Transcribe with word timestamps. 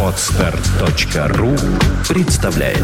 Отстар.ру 0.00 1.56
представляет 2.08 2.78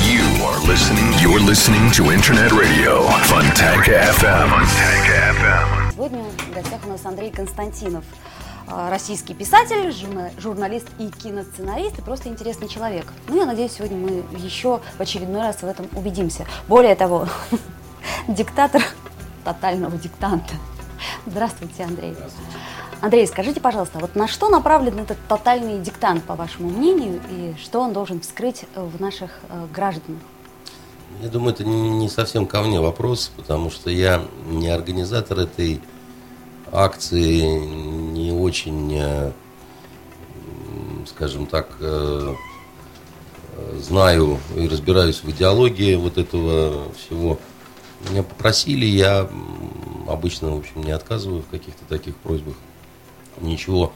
You 0.00 0.24
are 0.42 0.58
listening. 0.66 1.12
You're 1.22 1.38
listening 1.38 1.92
to 1.92 2.10
Internet 2.12 2.50
Radio 2.50 3.06
Fontanka 3.28 3.92
FM. 4.18 4.50
FM. 5.06 5.92
Сегодня 5.92 6.22
в 6.24 6.52
гостях 6.52 6.80
у 6.84 6.88
нас 6.88 7.06
Андрей 7.06 7.30
Константинов, 7.30 8.04
а, 8.66 8.90
российский 8.90 9.34
писатель, 9.34 9.90
журна- 9.90 10.32
журналист 10.40 10.88
и 10.98 11.08
киносценарист, 11.08 12.00
и 12.00 12.02
просто 12.02 12.28
интересный 12.28 12.66
человек. 12.66 13.06
Ну, 13.28 13.36
я 13.38 13.46
надеюсь, 13.46 13.70
сегодня 13.72 13.96
мы 13.96 14.24
еще 14.36 14.80
в 14.98 15.00
очередной 15.00 15.42
раз 15.42 15.62
в 15.62 15.64
этом 15.64 15.86
убедимся. 15.92 16.46
Более 16.66 16.96
того, 16.96 17.28
диктатор 18.28 18.82
тотального 19.44 19.96
диктанта. 19.96 20.54
Здравствуйте, 21.26 21.84
Андрей. 21.84 22.14
Андрей, 23.00 23.26
скажите, 23.26 23.60
пожалуйста, 23.60 23.98
вот 23.98 24.14
на 24.14 24.26
что 24.26 24.48
направлен 24.48 24.98
этот 24.98 25.18
тотальный 25.28 25.78
диктант, 25.78 26.24
по 26.24 26.34
вашему 26.34 26.70
мнению, 26.70 27.20
и 27.30 27.54
что 27.62 27.80
он 27.80 27.92
должен 27.92 28.20
вскрыть 28.20 28.64
э, 28.74 28.82
в 28.82 28.98
наших 29.00 29.30
э, 29.50 29.66
гражданах? 29.74 30.22
Я 31.20 31.28
думаю, 31.28 31.52
это 31.52 31.64
не 31.64 32.08
совсем 32.08 32.46
ко 32.46 32.62
мне 32.62 32.80
вопрос, 32.80 33.30
потому 33.36 33.70
что 33.70 33.90
я 33.90 34.22
не 34.46 34.68
организатор 34.68 35.38
этой 35.38 35.82
акции, 36.72 37.42
не 37.42 38.32
очень, 38.32 38.96
э, 38.96 39.32
скажем 41.06 41.46
так, 41.46 41.76
знаю 43.76 44.38
и 44.56 44.66
разбираюсь 44.66 45.22
в 45.22 45.28
идеологии 45.30 45.94
вот 45.94 46.16
этого 46.16 46.90
всего. 46.94 47.38
Меня 48.10 48.22
попросили, 48.22 48.84
я 48.84 49.28
обычно, 50.08 50.50
в 50.50 50.58
общем, 50.58 50.82
не 50.82 50.90
отказываю 50.90 51.42
в 51.42 51.48
каких-то 51.48 51.84
таких 51.88 52.16
просьбах. 52.16 52.54
Ничего 53.40 53.92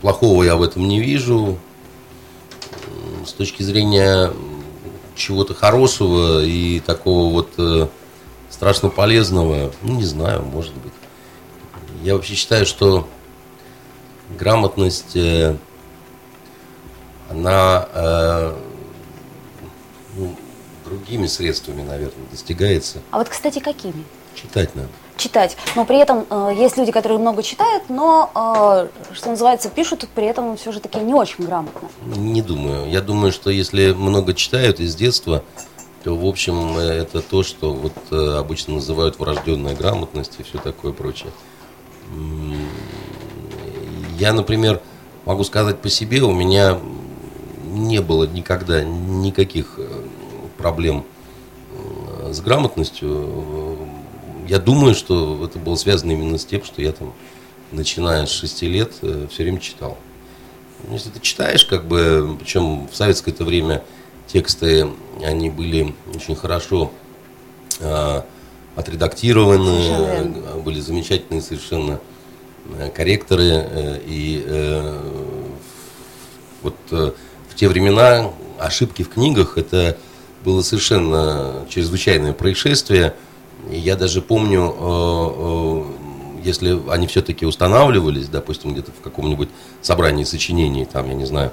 плохого 0.00 0.42
я 0.42 0.56
в 0.56 0.62
этом 0.62 0.86
не 0.86 1.00
вижу. 1.00 1.58
С 3.26 3.32
точки 3.32 3.62
зрения 3.62 4.32
чего-то 5.14 5.54
хорошего 5.54 6.44
и 6.44 6.80
такого 6.80 7.32
вот 7.32 7.50
э, 7.58 7.88
страшно 8.50 8.88
полезного, 8.88 9.72
ну, 9.82 9.94
не 9.96 10.04
знаю, 10.04 10.42
может 10.42 10.74
быть. 10.74 10.92
Я 12.02 12.14
вообще 12.14 12.34
считаю, 12.34 12.64
что 12.64 13.08
грамотность, 14.38 15.16
э, 15.16 15.56
она 17.28 17.88
э, 17.92 18.56
другими 20.88 21.26
средствами, 21.26 21.82
наверное, 21.82 22.26
достигается. 22.30 22.98
А 23.10 23.18
вот, 23.18 23.28
кстати, 23.28 23.58
какими? 23.58 24.04
Читать 24.34 24.74
надо. 24.76 24.88
читать. 25.16 25.56
Но 25.74 25.84
при 25.84 25.98
этом 25.98 26.24
э, 26.30 26.52
есть 26.56 26.76
люди, 26.76 26.92
которые 26.92 27.18
много 27.18 27.42
читают, 27.42 27.84
но, 27.88 28.30
э, 28.34 29.14
что 29.14 29.30
называется, 29.30 29.68
пишут 29.68 30.06
при 30.14 30.26
этом 30.26 30.56
все 30.56 30.70
же 30.70 30.80
таки 30.80 30.98
не 31.00 31.12
очень 31.12 31.44
грамотно. 31.44 31.88
Не 32.04 32.40
думаю. 32.40 32.88
Я 32.88 33.00
думаю, 33.00 33.32
что 33.32 33.50
если 33.50 33.92
много 33.92 34.32
читают 34.34 34.78
из 34.78 34.94
детства, 34.94 35.42
то, 36.04 36.14
в 36.14 36.24
общем, 36.24 36.78
э, 36.78 36.82
это 36.82 37.20
то, 37.20 37.42
что 37.42 37.72
вот 37.72 37.94
э, 38.12 38.36
обычно 38.38 38.74
называют 38.74 39.18
врожденная 39.18 39.74
грамотность 39.74 40.36
и 40.38 40.44
все 40.44 40.58
такое 40.58 40.92
прочее. 40.92 41.32
Я, 44.18 44.32
например, 44.32 44.80
могу 45.24 45.44
сказать 45.44 45.80
по 45.80 45.88
себе, 45.88 46.22
у 46.22 46.32
меня 46.32 46.78
не 47.78 48.00
было 48.00 48.24
никогда 48.24 48.82
никаких 48.82 49.74
э, 49.78 49.87
проблем 50.58 51.04
э, 51.72 52.32
с 52.32 52.40
грамотностью. 52.40 53.08
Э, 53.10 53.76
Я 54.48 54.58
думаю, 54.58 54.94
что 54.94 55.44
это 55.44 55.58
было 55.58 55.76
связано 55.76 56.12
именно 56.12 56.38
с 56.38 56.44
тем, 56.44 56.64
что 56.64 56.82
я 56.82 56.92
там, 56.92 57.12
начиная 57.72 58.26
с 58.26 58.30
6 58.30 58.62
лет, 58.62 58.92
все 58.94 59.42
время 59.42 59.60
читал. 59.60 59.96
Ну, 60.86 60.94
Если 60.94 61.10
ты 61.10 61.20
читаешь, 61.20 61.64
как 61.64 61.86
бы, 61.86 62.36
причем 62.40 62.88
в 62.88 62.94
советское 62.96 63.30
это 63.32 63.44
время 63.44 63.82
тексты, 64.26 64.88
они 65.24 65.50
были 65.50 65.94
очень 66.14 66.34
хорошо 66.36 66.90
э, 67.80 68.22
отредактированы, 68.76 69.82
Совершенно 69.82 70.36
э, 70.38 70.60
были 70.60 70.80
замечательные 70.80 71.42
совершенно 71.42 72.00
э, 72.78 72.90
корректоры. 72.90 73.44
э, 73.44 74.00
и 74.06 74.42
э, 74.46 75.00
вот 76.62 76.76
э, 76.92 77.12
в 77.50 77.54
те 77.54 77.68
времена 77.68 78.30
ошибки 78.58 79.02
в 79.02 79.10
книгах 79.10 79.58
это 79.58 79.96
было 80.48 80.62
совершенно 80.62 81.66
чрезвычайное 81.68 82.32
происшествие. 82.32 83.12
Я 83.70 83.96
даже 83.96 84.22
помню, 84.22 84.74
э, 84.80 85.30
э, 85.36 86.42
если 86.42 86.80
они 86.88 87.06
все-таки 87.06 87.44
устанавливались, 87.44 88.28
допустим, 88.28 88.72
где-то 88.72 88.90
в 88.98 89.02
каком-нибудь 89.02 89.50
собрании 89.82 90.24
сочинений, 90.24 90.86
там, 90.86 91.06
я 91.08 91.14
не 91.14 91.26
знаю, 91.26 91.52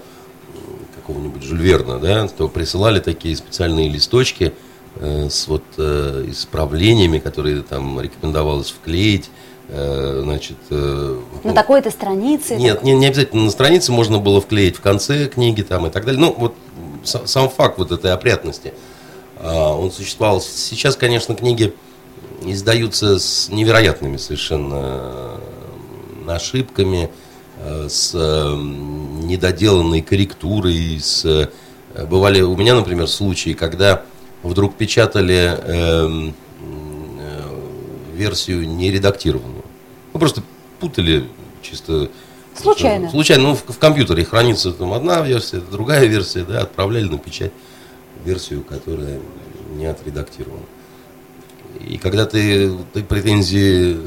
какого-нибудь 0.95 1.43
Жюль 1.43 1.61
Верна, 1.61 1.97
да, 1.99 2.25
то 2.29 2.47
присылали 2.47 3.01
такие 3.01 3.35
специальные 3.35 3.89
листочки 3.89 4.53
э, 4.95 5.27
с 5.29 5.49
вот 5.49 5.63
э, 5.77 6.27
исправлениями, 6.29 7.19
которые 7.19 7.63
там 7.63 7.99
рекомендовалось 7.99 8.69
вклеить, 8.69 9.29
э, 9.67 10.21
значит... 10.23 10.55
э, 10.69 11.19
На 11.43 11.51
такой-то 11.53 11.91
странице. 11.91 12.55
нет, 12.55 12.81
не, 12.81 12.93
не 12.93 13.07
обязательно 13.07 13.43
на 13.43 13.51
странице 13.51 13.91
можно 13.91 14.19
было 14.19 14.39
вклеить 14.39 14.77
в 14.77 14.81
конце 14.81 15.27
книги 15.27 15.63
там 15.63 15.85
и 15.85 15.89
так 15.89 16.05
далее. 16.05 16.21
Ну, 16.21 16.33
вот 16.37 16.55
сам 17.05 17.49
факт 17.49 17.77
вот 17.77 17.91
этой 17.91 18.11
опрятности, 18.11 18.73
а, 19.37 19.73
он 19.73 19.91
существовал. 19.91 20.41
Сейчас, 20.41 20.95
конечно, 20.95 21.35
книги 21.35 21.73
издаются 22.43 23.19
с 23.19 23.49
невероятными 23.49 24.17
совершенно 24.17 25.39
э, 26.27 26.31
ошибками, 26.31 27.09
э, 27.57 27.87
с 27.89 28.11
э, 28.13 28.55
недоделанной 29.23 30.01
корректурой, 30.01 30.99
с... 31.01 31.25
э, 31.25 31.47
Бывали 32.09 32.41
у 32.41 32.57
меня, 32.57 32.75
например, 32.75 33.07
случаи, 33.07 33.53
когда 33.53 34.01
вдруг 34.43 34.75
печатали 34.75 35.57
эм, 35.63 36.35
э, 36.59 37.41
версию 38.13 38.67
не 38.67 38.91
редактированную. 38.91 39.63
Ну, 40.13 40.19
просто 40.19 40.43
путали 40.79 41.27
чисто... 41.61 42.09
Случайно. 42.55 43.09
Случайно. 43.09 43.43
Ну, 43.43 43.55
в, 43.55 43.73
в 43.73 43.77
компьютере 43.77 44.23
хранится 44.23 44.71
там 44.71 44.93
одна 44.93 45.21
версия, 45.21 45.59
другая 45.59 46.05
версия, 46.05 46.43
да, 46.43 46.61
отправляли 46.61 47.07
на 47.07 47.17
печать 47.17 47.51
версию, 48.23 48.63
которая 48.63 49.19
не 49.73 49.85
отредактирована. 49.85 50.63
И 51.79 51.97
когда 51.97 52.25
ты, 52.25 52.71
ты 52.93 53.03
претензии 53.03 53.99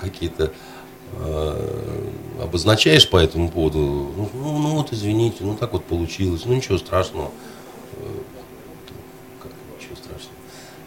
какие-то 0.00 0.52
э, 1.12 1.80
обозначаешь 2.42 3.08
по 3.08 3.18
этому 3.18 3.50
поводу, 3.50 3.78
ну, 3.78 4.30
ну, 4.32 4.58
ну 4.58 4.68
вот 4.76 4.92
извините, 4.92 5.38
ну 5.40 5.54
так 5.54 5.72
вот 5.72 5.84
получилось, 5.84 6.42
ну 6.46 6.54
ничего 6.54 6.78
страшного. 6.78 7.30
Э, 7.98 8.06
как 9.42 9.52
ничего 9.78 9.96
страшного. 9.96 10.34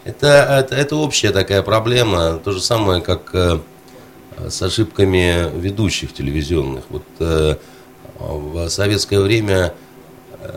Это, 0.04 0.26
это, 0.60 0.74
это 0.74 0.96
общая 0.96 1.30
такая 1.30 1.62
проблема, 1.62 2.38
то 2.38 2.50
же 2.50 2.60
самое, 2.60 3.00
как 3.00 3.30
э, 3.34 3.60
с 4.48 4.62
ошибками 4.62 5.50
ведущих 5.58 6.12
телевизионных. 6.12 6.84
Вот 6.88 7.04
э, 7.20 7.56
в 8.18 8.68
советское 8.68 9.20
время 9.20 9.74
э, 10.40 10.56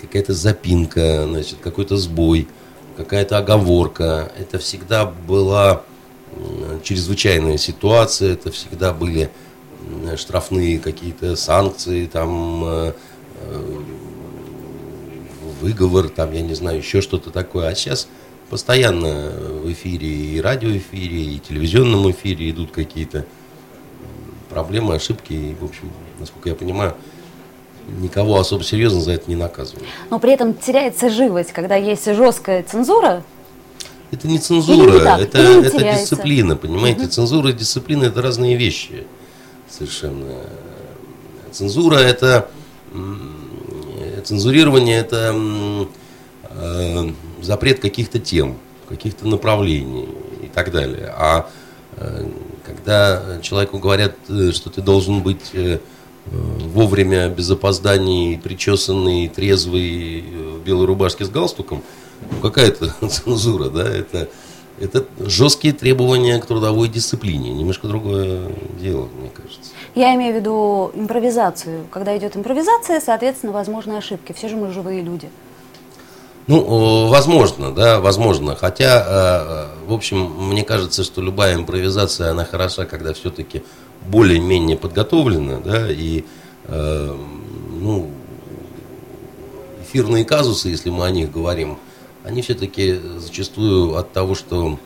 какая-то 0.00 0.34
запинка, 0.34 1.26
значит, 1.26 1.58
какой-то 1.62 1.96
сбой, 1.96 2.48
какая-то 2.96 3.38
оговорка. 3.38 4.30
Это 4.38 4.58
всегда 4.58 5.06
была 5.06 5.82
чрезвычайная 6.82 7.58
ситуация, 7.58 8.34
это 8.34 8.50
всегда 8.50 8.92
были 8.92 9.30
штрафные 10.16 10.78
какие-то 10.78 11.36
санкции, 11.36 12.06
там 12.06 12.64
э, 12.64 12.92
э, 13.40 13.80
выговор, 15.60 16.08
там, 16.08 16.32
я 16.32 16.42
не 16.42 16.54
знаю, 16.54 16.78
еще 16.78 17.00
что-то 17.00 17.30
такое. 17.30 17.68
А 17.68 17.74
сейчас 17.74 18.08
постоянно 18.50 19.30
в 19.62 19.72
эфире, 19.72 20.08
и 20.08 20.40
радиоэфире, 20.40 21.22
и 21.22 21.38
телевизионном 21.38 22.10
эфире 22.10 22.50
идут 22.50 22.72
какие-то 22.72 23.24
проблемы, 24.50 24.96
ошибки. 24.96 25.32
И, 25.32 25.56
в 25.58 25.64
общем, 25.64 25.90
насколько 26.18 26.48
я 26.48 26.54
понимаю, 26.56 26.94
никого 28.00 28.38
особо 28.38 28.64
серьезно 28.64 29.00
за 29.00 29.12
это 29.12 29.30
не 29.30 29.36
наказывают. 29.36 29.86
Но 30.10 30.18
при 30.18 30.32
этом 30.32 30.54
теряется 30.54 31.08
живость, 31.08 31.52
когда 31.52 31.76
есть 31.76 32.04
жесткая 32.04 32.64
цензура. 32.64 33.22
Это 34.10 34.26
не 34.26 34.40
цензура, 34.40 34.92
не 34.92 34.98
так, 34.98 35.20
это, 35.20 35.38
это 35.38 35.70
теряется. 35.70 36.02
дисциплина, 36.02 36.56
понимаете? 36.56 37.06
Цензура 37.06 37.50
и 37.50 37.52
дисциплина 37.52 38.04
это 38.04 38.20
разные 38.20 38.56
вещи 38.56 39.06
совершенно. 39.68 40.40
Цензура 41.52 41.96
это 41.96 42.50
цензурирование 44.24 44.98
это 44.98 45.32
э, 46.50 47.10
запрет 47.42 47.80
каких-то 47.80 48.18
тем, 48.18 48.58
каких-то 48.88 49.26
направлений 49.26 50.08
и 50.42 50.48
так 50.48 50.70
далее. 50.70 51.14
А 51.16 51.48
э, 51.96 52.26
когда 52.66 53.38
человеку 53.42 53.78
говорят, 53.78 54.14
э, 54.28 54.52
что 54.52 54.70
ты 54.70 54.82
должен 54.82 55.22
быть 55.22 55.52
вовремя, 56.26 57.28
без 57.28 57.50
опозданий, 57.50 58.38
причесанный, 58.38 59.26
трезвый, 59.28 60.20
в 60.20 60.62
белой 60.62 60.84
рубашке 60.84 61.24
с 61.24 61.30
галстуком, 61.30 61.82
ну, 62.30 62.40
какая 62.40 62.68
это 62.68 62.92
цензура, 63.08 63.70
да, 63.70 63.88
это, 63.88 64.28
это 64.78 65.06
жесткие 65.18 65.72
требования 65.72 66.38
к 66.38 66.46
трудовой 66.46 66.88
дисциплине. 66.88 67.52
Немножко 67.52 67.88
другое 67.88 68.42
дело, 68.78 69.08
мне 69.18 69.30
кажется. 69.30 69.72
Я 69.94 70.14
имею 70.14 70.34
в 70.34 70.36
виду 70.36 70.90
импровизацию. 70.94 71.86
Когда 71.90 72.16
идет 72.16 72.36
импровизация, 72.36 73.00
соответственно, 73.00 73.52
возможны 73.52 73.94
ошибки. 73.94 74.32
Все 74.32 74.48
же 74.48 74.56
мы 74.56 74.70
живые 74.70 75.02
люди. 75.02 75.28
Ну, 76.50 77.06
возможно, 77.06 77.70
да, 77.72 78.00
возможно. 78.00 78.56
Хотя, 78.56 79.68
в 79.86 79.92
общем, 79.92 80.18
мне 80.48 80.64
кажется, 80.64 81.04
что 81.04 81.22
любая 81.22 81.54
импровизация, 81.54 82.32
она 82.32 82.44
хороша, 82.44 82.86
когда 82.86 83.14
все-таки 83.14 83.62
более-менее 84.08 84.76
подготовлена, 84.76 85.60
да, 85.60 85.86
и, 85.88 86.24
ну, 86.68 88.10
эфирные 89.84 90.24
казусы, 90.24 90.70
если 90.70 90.90
мы 90.90 91.06
о 91.06 91.10
них 91.12 91.30
говорим, 91.30 91.78
они 92.24 92.42
все-таки 92.42 92.98
зачастую 93.18 93.96
от 93.96 94.12
того, 94.12 94.34
что 94.34 94.76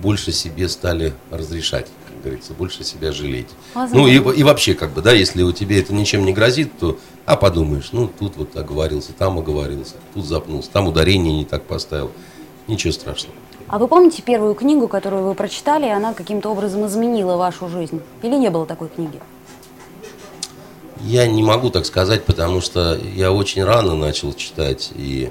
больше 0.00 0.32
себе 0.32 0.66
стали 0.68 1.12
разрешать, 1.30 1.88
как 2.08 2.22
говорится, 2.22 2.54
больше 2.54 2.84
себя 2.84 3.12
жалеть. 3.12 3.48
Возможно. 3.74 3.98
Ну 3.98 4.32
и, 4.32 4.38
и 4.38 4.42
вообще, 4.42 4.74
как 4.74 4.92
бы, 4.92 5.02
да, 5.02 5.12
если 5.12 5.42
у 5.42 5.52
тебя 5.52 5.78
это 5.78 5.92
ничем 5.92 6.24
не 6.24 6.32
грозит, 6.32 6.72
то, 6.78 6.98
а 7.26 7.36
подумаешь, 7.36 7.90
ну 7.92 8.08
тут 8.08 8.36
вот 8.36 8.56
оговорился, 8.56 9.12
там 9.12 9.38
оговорился, 9.38 9.94
тут 10.14 10.24
запнулся, 10.24 10.70
там 10.70 10.88
ударение 10.88 11.36
не 11.36 11.44
так 11.44 11.62
поставил, 11.64 12.10
ничего 12.66 12.92
страшного. 12.92 13.34
А 13.68 13.78
вы 13.78 13.86
помните 13.86 14.20
первую 14.22 14.56
книгу, 14.56 14.88
которую 14.88 15.24
вы 15.24 15.34
прочитали, 15.34 15.86
и 15.86 15.90
она 15.90 16.12
каким-то 16.12 16.50
образом 16.50 16.86
изменила 16.86 17.36
вашу 17.36 17.68
жизнь? 17.68 18.00
Или 18.22 18.34
не 18.34 18.50
было 18.50 18.66
такой 18.66 18.88
книги? 18.88 19.20
Я 21.04 21.28
не 21.28 21.42
могу 21.42 21.70
так 21.70 21.86
сказать, 21.86 22.24
потому 22.24 22.60
что 22.60 22.98
я 23.14 23.32
очень 23.32 23.62
рано 23.62 23.94
начал 23.94 24.32
читать, 24.34 24.90
и 24.94 25.30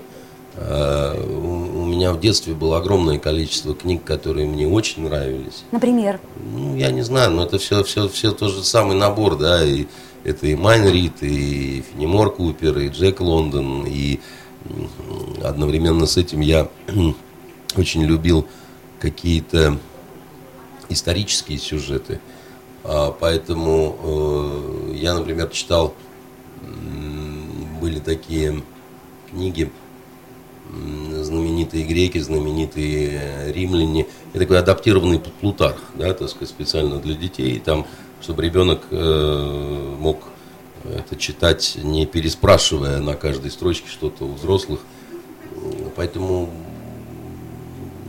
э, 0.56 1.22
у 1.22 1.86
меня 1.86 2.14
в 2.14 2.20
детстве 2.22 2.54
было 2.54 2.78
огромное 2.78 3.20
количество 3.20 3.76
книг, 3.76 4.06
которые 4.06 4.48
мне 4.48 4.68
очень 4.68 5.04
нравились. 5.04 5.66
Например? 5.72 6.22
Ну, 6.38 6.76
я 6.76 6.92
не 6.92 7.02
знаю, 7.02 7.32
но 7.32 7.44
это 7.44 7.60
все, 7.60 7.84
все, 7.84 8.08
все 8.08 8.32
тот 8.32 8.54
же 8.54 8.64
самый 8.64 8.96
набор, 8.96 9.38
да, 9.38 9.66
и 9.66 9.86
это 10.24 10.48
и 10.48 10.56
Майн 10.56 10.88
Рид, 10.88 11.22
и 11.22 11.84
Фенимор 11.92 12.34
Купер, 12.34 12.78
и 12.80 12.90
Джек 12.90 13.20
Лондон, 13.22 13.86
и 13.88 14.20
одновременно 15.44 16.06
с 16.06 16.18
этим 16.18 16.42
я 16.42 16.70
очень 17.76 18.04
любил 18.04 18.48
какие-то 19.00 19.78
исторические 20.90 21.58
сюжеты. 21.58 22.20
А, 22.84 23.12
поэтому 23.12 24.90
э, 24.92 24.96
я, 24.96 25.14
например, 25.14 25.50
читал, 25.50 25.94
были 27.80 28.00
такие 28.00 28.64
книги, 29.30 29.72
знаменитые 31.12 31.84
греки, 31.84 32.20
знаменитые 32.20 33.52
римляне. 33.54 34.06
Это 34.34 34.40
такой 34.40 34.60
адаптированный 34.60 35.20
Плутарх, 35.20 35.82
да, 35.96 36.14
так 36.14 36.30
сказать, 36.30 36.50
специально 36.50 37.00
для 37.00 37.16
детей, 37.16 37.60
там, 37.60 37.86
чтобы 38.22 38.44
ребенок 38.44 38.82
э, 38.92 39.96
мог 40.00 40.24
это 40.84 41.16
читать, 41.16 41.78
не 41.82 42.06
переспрашивая 42.06 43.00
на 43.00 43.16
каждой 43.16 43.52
строчке 43.52 43.90
что-то 43.90 44.26
у 44.26 44.34
взрослых. 44.34 44.80
Поэтому, 45.96 46.50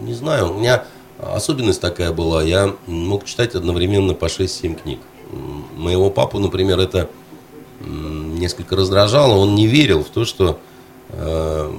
не 0.01 0.15
знаю, 0.15 0.53
у 0.53 0.59
меня 0.59 0.85
особенность 1.19 1.81
такая 1.81 2.13
была, 2.13 2.43
я 2.43 2.75
мог 2.87 3.25
читать 3.25 3.55
одновременно 3.55 4.15
по 4.15 4.27
6-7 4.27 4.81
книг. 4.81 5.01
Моего 5.77 6.11
папу, 6.11 6.39
например, 6.39 6.79
это 6.79 7.09
несколько 7.81 8.77
раздражало, 8.77 9.35
он 9.35 9.55
не 9.55 9.67
верил 9.67 10.05
в 10.05 10.09
то, 10.09 10.25
что 10.25 10.59
э, 11.11 11.73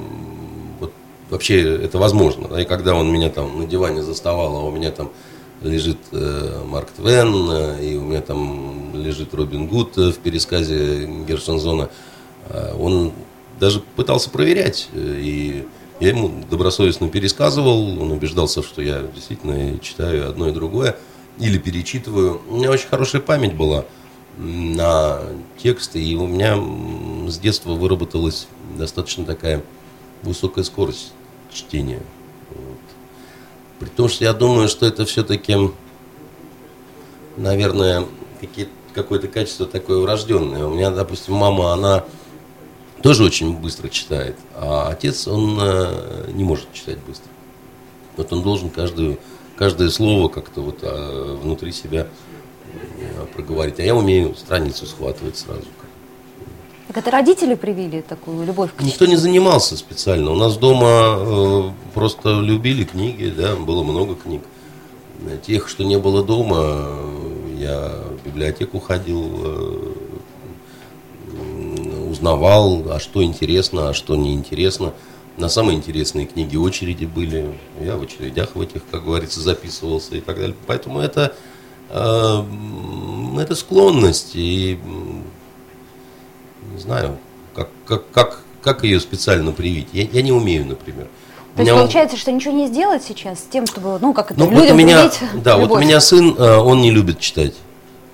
вот, 0.80 0.92
вообще 1.30 1.62
это 1.84 1.98
возможно. 1.98 2.56
И 2.58 2.66
когда 2.66 2.96
он 2.96 3.12
меня 3.12 3.30
там 3.30 3.60
на 3.60 3.66
диване 3.66 4.02
заставал, 4.02 4.56
а 4.58 4.64
у 4.64 4.72
меня 4.72 4.92
там 4.92 5.12
лежит 5.62 5.98
э, 6.12 6.64
Марк 6.66 6.90
Твен, 6.92 7.50
э, 7.52 7.86
и 7.86 7.96
у 7.96 8.02
меня 8.02 8.22
там 8.22 8.96
лежит 8.96 9.34
Робин 9.34 9.68
Гуд 9.68 9.96
в 9.96 10.18
пересказе 10.20 11.06
Гершензона, 11.28 11.90
э, 12.50 12.74
он 12.78 13.14
даже 13.60 13.82
пытался 13.96 14.30
проверять. 14.30 14.90
Э, 14.94 15.20
и 15.20 15.68
я 16.00 16.10
ему 16.10 16.44
добросовестно 16.50 17.10
пересказывал, 17.10 18.02
он 18.02 18.12
убеждался, 18.12 18.64
что 18.64 18.82
я 18.82 19.04
действительно 19.14 19.78
читаю 19.80 20.28
одно 20.28 20.50
и 20.50 20.52
другое, 20.52 20.98
или 21.38 21.60
перечитываю. 21.60 22.42
У 22.50 22.58
меня 22.58 22.72
очень 22.72 22.88
хорошая 22.88 23.22
память 23.22 23.54
была 23.54 23.86
на 24.38 25.22
тексты, 25.62 26.04
и 26.04 26.16
у 26.16 26.26
меня 26.26 26.58
с 27.30 27.38
детства 27.38 27.74
выработалась 27.74 28.48
достаточно 28.78 29.26
такая 29.26 29.62
высокая 30.24 30.64
скорость 30.64 31.14
чтения. 31.54 32.02
При 33.82 33.90
том, 33.90 34.10
что 34.10 34.24
я 34.24 34.34
думаю, 34.34 34.68
что 34.68 34.86
это 34.86 35.06
все-таки, 35.06 35.58
наверное, 37.36 38.06
какое-то 38.94 39.28
качество 39.28 39.66
такое 39.66 39.98
врожденное. 39.98 40.68
У 40.68 40.70
меня, 40.76 40.92
допустим, 40.92 41.34
мама, 41.34 41.74
она 41.74 42.06
тоже 43.02 43.24
очень 43.24 43.58
быстро 43.58 43.90
читает, 43.90 44.36
а 44.54 44.90
отец, 44.90 45.28
он 45.28 45.58
э, 45.60 46.30
не 46.32 46.44
может 46.44 46.72
читать 46.74 47.00
быстро. 47.00 47.32
Вот 48.18 48.32
он 48.32 48.44
должен 48.44 48.70
каждую, 48.70 49.18
каждое 49.56 49.90
слово 49.90 50.28
как-то 50.28 50.62
вот 50.62 50.78
а, 50.84 51.38
внутри 51.42 51.72
себя 51.72 52.06
э, 53.00 53.26
проговорить. 53.34 53.80
А 53.80 53.84
я 53.84 53.96
умею 53.96 54.36
страницу 54.36 54.86
схватывать 54.86 55.38
сразу. 55.40 55.66
Так 56.92 57.04
это 57.04 57.12
родители 57.12 57.56
привили 57.56 58.02
такую 58.02 58.46
любовь 58.46 58.72
к 58.76 58.82
Никто 58.82 59.06
не 59.06 59.16
занимался 59.16 59.78
специально. 59.78 60.30
У 60.30 60.36
нас 60.36 60.58
дома 60.58 61.16
э, 61.16 61.70
просто 61.94 62.42
любили 62.42 62.84
книги, 62.84 63.34
да, 63.34 63.56
было 63.56 63.82
много 63.82 64.16
книг. 64.16 64.42
Тех, 65.48 65.70
что 65.70 65.86
не 65.86 65.98
было 65.98 66.22
дома, 66.22 66.86
я 67.58 67.94
в 68.22 68.26
библиотеку 68.26 68.82
ходил, 68.82 69.24
э, 69.42 69.94
узнавал, 72.10 72.84
а 72.92 73.00
что 73.00 73.24
интересно, 73.24 73.92
а 73.92 73.94
что 73.94 74.18
неинтересно. 74.18 74.92
На 75.38 75.48
самые 75.48 75.78
интересные 75.78 76.26
книги 76.26 76.58
очереди 76.58 77.06
были. 77.06 77.58
Я 77.80 77.96
в 77.96 78.02
очередях 78.02 78.50
в 78.56 78.60
этих, 78.60 78.82
как 78.92 79.06
говорится, 79.06 79.40
записывался 79.40 80.18
и 80.18 80.20
так 80.20 80.36
далее. 80.36 80.58
Поэтому 80.68 81.00
это, 81.00 81.34
э, 81.90 82.44
это 83.40 83.56
склонность. 83.56 84.32
И 84.34 84.78
не 86.72 86.80
знаю, 86.80 87.18
как, 87.56 87.70
как, 87.86 88.10
как, 88.12 88.42
как 88.62 88.84
ее 88.84 89.00
специально 89.00 89.52
привить. 89.52 89.90
Я, 89.94 90.04
я 90.04 90.22
не 90.22 90.32
умею, 90.32 90.66
например. 90.66 91.08
То 91.56 91.64
есть 91.64 91.74
получается, 91.74 92.18
что 92.18 92.32
ничего 92.32 92.54
не 92.54 92.68
сделать 92.68 93.04
сейчас 93.04 93.40
с 93.40 93.44
тем, 93.44 93.68
чтобы, 93.68 94.00
ну, 94.00 94.14
как 94.14 94.32
это, 94.32 94.40
ну, 94.40 94.50
людям 94.50 94.62
вот 94.68 94.72
у 94.72 94.76
меня, 94.76 95.12
Да, 95.44 95.56
любовь. 95.56 95.70
вот 95.70 95.78
у 95.78 95.80
меня 95.82 96.00
сын, 96.00 96.36
э, 96.38 96.58
он 96.58 96.82
не 96.82 96.92
любит 96.92 97.20
читать. 97.20 97.54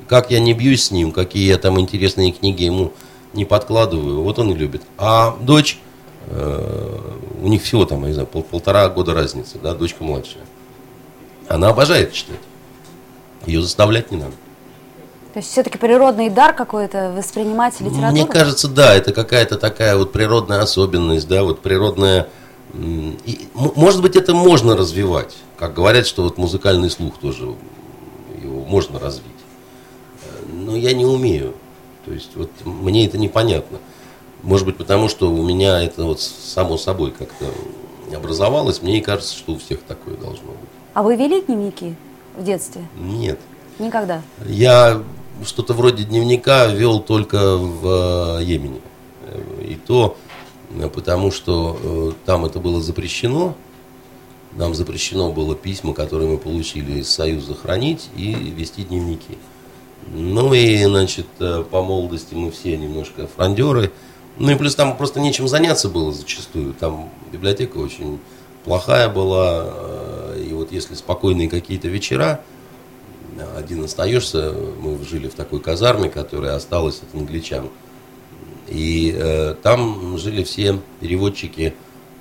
Как 0.07 0.31
я 0.31 0.39
не 0.39 0.53
бьюсь 0.53 0.85
с 0.85 0.91
ним, 0.91 1.11
какие 1.11 1.45
я 1.47 1.57
там 1.57 1.79
интересные 1.79 2.31
книги 2.31 2.63
ему 2.63 2.93
не 3.33 3.45
подкладываю, 3.45 4.21
вот 4.21 4.39
он 4.39 4.51
и 4.51 4.53
любит. 4.55 4.81
А 4.97 5.37
дочь, 5.39 5.79
э, 6.27 6.97
у 7.41 7.47
них 7.47 7.61
всего 7.63 7.85
там, 7.85 8.01
я 8.01 8.07
не 8.07 8.13
знаю, 8.13 8.27
пол, 8.27 8.41
полтора 8.41 8.89
года 8.89 9.13
разницы, 9.13 9.59
да, 9.61 9.75
дочка 9.75 10.03
младшая. 10.03 10.43
Она 11.47 11.69
обожает 11.69 12.13
читать. 12.13 12.39
Ее 13.45 13.61
заставлять 13.61 14.11
не 14.11 14.17
надо. 14.17 14.33
То 15.37 15.39
есть 15.39 15.51
все-таки 15.51 15.77
природный 15.77 16.31
дар 16.31 16.55
какой-то 16.55 17.13
воспринимать 17.15 17.79
литературу? 17.79 18.11
Мне 18.11 18.25
кажется, 18.25 18.67
да, 18.67 18.95
это 18.95 19.13
какая-то 19.13 19.59
такая 19.59 19.95
вот 19.95 20.11
природная 20.11 20.63
особенность, 20.63 21.27
да, 21.27 21.43
вот 21.43 21.59
природная... 21.59 22.27
И, 22.73 23.47
может 23.53 24.01
быть, 24.01 24.15
это 24.15 24.33
можно 24.33 24.75
развивать. 24.75 25.37
Как 25.55 25.75
говорят, 25.75 26.07
что 26.07 26.23
вот 26.23 26.39
музыкальный 26.39 26.89
слух 26.89 27.19
тоже 27.19 27.53
его 28.41 28.65
можно 28.65 28.97
развить. 28.97 29.27
Но 30.51 30.75
я 30.75 30.93
не 30.93 31.05
умею. 31.05 31.53
То 32.05 32.13
есть 32.13 32.31
вот 32.33 32.49
мне 32.65 33.05
это 33.05 33.19
непонятно. 33.19 33.77
Может 34.41 34.65
быть, 34.65 34.77
потому 34.77 35.07
что 35.07 35.29
у 35.29 35.43
меня 35.43 35.83
это 35.83 36.03
вот 36.05 36.19
само 36.19 36.79
собой 36.79 37.11
как-то 37.11 37.45
образовалось. 38.11 38.81
Мне 38.81 39.01
кажется, 39.01 39.37
что 39.37 39.51
у 39.51 39.59
всех 39.59 39.83
такое 39.83 40.15
должно 40.15 40.47
быть. 40.47 40.69
А 40.95 41.03
вы 41.03 41.15
вели 41.15 41.43
дневники 41.43 41.95
в 42.35 42.43
детстве? 42.43 42.81
Нет. 42.97 43.37
Никогда? 43.77 44.23
Я 44.47 45.03
что-то 45.45 45.73
вроде 45.73 46.03
дневника 46.03 46.67
вел 46.67 46.99
только 46.99 47.57
в 47.57 48.39
э, 48.39 48.43
Йемене. 48.43 48.81
И 49.61 49.75
то 49.75 50.17
э, 50.71 50.89
потому, 50.89 51.31
что 51.31 51.77
э, 51.81 52.11
там 52.25 52.45
это 52.45 52.59
было 52.59 52.81
запрещено. 52.81 53.55
Нам 54.53 54.73
запрещено 54.73 55.31
было 55.31 55.55
письма, 55.55 55.93
которые 55.93 56.29
мы 56.29 56.37
получили 56.37 56.99
из 56.99 57.09
Союза, 57.09 57.53
хранить 57.53 58.09
и 58.15 58.33
вести 58.33 58.83
дневники. 58.83 59.37
Ну 60.07 60.53
и, 60.53 60.83
значит, 60.85 61.27
по 61.37 61.83
молодости 61.83 62.33
мы 62.33 62.49
все 62.49 62.77
немножко 62.77 63.27
фрондеры. 63.27 63.91
Ну 64.37 64.51
и 64.51 64.55
плюс 64.55 64.73
там 64.73 64.95
просто 64.95 65.19
нечем 65.19 65.47
заняться 65.47 65.89
было 65.89 66.11
зачастую. 66.13 66.73
Там 66.73 67.09
библиотека 67.31 67.77
очень 67.77 68.19
плохая 68.63 69.09
была. 69.09 69.67
И 70.37 70.53
вот 70.53 70.71
если 70.71 70.95
спокойные 70.95 71.49
какие-то 71.49 71.89
вечера, 71.89 72.41
один 73.57 73.83
остаешься, 73.83 74.53
мы 74.79 75.03
жили 75.03 75.27
в 75.27 75.33
такой 75.33 75.59
казарме, 75.59 76.09
которая 76.09 76.55
осталась 76.55 77.01
от 77.01 77.13
англичан. 77.19 77.69
И 78.67 79.15
э, 79.15 79.55
там 79.61 80.17
жили 80.17 80.43
все 80.43 80.79
переводчики 80.99 81.73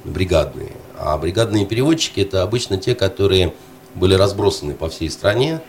бригадные. 0.05 0.73
А 0.99 1.17
бригадные 1.19 1.67
переводчики 1.67 2.21
это 2.21 2.43
обычно 2.43 2.79
те, 2.79 2.95
которые 2.95 3.53
были 3.95 4.15
разбросаны 4.15 4.75
по 4.75 4.89
всей 4.89 5.11
стране 5.11 5.61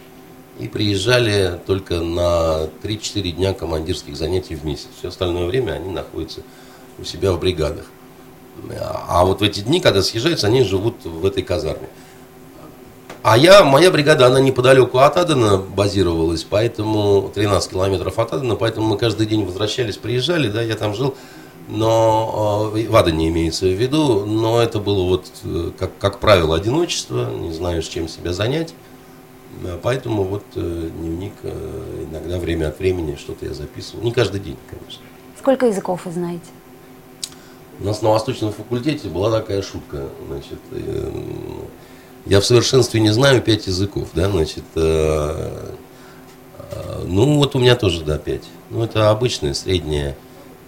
и 0.59 0.67
приезжали 0.67 1.59
только 1.65 2.01
на 2.01 2.67
3-4 2.83 3.31
дня 3.31 3.53
командирских 3.53 4.15
занятий 4.15 4.55
в 4.55 4.65
месяц. 4.65 4.87
Все 4.97 5.09
остальное 5.09 5.45
время 5.47 5.73
они 5.73 5.91
находятся 5.91 6.41
у 6.99 7.03
себя 7.03 7.31
в 7.31 7.39
бригадах. 7.39 7.85
А 9.07 9.23
вот 9.23 9.41
в 9.41 9.43
эти 9.43 9.59
дни, 9.59 9.79
когда 9.79 10.01
съезжаются, 10.01 10.47
они 10.47 10.63
живут 10.63 11.05
в 11.05 11.25
этой 11.25 11.43
казарме. 11.43 11.87
А 13.29 13.37
я, 13.37 13.65
моя 13.65 13.91
бригада, 13.91 14.27
она 14.27 14.39
неподалеку 14.39 14.99
от 14.99 15.17
Адена 15.17 15.57
базировалась, 15.57 16.45
поэтому 16.45 17.29
13 17.35 17.71
километров 17.71 18.19
от 18.19 18.31
Адена, 18.31 18.55
поэтому 18.55 18.87
мы 18.87 18.97
каждый 18.97 19.27
день 19.27 19.43
возвращались, 19.43 19.97
приезжали, 19.97 20.47
да, 20.47 20.61
я 20.61 20.77
там 20.77 20.95
жил, 20.95 21.13
но 21.67 22.71
э, 22.73 22.87
в 22.87 22.95
Адене 22.95 23.27
имеется 23.27 23.65
в 23.65 23.73
виду, 23.73 24.25
но 24.25 24.61
это 24.61 24.79
было 24.79 25.03
вот, 25.03 25.25
э, 25.43 25.71
как, 25.77 25.97
как 25.97 26.19
правило, 26.19 26.55
одиночество, 26.55 27.29
не 27.29 27.51
знаю, 27.51 27.83
с 27.83 27.89
чем 27.89 28.07
себя 28.07 28.31
занять. 28.31 28.73
Э, 29.61 29.77
поэтому 29.83 30.23
вот 30.23 30.45
дневник 30.55 31.33
иногда 32.09 32.39
время 32.39 32.69
от 32.69 32.79
времени 32.79 33.15
что-то 33.15 33.45
я 33.45 33.53
записывал. 33.53 34.05
Не 34.05 34.13
каждый 34.13 34.39
день, 34.39 34.57
конечно. 34.69 35.03
Сколько 35.37 35.65
языков 35.65 36.05
вы 36.05 36.13
знаете? 36.13 36.45
У 37.81 37.83
нас 37.83 38.01
на 38.01 38.07
Восточном 38.07 38.53
факультете 38.53 39.09
была 39.09 39.29
такая 39.37 39.61
шутка. 39.61 40.07
Значит, 40.29 40.59
я 42.29 42.41
в 42.41 42.45
совершенстве 42.45 42.99
не 42.99 43.11
знаю 43.11 43.41
пять 43.41 43.67
языков, 43.67 44.09
да, 44.13 44.29
значит, 44.29 44.63
э, 44.75 45.75
э, 46.59 47.03
ну 47.05 47.37
вот 47.37 47.55
у 47.55 47.59
меня 47.59 47.75
тоже, 47.75 48.03
да, 48.03 48.17
пять. 48.17 48.43
Ну 48.69 48.83
это 48.83 49.09
обычное 49.09 49.53
среднее 49.53 50.17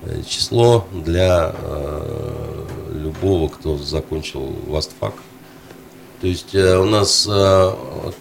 э, 0.03 0.21
число 0.27 0.87
для 0.93 1.53
э, 1.53 2.65
любого, 2.93 3.49
кто 3.49 3.77
закончил 3.77 4.55
ВАСТФАК. 4.67 5.13
То 6.21 6.27
есть 6.27 6.55
э, 6.55 6.77
у 6.77 6.85
нас, 6.85 7.27
э, 7.29 7.71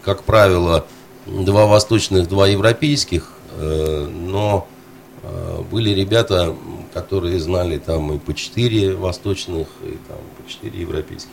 как 0.05 0.25
правило, 0.25 0.85
два 1.27 1.67
восточных, 1.67 2.29
два 2.29 2.49
европейских, 2.49 3.33
э, 3.57 4.09
но 4.11 4.67
э, 5.23 5.63
были 5.71 5.91
ребята, 5.91 6.57
которые 6.93 7.39
знали 7.39 7.79
там 7.79 8.13
и 8.13 8.19
по 8.19 8.35
четыре 8.35 8.95
восточных, 8.95 9.69
и 9.85 9.97
там 10.09 10.19
по 10.37 10.51
четыре 10.51 10.81
европейских 10.81 11.31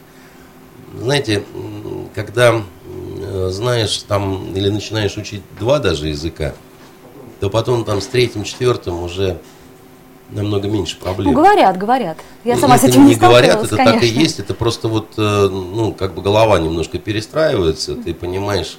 знаете, 0.93 1.43
когда 2.13 2.61
знаешь 3.49 3.97
там 4.03 4.53
или 4.55 4.69
начинаешь 4.69 5.17
учить 5.17 5.41
два 5.59 5.79
даже 5.79 6.07
языка, 6.07 6.53
то 7.39 7.49
потом 7.49 7.85
там 7.85 8.01
с 8.01 8.07
третьим, 8.07 8.43
четвертым 8.43 9.03
уже 9.03 9.39
намного 10.29 10.67
меньше 10.67 10.97
проблем. 10.97 11.31
Ну, 11.31 11.35
говорят, 11.35 11.77
говорят. 11.77 12.17
Я 12.43 12.57
сама 12.57 12.75
это 12.75 12.85
с 12.85 12.89
этим 12.89 13.05
не 13.05 13.09
не 13.09 13.15
говорят, 13.15 13.63
это 13.63 13.75
конечно. 13.75 13.99
так 13.99 14.03
и 14.03 14.07
есть. 14.07 14.39
Это 14.39 14.53
просто 14.53 14.87
вот, 14.87 15.09
э, 15.17 15.47
ну, 15.49 15.93
как 15.93 16.13
бы 16.15 16.21
голова 16.21 16.59
немножко 16.59 16.97
перестраивается, 16.97 17.95
ты 17.95 18.13
понимаешь 18.13 18.77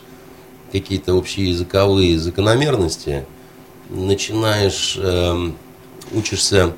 какие-то 0.73 1.15
общие 1.15 1.51
языковые 1.51 2.19
закономерности, 2.19 3.25
начинаешь, 3.89 4.99
э, 5.01 5.51
учишься 6.13 6.73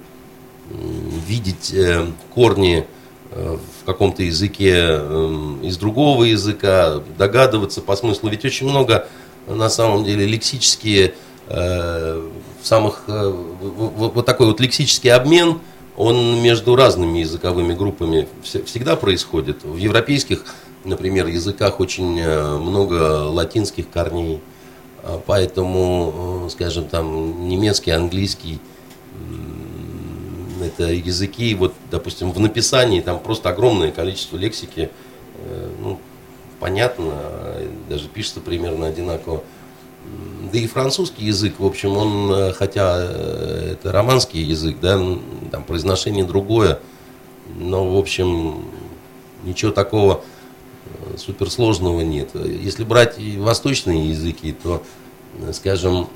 видеть 1.26 1.72
э, 1.72 2.06
корни 2.34 2.86
в 3.30 3.84
каком-то 3.84 4.22
языке 4.22 4.74
эм, 4.74 5.60
из 5.62 5.76
другого 5.76 6.24
языка, 6.24 7.02
догадываться 7.18 7.80
по 7.80 7.94
смыслу. 7.96 8.30
Ведь 8.30 8.44
очень 8.44 8.68
много 8.68 9.06
на 9.46 9.68
самом 9.68 10.04
деле 10.04 10.26
лексические, 10.26 11.14
э, 11.48 12.28
самых, 12.62 13.02
э, 13.06 13.32
вот 13.60 14.24
такой 14.24 14.46
вот 14.46 14.60
лексический 14.60 15.12
обмен, 15.12 15.60
он 15.96 16.40
между 16.42 16.76
разными 16.76 17.18
языковыми 17.18 17.74
группами 17.74 18.28
всегда 18.42 18.96
происходит. 18.96 19.64
В 19.64 19.76
европейских, 19.76 20.44
например, 20.84 21.26
языках 21.26 21.80
очень 21.80 22.22
много 22.22 23.24
латинских 23.24 23.90
корней, 23.90 24.40
а 25.02 25.20
поэтому, 25.26 26.48
скажем, 26.50 26.84
там 26.84 27.48
немецкий, 27.48 27.90
английский, 27.90 28.60
это 30.62 30.84
языки, 30.84 31.54
вот, 31.54 31.74
допустим, 31.90 32.32
в 32.32 32.40
написании 32.40 33.00
там 33.00 33.18
просто 33.20 33.48
огромное 33.48 33.90
количество 33.90 34.36
лексики, 34.36 34.90
э, 35.36 35.70
ну, 35.80 35.98
понятно, 36.60 37.14
даже 37.88 38.08
пишется 38.08 38.40
примерно 38.40 38.86
одинаково. 38.86 39.42
Да 40.52 40.58
и 40.58 40.66
французский 40.66 41.24
язык, 41.26 41.54
в 41.58 41.66
общем, 41.66 41.96
он, 41.96 42.32
э, 42.32 42.52
хотя 42.52 42.96
э, 42.98 43.72
это 43.72 43.92
романский 43.92 44.42
язык, 44.42 44.78
да, 44.80 44.98
там 45.50 45.64
произношение 45.64 46.24
другое, 46.24 46.80
но, 47.56 47.88
в 47.88 47.98
общем, 47.98 48.64
ничего 49.44 49.72
такого 49.72 50.22
суперсложного 51.16 52.00
нет. 52.00 52.30
Если 52.34 52.84
брать 52.84 53.18
восточные 53.36 54.10
языки, 54.10 54.52
то, 54.52 54.82
скажем, 55.52 56.08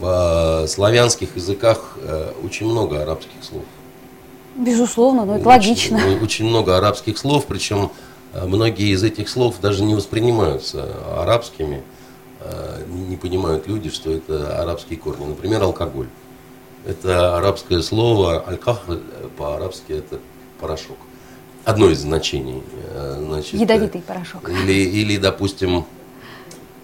в 0.00 0.64
э, 0.64 0.66
славянских 0.68 1.36
языках 1.36 1.96
э, 2.00 2.32
очень 2.42 2.66
много 2.66 3.02
арабских 3.02 3.42
слов. 3.42 3.64
Безусловно, 4.54 5.24
но 5.24 5.36
это 5.36 5.48
очень, 5.48 5.94
логично. 5.94 6.00
Очень 6.22 6.46
много 6.46 6.76
арабских 6.76 7.18
слов, 7.18 7.46
причем 7.46 7.90
э, 8.32 8.46
многие 8.46 8.88
из 8.92 9.02
этих 9.02 9.28
слов 9.28 9.56
даже 9.60 9.82
не 9.82 9.94
воспринимаются 9.94 10.88
арабскими. 11.18 11.82
Не 12.88 13.16
понимают 13.16 13.66
люди, 13.66 13.90
что 13.90 14.12
это 14.12 14.62
арабские 14.62 15.00
корни. 15.00 15.24
Например, 15.24 15.64
алкоголь. 15.64 16.06
Это 16.86 17.36
арабское 17.36 17.82
слово, 17.82 18.38
алькахль 18.38 19.00
по-арабски 19.36 19.92
это 19.94 20.20
порошок. 20.60 20.98
Одно 21.64 21.90
из 21.90 21.98
значений. 21.98 22.62
Значит, 23.18 23.54
Ядовитый 23.54 24.00
порошок. 24.00 24.48
Или, 24.48 24.74
или, 24.74 25.16
допустим, 25.16 25.86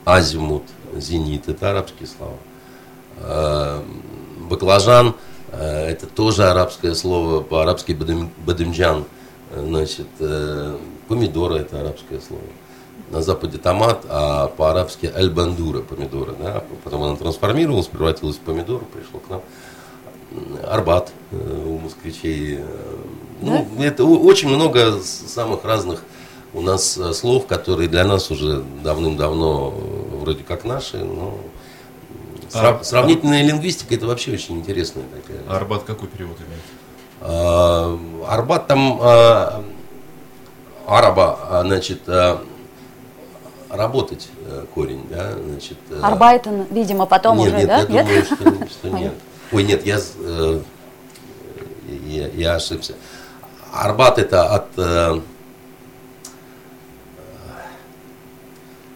азимут, 0.04 0.64
зенит, 0.96 1.48
это 1.48 1.70
арабские 1.70 2.08
слова. 2.08 2.34
Э, 3.18 3.80
баклажан, 4.48 5.14
э, 5.52 5.90
это 5.90 6.06
тоже 6.06 6.44
арабское 6.44 6.94
слово, 6.94 7.42
по-арабски 7.42 7.92
бадымджан. 7.92 9.04
Значит, 9.54 10.06
э, 10.18 10.76
помидоры 11.08 11.56
это 11.56 11.80
арабское 11.80 12.20
слово. 12.20 12.42
На 13.10 13.20
Западе 13.22 13.58
томат, 13.58 14.04
а 14.08 14.48
по-арабски 14.48 15.12
аль-бандура 15.14 15.80
помидоры. 15.80 16.34
Да? 16.40 16.64
Потом 16.84 17.02
она 17.02 17.16
трансформировалась, 17.16 17.86
превратилась 17.86 18.36
в 18.36 18.40
помидор, 18.40 18.82
пришло 18.92 19.20
к 19.20 19.28
нам. 19.28 19.42
Арбат 20.66 21.12
у 21.30 21.78
москвичей. 21.78 22.60
Ну, 23.42 23.68
да? 23.76 23.84
это 23.84 24.04
очень 24.04 24.48
много 24.48 24.98
самых 25.02 25.64
разных 25.64 26.02
у 26.54 26.62
нас 26.62 26.98
слов, 27.12 27.46
которые 27.46 27.88
для 27.88 28.04
нас 28.04 28.30
уже 28.30 28.62
давным-давно 28.82 29.74
вроде 30.22 30.42
как 30.42 30.64
наши, 30.64 30.98
но 30.98 31.38
Срав... 32.52 32.80
А, 32.82 32.84
Сравнительная 32.84 33.40
а... 33.40 33.42
лингвистика 33.44 33.94
это 33.94 34.06
вообще 34.06 34.32
очень 34.32 34.58
интересная 34.58 35.04
такая. 35.04 35.40
А 35.48 35.56
Арбат 35.56 35.84
какой 35.84 36.08
перевод 36.08 36.36
имеет? 36.38 36.62
А, 37.22 37.98
Арбат 38.28 38.66
там 38.66 38.98
а, 39.00 39.64
араба, 40.86 41.38
а, 41.48 41.62
значит, 41.62 42.02
а, 42.08 42.44
работать 43.70 44.28
а, 44.46 44.66
корень, 44.74 45.06
да, 45.08 45.32
значит. 45.32 45.78
А, 45.90 46.08
Арбайтен, 46.08 46.66
видимо, 46.70 47.06
потом 47.06 47.38
нет, 47.38 47.48
уже, 47.48 47.56
нет, 47.56 47.68
да? 47.68 47.78
Я 47.80 48.02
нет, 48.02 48.28
думаю, 48.38 48.66
что, 48.66 48.68
что 48.68 48.88
нет. 48.98 49.14
Ой, 49.50 49.64
нет, 49.64 49.86
я, 49.86 49.98
э, 50.18 50.60
я, 52.06 52.28
я 52.28 52.54
ошибся. 52.54 52.94
Арбат 53.72 54.18
это 54.18 54.54
от 54.54 55.22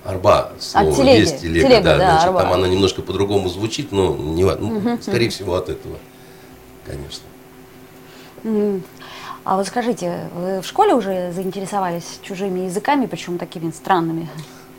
Арба 0.07 0.53
слово, 0.61 0.91
от 0.91 0.97
телеги. 0.97 1.21
есть 1.21 1.41
телега, 1.41 1.69
телега 1.69 1.85
да, 1.85 1.99
да 1.99 2.11
значит, 2.11 2.27
арба. 2.29 2.43
там 2.43 2.53
она 2.53 2.69
немножко 2.69 3.03
по-другому 3.03 3.49
звучит, 3.49 3.93
но 3.93 4.17
не, 4.17 4.45
ну, 4.45 4.79
угу, 4.79 5.03
скорее 5.03 5.27
угу. 5.27 5.35
всего 5.35 5.55
от 5.57 5.69
этого, 5.69 5.97
конечно. 6.85 7.25
А 9.45 9.57
вот 9.57 9.67
скажите, 9.67 10.29
вы 10.35 10.61
в 10.61 10.67
школе 10.67 10.95
уже 10.95 11.33
заинтересовались 11.33 12.19
чужими 12.23 12.61
языками, 12.61 13.07
причем 13.07 13.39
такими 13.39 13.71
странными? 13.71 14.29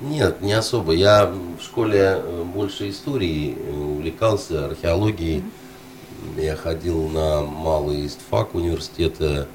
Нет, 0.01 0.41
не 0.41 0.53
особо. 0.53 0.91
Я 0.91 1.25
в 1.25 1.63
школе 1.63 2.21
э, 2.21 2.43
больше 2.43 2.89
историей 2.89 3.57
э, 3.57 3.73
увлекался, 3.73 4.65
археологией. 4.65 5.39
mm 5.39 6.43
Я 6.43 6.55
ходил 6.55 7.07
на 7.07 7.41
малый 7.41 8.05
истфак 8.05 8.55
университета. 8.55 9.47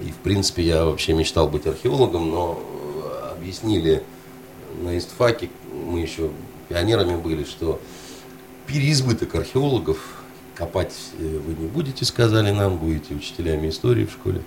И, 0.00 0.10
в 0.10 0.16
принципе, 0.16 0.62
я 0.62 0.84
вообще 0.84 1.12
мечтал 1.12 1.48
быть 1.48 1.66
археологом, 1.66 2.30
но 2.30 2.58
э, 2.58 3.32
объяснили 3.32 4.04
на 4.82 4.96
истфаке, 4.98 5.50
мы 5.72 6.00
еще 6.00 6.30
пионерами 6.68 7.16
были, 7.16 7.44
что 7.44 7.80
переизбыток 8.66 9.34
археологов, 9.34 9.98
копать 10.54 10.94
э, 11.18 11.38
вы 11.38 11.54
не 11.54 11.66
будете, 11.66 12.04
сказали 12.04 12.50
нам, 12.50 12.76
будете 12.76 13.14
учителями 13.14 13.68
истории 13.68 14.06
в 14.06 14.12
школе. 14.12 14.42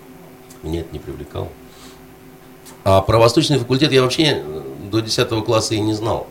Меня 0.64 0.82
это 0.82 0.94
не 0.94 1.00
привлекало. 1.00 1.50
А 2.84 3.02
про 3.02 3.20
восточный 3.20 3.60
факультет 3.60 3.92
я 3.92 4.02
вообще 4.02 4.42
э, 4.44 4.64
до 4.92 5.02
10 5.02 5.30
класса 5.46 5.76
и 5.76 5.80
не 5.80 5.94
знал. 5.94 6.28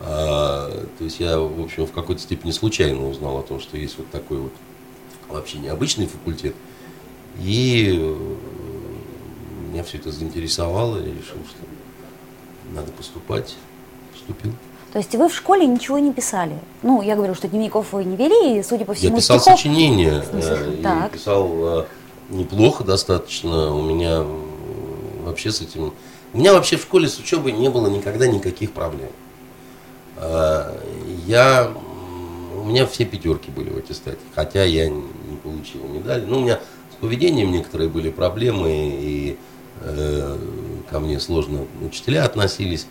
А, 0.00 0.70
то 0.98 1.04
есть 1.04 1.20
я, 1.20 1.38
в 1.38 1.60
общем, 1.60 1.86
в 1.86 1.92
какой-то 1.92 2.22
степени 2.22 2.52
случайно 2.52 3.08
узнал 3.08 3.38
о 3.38 3.42
том, 3.42 3.60
что 3.60 3.76
есть 3.76 3.98
вот 3.98 4.10
такой 4.10 4.38
вот 4.38 4.52
вообще 5.28 5.58
необычный 5.58 6.06
факультет. 6.06 6.54
И 7.40 7.96
э, 7.98 8.36
меня 9.70 9.84
все 9.84 9.98
это 9.98 10.10
заинтересовало, 10.10 10.98
я 10.98 11.06
решил, 11.06 11.38
что 11.48 11.64
надо 12.74 12.90
поступать, 12.92 13.56
поступил. 14.12 14.52
То 14.92 14.98
есть 14.98 15.14
вы 15.14 15.28
в 15.28 15.34
школе 15.34 15.66
ничего 15.66 15.98
не 15.98 16.12
писали? 16.12 16.58
Ну, 16.82 17.00
я 17.00 17.14
говорю, 17.14 17.34
что 17.34 17.46
дневников 17.46 17.92
вы 17.92 18.04
не 18.04 18.16
вели, 18.16 18.58
и, 18.58 18.62
судя 18.62 18.84
по 18.84 18.94
всему, 18.94 19.12
Я 19.14 19.16
писал 19.20 19.38
стихов... 19.38 19.58
сочинения, 19.58 20.24
э, 20.32 20.74
и 20.78 20.82
Так. 20.82 21.12
писал 21.12 21.48
э, 21.80 21.84
неплохо 22.30 22.82
достаточно. 22.82 23.72
У 23.72 23.82
меня 23.82 24.24
вообще 25.24 25.52
с 25.52 25.60
этим... 25.60 25.92
У 26.32 26.38
меня 26.38 26.52
вообще 26.52 26.76
в 26.76 26.82
школе 26.82 27.08
с 27.08 27.18
учебой 27.18 27.52
не 27.52 27.68
было 27.70 27.86
никогда 27.88 28.26
никаких 28.26 28.72
проблем. 28.72 29.10
Э, 30.16 30.76
Я... 31.26 31.70
У 32.56 32.64
меня 32.64 32.86
все 32.86 33.04
пятерки 33.04 33.50
были 33.50 33.70
в 33.70 33.78
аттестате, 33.78 34.18
хотя 34.34 34.64
я 34.64 34.88
не 34.88 35.36
получил 35.42 35.82
медаль. 35.88 36.24
Ну, 36.26 36.38
у 36.38 36.40
меня 36.40 36.60
с 36.92 36.96
поведением 37.00 37.52
некоторые 37.52 37.88
были 37.88 38.10
проблемы, 38.10 38.70
и 38.70 39.38
ко 39.80 41.00
мне 41.00 41.20
сложно 41.20 41.66
учителя 41.82 42.24
относились. 42.24 42.86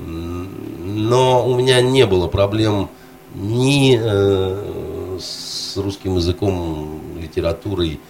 Но 0.00 1.48
у 1.48 1.56
меня 1.56 1.80
не 1.80 2.06
было 2.06 2.28
проблем 2.28 2.90
ни 3.34 3.98
э, 4.00 5.18
с 5.20 5.76
русским 5.76 6.16
языком, 6.16 7.00
литературой, 7.20 8.00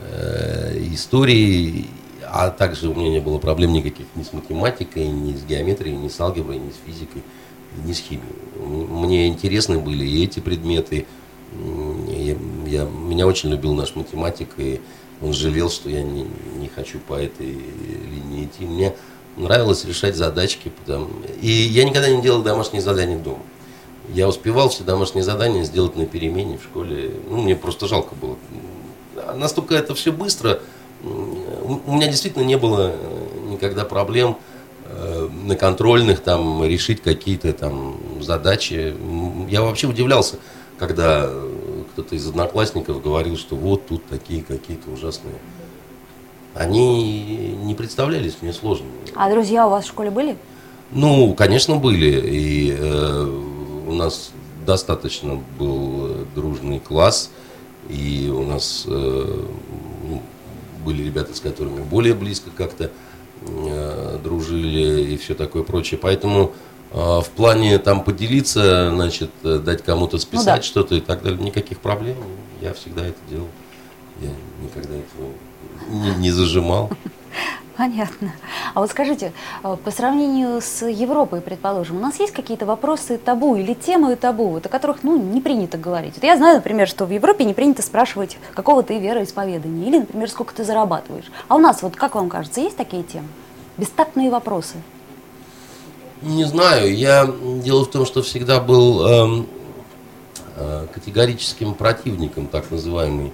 э, 0.00 0.78
историей, 0.92 1.88
а 2.26 2.50
также 2.50 2.88
у 2.88 2.94
меня 2.94 3.10
не 3.10 3.20
было 3.20 3.38
проблем 3.38 3.72
никаких 3.72 4.06
ни 4.14 4.22
с 4.22 4.32
математикой, 4.32 5.08
ни 5.08 5.34
с 5.36 5.44
геометрией, 5.44 5.96
ни 5.96 6.08
с 6.08 6.20
алгеброй, 6.20 6.58
ни 6.58 6.70
с 6.70 6.76
физикой, 6.86 7.22
ни 7.84 7.92
с 7.92 7.98
химией. 7.98 8.26
Мне 8.56 9.28
интересны 9.28 9.78
были 9.78 10.04
и 10.04 10.24
эти 10.24 10.40
предметы. 10.40 11.06
Я, 12.72 12.84
меня 12.84 13.26
очень 13.26 13.50
любил 13.50 13.74
наш 13.74 13.94
математик, 13.96 14.48
и 14.56 14.80
он 15.20 15.34
жалел, 15.34 15.68
что 15.68 15.90
я 15.90 16.02
не, 16.02 16.26
не 16.56 16.68
хочу 16.68 16.98
по 17.00 17.12
этой 17.12 17.46
линии 17.46 18.44
идти. 18.46 18.64
Мне 18.64 18.94
нравилось 19.36 19.84
решать 19.84 20.16
задачки. 20.16 20.72
Потому... 20.80 21.08
И 21.42 21.50
я 21.50 21.84
никогда 21.84 22.08
не 22.08 22.22
делал 22.22 22.42
домашние 22.42 22.80
задания 22.80 23.18
дома. 23.18 23.42
Я 24.08 24.26
успевал 24.26 24.70
все 24.70 24.84
домашние 24.84 25.22
задания 25.22 25.64
сделать 25.64 25.96
на 25.96 26.06
перемене 26.06 26.56
в 26.56 26.64
школе. 26.64 27.12
Ну, 27.28 27.42
мне 27.42 27.54
просто 27.54 27.86
жалко 27.86 28.14
было. 28.14 28.38
Настолько 29.36 29.74
это 29.74 29.94
все 29.94 30.10
быстро. 30.10 30.60
У 31.04 31.92
меня 31.92 32.06
действительно 32.06 32.42
не 32.42 32.56
было 32.56 32.92
э, 32.94 33.50
никогда 33.50 33.84
проблем 33.84 34.38
э, 34.86 35.28
на 35.44 35.56
контрольных 35.56 36.20
там 36.20 36.64
решить 36.64 37.02
какие-то 37.02 37.52
там 37.52 37.98
задачи. 38.22 38.96
Я 39.50 39.60
вообще 39.60 39.88
удивлялся, 39.88 40.36
когда 40.78 41.30
кто-то 41.92 42.14
из 42.14 42.26
одноклассников 42.26 43.02
говорил, 43.02 43.36
что 43.36 43.54
вот 43.54 43.86
тут 43.86 44.04
такие 44.06 44.42
какие-то 44.42 44.90
ужасные. 44.90 45.34
Они 46.54 47.56
не 47.62 47.74
представлялись 47.74 48.36
мне 48.40 48.52
сложными. 48.52 48.92
А 49.14 49.30
друзья 49.30 49.66
у 49.66 49.70
вас 49.70 49.84
в 49.84 49.88
школе 49.88 50.10
были? 50.10 50.36
Ну, 50.90 51.34
конечно, 51.34 51.76
были. 51.76 52.20
И 52.26 52.76
э, 52.78 53.24
у 53.86 53.92
нас 53.92 54.32
достаточно 54.66 55.40
был 55.58 56.06
э, 56.06 56.24
дружный 56.34 56.80
класс. 56.80 57.30
И 57.88 58.30
у 58.34 58.42
нас 58.42 58.84
э, 58.86 59.44
ну, 60.08 60.22
были 60.84 61.02
ребята, 61.02 61.34
с 61.34 61.40
которыми 61.40 61.82
более 61.82 62.14
близко 62.14 62.50
как-то 62.54 62.90
э, 63.46 64.18
дружили 64.22 65.12
и 65.12 65.16
все 65.16 65.34
такое 65.34 65.62
прочее. 65.62 65.98
Поэтому 66.00 66.52
э, 66.52 66.52
в 66.92 67.26
плане 67.34 67.78
там 67.78 68.04
поделиться, 68.04 68.90
значит, 68.90 69.30
э, 69.44 69.58
дать 69.58 69.82
кому-то 69.82 70.18
списать 70.18 70.60
да. 70.60 70.62
что-то 70.62 70.94
и 70.94 71.00
так 71.00 71.22
далее, 71.22 71.42
никаких 71.42 71.80
проблем. 71.80 72.16
Я 72.60 72.74
всегда 72.74 73.06
это 73.06 73.18
делал. 73.30 73.48
Я 74.20 74.30
никогда 74.62 74.94
этого 74.94 75.30
не, 75.88 76.10
не 76.16 76.30
зажимал. 76.30 76.90
Понятно. 77.76 78.32
А 78.74 78.80
вот 78.80 78.90
скажите, 78.90 79.32
э, 79.64 79.76
по 79.82 79.90
сравнению 79.90 80.60
с 80.60 80.86
Европой, 80.86 81.40
предположим, 81.40 81.96
у 81.96 82.00
нас 82.00 82.20
есть 82.20 82.34
какие-то 82.34 82.66
вопросы 82.66 83.16
табу 83.16 83.56
или 83.56 83.72
темы 83.72 84.14
табу, 84.16 84.48
вот 84.48 84.66
о 84.66 84.68
которых 84.68 85.02
ну, 85.02 85.16
не 85.16 85.40
принято 85.40 85.78
говорить? 85.78 86.14
Вот 86.16 86.24
я 86.24 86.36
знаю, 86.36 86.56
например, 86.56 86.86
что 86.86 87.06
в 87.06 87.10
Европе 87.10 87.44
не 87.44 87.54
принято 87.54 87.80
спрашивать, 87.82 88.36
какого 88.54 88.82
ты 88.82 88.98
вероисповедания, 88.98 89.88
или, 89.88 89.98
например, 90.00 90.28
сколько 90.28 90.54
ты 90.54 90.64
зарабатываешь. 90.64 91.32
А 91.48 91.56
у 91.56 91.58
нас, 91.58 91.82
вот 91.82 91.96
как 91.96 92.14
вам 92.14 92.28
кажется, 92.28 92.60
есть 92.60 92.76
такие 92.76 93.02
темы? 93.02 93.28
Бестактные 93.78 94.30
вопросы. 94.30 94.76
Не 96.22 96.44
знаю. 96.44 96.96
Я 96.96 97.26
дело 97.64 97.84
в 97.84 97.90
том, 97.90 98.06
что 98.06 98.22
всегда 98.22 98.60
был 98.60 99.06
эм, 99.06 99.46
э, 100.56 100.86
категорическим 100.94 101.74
противником 101.74 102.46
так 102.46 102.70
называемой 102.70 103.32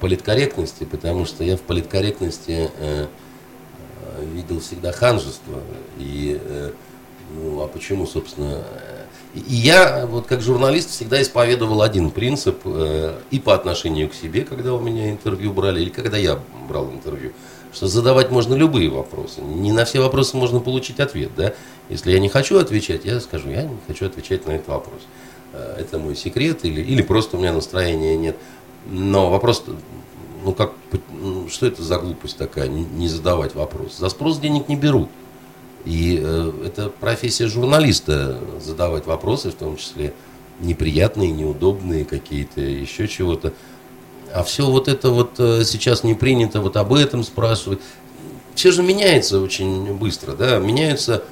политкорректности, 0.00 0.84
потому 0.84 1.26
что 1.26 1.44
я 1.44 1.56
в 1.56 1.60
политкорректности 1.60 2.70
э, 2.78 3.06
э, 4.18 4.24
видел 4.32 4.60
всегда 4.60 4.92
ханжество. 4.92 5.60
И 5.98 6.40
э, 6.42 6.72
ну, 7.34 7.62
а 7.62 7.68
почему, 7.68 8.06
собственно? 8.06 8.62
э, 8.64 9.04
И 9.34 9.54
я, 9.54 10.06
вот 10.06 10.26
как 10.26 10.40
журналист, 10.40 10.90
всегда 10.90 11.20
исповедовал 11.20 11.82
один 11.82 12.10
принцип 12.10 12.62
э, 12.64 13.14
и 13.30 13.38
по 13.40 13.54
отношению 13.54 14.08
к 14.08 14.14
себе, 14.14 14.42
когда 14.44 14.72
у 14.72 14.80
меня 14.80 15.10
интервью 15.10 15.52
брали, 15.52 15.82
или 15.82 15.90
когда 15.90 16.16
я 16.16 16.38
брал 16.66 16.90
интервью, 16.90 17.32
что 17.72 17.86
задавать 17.86 18.30
можно 18.30 18.54
любые 18.54 18.88
вопросы. 18.88 19.40
Не 19.40 19.72
на 19.72 19.84
все 19.84 20.00
вопросы 20.00 20.36
можно 20.36 20.60
получить 20.60 21.00
ответ, 21.00 21.30
да? 21.36 21.54
Если 21.88 22.12
я 22.12 22.18
не 22.18 22.28
хочу 22.28 22.58
отвечать, 22.58 23.04
я 23.04 23.20
скажу, 23.20 23.50
я 23.50 23.62
не 23.62 23.78
хочу 23.86 24.06
отвечать 24.06 24.46
на 24.46 24.52
этот 24.52 24.68
вопрос. 24.68 25.00
Э, 25.52 25.76
Это 25.78 25.98
мой 25.98 26.14
секрет, 26.14 26.64
или, 26.64 26.82
или 26.82 27.02
просто 27.02 27.36
у 27.36 27.40
меня 27.40 27.52
настроения 27.52 28.16
нет. 28.16 28.36
Но 28.90 29.30
вопрос, 29.30 29.64
ну 30.44 30.52
как, 30.52 30.72
ну, 31.10 31.48
что 31.48 31.66
это 31.66 31.82
за 31.82 31.98
глупость 31.98 32.36
такая, 32.36 32.68
не 32.68 33.08
задавать 33.08 33.54
вопрос? 33.54 33.96
За 33.96 34.08
спрос 34.08 34.38
денег 34.38 34.68
не 34.68 34.76
берут. 34.76 35.08
И 35.84 36.20
э, 36.22 36.52
это 36.66 36.90
профессия 36.90 37.46
журналиста 37.46 38.38
задавать 38.64 39.06
вопросы, 39.06 39.50
в 39.50 39.54
том 39.54 39.76
числе 39.76 40.14
неприятные, 40.60 41.30
неудобные 41.30 42.04
какие-то, 42.04 42.60
еще 42.60 43.08
чего-то. 43.08 43.52
А 44.34 44.42
все 44.44 44.66
вот 44.66 44.88
это 44.88 45.10
вот 45.10 45.38
э, 45.38 45.62
сейчас 45.64 46.04
не 46.04 46.14
принято 46.14 46.60
вот 46.60 46.76
об 46.76 46.94
этом 46.94 47.22
спрашивать. 47.22 47.80
Все 48.54 48.70
же 48.70 48.82
меняется 48.82 49.40
очень 49.40 49.94
быстро, 49.94 50.32
да, 50.32 50.58
меняются 50.58 51.22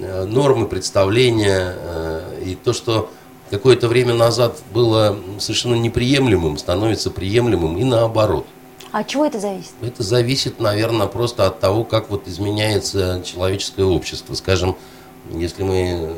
э, 0.00 0.24
нормы 0.24 0.66
представления, 0.66 1.74
э, 1.76 2.42
и 2.44 2.54
то, 2.56 2.72
что 2.72 3.10
какое-то 3.50 3.88
время 3.88 4.14
назад 4.14 4.58
было 4.72 5.16
совершенно 5.38 5.76
неприемлемым, 5.76 6.58
становится 6.58 7.10
приемлемым 7.10 7.78
и 7.78 7.84
наоборот. 7.84 8.46
А 8.90 9.00
от 9.00 9.06
чего 9.08 9.24
это 9.24 9.38
зависит? 9.38 9.72
Это 9.82 10.02
зависит, 10.02 10.60
наверное, 10.60 11.06
просто 11.06 11.46
от 11.46 11.60
того, 11.60 11.84
как 11.84 12.10
вот 12.10 12.26
изменяется 12.26 13.22
человеческое 13.24 13.84
общество. 13.84 14.34
Скажем, 14.34 14.76
если 15.30 15.62
мы 15.62 16.14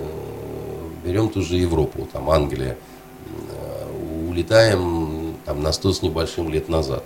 берем 1.04 1.28
ту 1.28 1.42
же 1.42 1.56
Европу, 1.56 2.08
там 2.12 2.30
Англия, 2.30 2.78
улетаем 4.28 5.09
там 5.50 5.62
на 5.62 5.72
100 5.72 5.92
с 5.94 6.02
небольшим 6.02 6.48
лет 6.48 6.68
назад. 6.68 7.02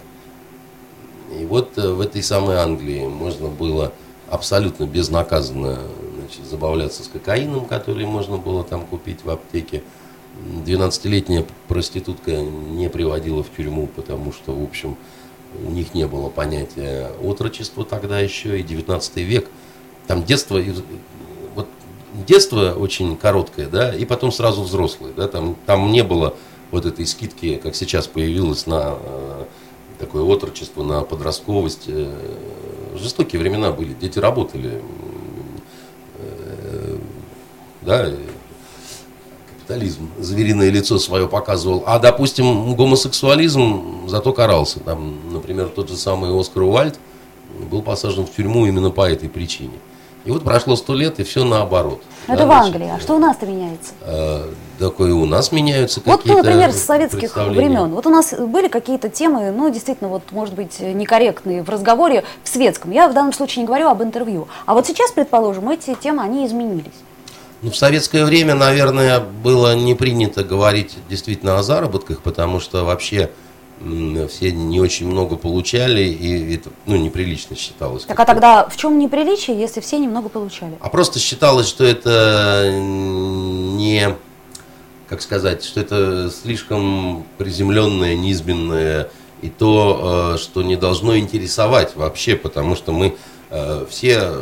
И 1.41 1.47
вот 1.47 1.79
э, 1.79 1.89
в 1.89 2.03
этой 2.03 2.23
самой 2.23 2.57
Англии 2.57 3.07
можно 3.07 3.49
было 3.49 3.95
абсолютно 4.29 4.85
безнаказанно 4.85 5.79
значит, 6.19 6.45
забавляться 6.45 7.03
с 7.05 7.09
кокаином, 7.09 7.65
который 7.65 8.05
можно 8.05 8.37
было 8.37 8.63
там 8.63 8.85
купить 8.85 9.25
в 9.25 9.31
аптеке. 9.31 9.83
12-летняя 10.67 11.47
проститутка 11.69 12.33
не 12.33 12.91
приводила 12.91 13.43
в 13.43 13.49
тюрьму, 13.57 13.87
потому 13.87 14.31
что, 14.31 14.53
в 14.53 14.63
общем, 14.63 14.99
у 15.67 15.71
них 15.71 15.95
не 15.95 16.07
было 16.07 16.29
понятия 16.29 17.13
отрочества 17.23 17.83
тогда 17.87 18.21
еще, 18.21 18.61
и 18.61 18.63
19 18.63 19.17
век. 19.19 19.49
Там 20.07 20.23
детство, 20.23 20.61
вот 21.55 21.69
детство 22.27 22.75
очень 22.75 23.17
короткое, 23.17 23.69
да, 23.69 23.95
и 23.95 24.05
потом 24.05 24.31
сразу 24.33 24.65
взрослые, 24.65 25.15
да, 25.17 25.29
там, 25.29 25.57
там 25.65 25.91
не 25.93 26.03
было 26.05 26.35
вот 26.75 26.87
этой 26.87 27.07
скидки, 27.07 27.61
как 27.63 27.77
сейчас 27.77 28.09
появилось 28.09 28.67
на 28.67 28.97
э, 29.01 29.45
такое 30.01 30.23
отрочество, 30.25 30.83
на 30.83 31.03
подростковость. 31.03 31.85
Э, 31.87 32.13
жестокие 32.97 33.41
времена 33.41 33.71
были, 33.71 33.95
дети 33.95 34.19
работали, 34.19 34.83
э, 36.19 36.99
да, 37.83 38.11
капитализм 39.53 40.11
звериное 40.19 40.69
лицо 40.71 40.99
свое 40.99 41.29
показывал. 41.29 41.85
А, 41.87 42.01
допустим, 42.01 42.75
гомосексуализм 42.75 44.09
зато 44.09 44.33
карался. 44.33 44.81
Там, 44.81 45.33
например, 45.33 45.69
тот 45.69 45.89
же 45.89 45.97
самый 45.97 46.39
Оскар 46.39 46.65
Уальд 46.65 46.99
был 47.71 47.83
посажен 47.83 48.27
в 48.27 48.35
тюрьму 48.35 48.67
именно 48.67 48.91
по 48.91 49.09
этой 49.09 49.29
причине. 49.29 49.79
И 50.25 50.31
вот 50.31 50.43
прошло 50.43 50.75
сто 50.77 50.95
лет, 50.95 51.21
и 51.21 51.25
все 51.25 51.45
наоборот. 51.45 52.01
Это 52.27 52.39
Да, 52.39 52.45
в 52.45 52.47
значит, 52.47 52.75
Англии. 52.75 52.93
А 52.97 53.01
что 53.01 53.17
у 53.17 53.19
нас-то 53.19 53.45
меняется? 53.47 53.93
э, 54.03 54.47
такое 54.79 55.13
у 55.15 55.27
нас 55.27 55.53
меняются 55.53 56.01
Вот, 56.05 56.19
какие-то 56.23 56.39
ну, 56.39 56.45
например, 56.45 56.73
с 56.73 56.83
советских 56.83 57.37
времен. 57.37 57.91
Вот 57.91 58.07
у 58.07 58.11
нас 58.11 58.33
были 58.33 58.69
какие-то 58.69 59.11
темы, 59.11 59.51
ну, 59.51 59.71
действительно, 59.71 60.09
вот, 60.09 60.23
может 60.31 60.55
быть, 60.55 60.81
некорректные 60.81 61.63
в 61.63 61.69
разговоре 61.69 62.25
в 62.43 62.49
светском. 62.49 62.91
Я 62.91 63.09
в 63.09 63.15
данном 63.15 63.35
случае 63.35 63.63
не 63.63 63.67
говорю 63.67 63.89
об 63.89 64.03
интервью. 64.03 64.49
А 64.65 64.73
вот 64.73 64.87
сейчас, 64.87 65.11
предположим, 65.13 65.69
эти 65.69 65.95
темы, 65.95 66.23
они 66.23 66.47
изменились. 66.47 66.93
Ну, 67.61 67.71
в 67.71 67.77
советское 67.77 68.25
время, 68.25 68.55
наверное, 68.55 69.21
было 69.21 69.75
не 69.75 69.95
принято 69.95 70.43
говорить 70.45 70.97
действительно 71.09 71.59
о 71.59 71.63
заработках, 71.63 72.21
потому 72.21 72.61
что 72.61 72.85
вообще 72.85 73.31
все 74.29 74.53
не 74.53 74.81
очень 74.81 75.07
много 75.09 75.37
получали, 75.37 76.03
и 76.03 76.55
это 76.55 76.71
ну, 76.87 76.97
неприлично 76.97 77.57
считалось. 77.57 78.05
Так 78.05 78.19
а 78.19 78.25
тогда 78.25 78.69
в 78.69 78.77
чем 78.77 78.99
неприличие, 78.99 79.59
если 79.59 79.81
все 79.81 79.99
немного 79.99 80.29
получали? 80.29 80.77
А 80.81 80.89
просто 80.89 81.19
считалось, 81.19 81.69
что 81.69 81.85
это 81.85 82.71
не, 82.81 84.15
как 85.09 85.23
сказать, 85.23 85.65
что 85.65 85.81
это 85.81 86.31
слишком 86.31 87.27
приземленное, 87.37 88.15
низменное, 88.15 89.11
и 89.43 89.51
то, 89.51 90.35
э, 90.35 90.39
что 90.39 90.63
не 90.63 90.77
должно 90.77 91.19
интересовать 91.19 91.97
вообще, 91.97 92.37
потому 92.37 92.77
что 92.77 92.93
мы 92.93 93.17
э, 93.51 93.87
все 93.91 94.33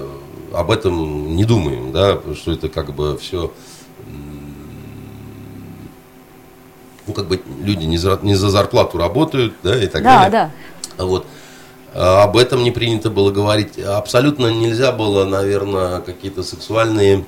об 0.52 0.70
этом 0.70 1.34
не 1.34 1.44
думаем, 1.44 1.92
да, 1.92 2.20
что 2.34 2.52
это 2.52 2.68
как 2.68 2.94
бы 2.94 3.18
все, 3.18 3.52
ну, 7.12 7.14
как 7.14 7.26
бы 7.28 7.40
люди 7.62 7.84
не 7.84 7.98
за, 7.98 8.18
не 8.22 8.34
за 8.34 8.48
зарплату 8.50 8.98
работают, 8.98 9.54
да, 9.62 9.76
и 9.82 9.86
так 9.86 10.02
Да, 10.02 10.22
далее. 10.28 10.50
да. 10.96 11.04
Вот. 11.04 11.26
А 11.94 12.22
Об 12.24 12.36
этом 12.36 12.64
не 12.64 12.70
принято 12.70 13.10
было 13.10 13.30
говорить. 13.30 13.78
Абсолютно 13.78 14.46
нельзя 14.48 14.92
было, 14.92 15.24
наверное, 15.24 16.00
какие-то 16.00 16.42
сексуальные 16.42 17.24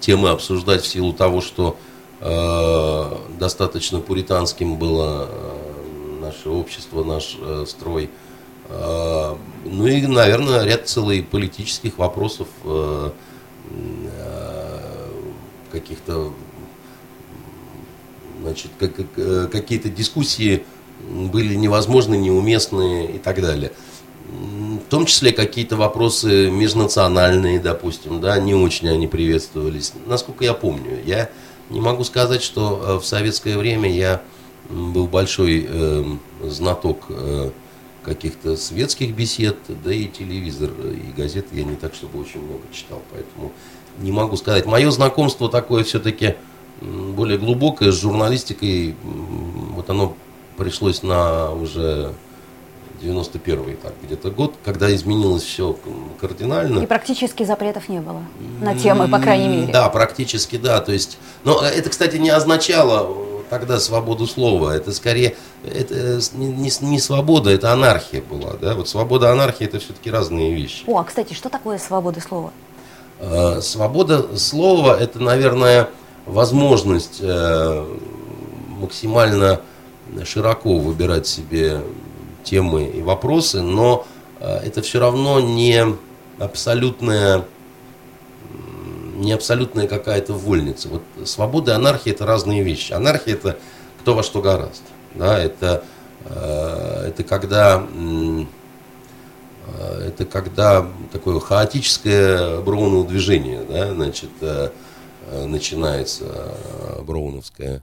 темы 0.00 0.30
обсуждать 0.30 0.82
в 0.82 0.86
силу 0.86 1.12
того, 1.12 1.40
что 1.40 1.76
э, 2.20 3.16
достаточно 3.38 4.00
пуританским 4.00 4.76
было 4.76 5.28
э, 5.28 6.20
наше 6.22 6.48
общество, 6.48 7.02
наш 7.02 7.36
э, 7.40 7.64
строй. 7.66 8.10
Э, 8.68 9.34
ну 9.64 9.86
и, 9.86 10.06
наверное, 10.06 10.62
ряд 10.64 10.88
целый 10.88 11.22
политических 11.24 11.98
вопросов, 11.98 12.46
э, 12.64 13.10
э, 13.70 14.78
каких-то 15.72 16.32
значит, 18.42 18.70
как- 18.78 18.92
э, 19.16 19.48
какие-то 19.50 19.88
дискуссии 19.88 20.64
были 21.00 21.54
невозможны, 21.54 22.16
неуместные 22.16 23.16
и 23.16 23.18
так 23.18 23.40
далее. 23.40 23.72
В 24.30 24.90
том 24.90 25.06
числе 25.06 25.32
какие-то 25.32 25.76
вопросы 25.76 26.50
межнациональные, 26.50 27.60
допустим, 27.60 28.20
да, 28.20 28.38
не 28.38 28.54
очень 28.54 28.88
они 28.88 29.06
приветствовались. 29.06 29.92
Насколько 30.06 30.44
я 30.44 30.54
помню, 30.54 30.98
я 31.04 31.30
не 31.70 31.80
могу 31.80 32.04
сказать, 32.04 32.42
что 32.42 32.82
э, 32.82 32.94
в 33.00 33.04
советское 33.04 33.56
время 33.56 33.90
я 33.90 34.22
был 34.68 35.06
большой 35.06 35.66
э, 35.68 36.04
знаток 36.44 37.06
э, 37.08 37.50
каких-то 38.02 38.56
светских 38.56 39.14
бесед, 39.14 39.56
да 39.84 39.92
и 39.92 40.06
телевизор, 40.06 40.70
э, 40.78 40.94
и 40.94 41.12
газеты 41.20 41.48
я 41.52 41.64
не 41.64 41.76
так, 41.76 41.94
чтобы 41.94 42.20
очень 42.20 42.42
много 42.42 42.62
читал, 42.72 43.02
поэтому 43.12 43.52
не 43.98 44.12
могу 44.12 44.36
сказать. 44.36 44.66
Мое 44.66 44.90
знакомство 44.90 45.48
такое 45.48 45.84
все-таки 45.84 46.34
более 46.80 47.38
глубокое 47.38 47.92
с 47.92 48.00
журналистикой, 48.00 48.94
вот 49.74 49.88
оно 49.90 50.14
пришлось 50.56 51.02
на 51.02 51.50
уже 51.52 52.12
91-й 53.02 53.76
так, 53.76 53.92
где-то 54.02 54.30
год, 54.30 54.54
когда 54.64 54.92
изменилось 54.94 55.42
все 55.42 55.76
кардинально. 56.20 56.80
И 56.80 56.86
практически 56.86 57.44
запретов 57.44 57.88
не 57.88 58.00
было 58.00 58.22
на 58.60 58.76
темы, 58.76 59.08
по 59.08 59.18
крайней 59.18 59.48
мере. 59.48 59.72
Да, 59.72 59.88
практически 59.88 60.56
да. 60.56 60.80
То 60.80 60.92
есть, 60.92 61.18
но 61.44 61.60
это, 61.62 61.90
кстати, 61.90 62.16
не 62.16 62.30
означало 62.30 63.08
э, 63.08 63.42
тогда 63.50 63.78
свободу 63.78 64.26
слова. 64.26 64.74
Это 64.74 64.92
скорее 64.92 65.36
это 65.64 65.94
э, 65.94 66.20
не, 66.34 66.70
не 66.80 67.00
свобода, 67.00 67.50
это 67.50 67.72
анархия 67.72 68.22
была. 68.22 68.54
Да? 68.60 68.74
Вот 68.74 68.88
свобода, 68.88 69.30
анархия 69.30 69.68
это 69.68 69.78
все-таки 69.78 70.10
разные 70.10 70.54
вещи. 70.54 70.82
О, 70.86 70.98
а 70.98 71.04
кстати, 71.04 71.34
что 71.34 71.48
такое 71.48 71.78
свобода 71.78 72.20
слова? 72.20 72.52
Э, 73.20 73.60
Свобода 73.60 74.36
слова 74.36 74.96
это, 74.98 75.20
наверное, 75.20 75.88
возможность 76.28 77.18
э, 77.20 77.86
максимально 78.78 79.60
широко 80.24 80.78
выбирать 80.78 81.26
себе 81.26 81.82
темы 82.44 82.84
и 82.84 83.02
вопросы, 83.02 83.62
но 83.62 84.06
э, 84.40 84.58
это 84.58 84.82
все 84.82 85.00
равно 85.00 85.40
не 85.40 85.84
абсолютная 86.38 87.44
не 89.16 89.32
абсолютная 89.32 89.88
какая-то 89.88 90.32
вольница. 90.32 90.88
Вот 90.88 91.02
свобода 91.24 91.72
и 91.72 91.74
анархия 91.74 92.12
это 92.12 92.24
разные 92.24 92.62
вещи. 92.62 92.92
Анархия 92.92 93.34
это 93.34 93.58
кто 94.00 94.14
во 94.14 94.22
что 94.22 94.40
гораст. 94.40 94.82
Да, 95.14 95.36
это, 95.36 95.82
э, 96.24 97.08
это 97.08 97.24
когда 97.24 97.84
это 100.06 100.24
когда 100.24 100.86
такое 101.12 101.40
хаотическое 101.40 102.60
Броуново 102.60 103.06
движение, 103.06 103.60
да, 103.68 103.92
значит, 103.92 104.30
начинается 105.46 106.24
э, 106.24 107.02
Броуновское. 107.02 107.82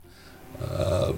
Э, 0.60 1.14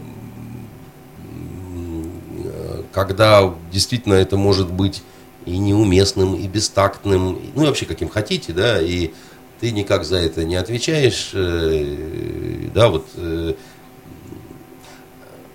Когда 2.93 3.53
действительно 3.71 4.15
это 4.15 4.37
может 4.37 4.71
быть 4.71 5.03
и 5.45 5.57
неуместным, 5.57 6.35
и 6.35 6.47
бестактным, 6.47 7.39
ну 7.55 7.63
и 7.63 7.65
вообще 7.67 7.85
каким 7.85 8.09
хотите, 8.09 8.53
да, 8.53 8.81
и 8.81 9.11
ты 9.59 9.71
никак 9.71 10.03
за 10.03 10.17
это 10.17 10.43
не 10.43 10.55
отвечаешь, 10.55 11.31
э, 11.33 12.69
да, 12.73 12.89
вот 12.89 13.05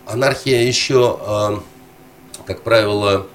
анархия 0.07 0.63
еще, 0.63 1.63
как 2.47 2.63
правило, 2.63 3.27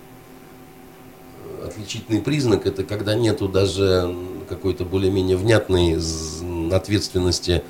отличительный 1.66 2.22
признак 2.22 2.66
это 2.66 2.84
когда 2.84 3.16
нету 3.16 3.48
даже 3.48 4.16
какой-то 4.50 4.86
более-менее 4.86 5.38
внятной 5.38 5.96
ответственности 6.76 7.64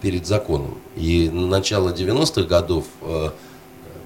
перед 0.00 0.26
законом. 0.26 0.78
И 0.96 1.28
на 1.30 1.46
начало 1.46 1.90
90-х 1.90 2.42
годов 2.42 2.86
э, 3.00 3.30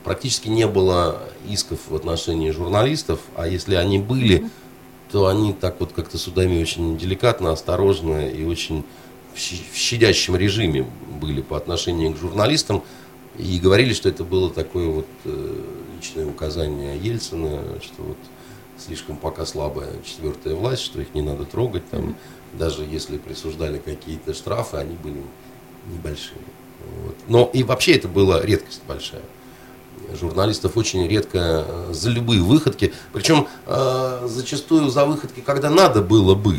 практически 0.05 0.49
не 0.49 0.67
было 0.67 1.23
исков 1.49 1.81
в 1.89 1.95
отношении 1.95 2.51
журналистов, 2.51 3.21
а 3.35 3.49
если 3.49 3.75
они 3.75 3.99
были, 3.99 4.49
то 5.11 5.27
они 5.27 5.53
так 5.53 5.81
вот 5.81 5.93
как-то 5.93 6.19
судами 6.19 6.61
очень 6.61 6.99
деликатно, 6.99 7.53
осторожно 7.53 8.29
и 8.29 8.45
очень 8.45 8.85
в 9.35 9.77
щадящем 9.77 10.37
режиме 10.37 10.87
были 11.21 11.43
по 11.43 11.57
отношению 11.57 12.15
к 12.15 12.17
журналистам 12.17 12.83
и 13.37 13.59
говорили, 13.59 13.93
что 13.93 14.09
это 14.09 14.25
было 14.25 14.51
такое 14.51 14.89
вот 14.89 15.07
э, 15.25 15.63
личное 15.97 16.27
указание 16.27 16.97
Ельцина, 16.97 17.63
что 17.83 18.03
вот 18.03 18.17
слишком 18.79 19.17
пока 19.17 19.45
слабая 19.45 19.91
четвертая 20.05 20.55
власть, 20.55 20.83
что 20.83 21.01
их 21.01 21.15
не 21.15 21.23
надо 21.23 21.45
трогать, 21.45 21.89
там, 21.91 22.17
даже 22.59 22.83
если 22.83 23.19
присуждали 23.19 23.79
какие-то 23.79 24.35
штрафы, 24.35 24.79
они 24.79 24.97
были 24.97 25.23
небольшие. 25.87 26.39
Вот. 27.05 27.17
Но 27.29 27.51
и 27.53 27.63
вообще 27.63 27.93
это 27.93 28.09
была 28.09 28.43
редкость 28.43 28.83
большая. 28.87 29.23
Журналистов 30.13 30.77
очень 30.77 31.07
редко 31.09 31.65
э, 31.67 31.93
за 31.93 32.11
любые 32.11 32.41
выходки, 32.43 32.93
причем 33.13 33.49
э, 33.67 34.27
зачастую 34.29 34.89
за 34.91 35.05
выходки, 35.05 35.41
когда 35.41 35.69
надо 35.71 36.03
было 36.03 36.35
бы 36.35 36.59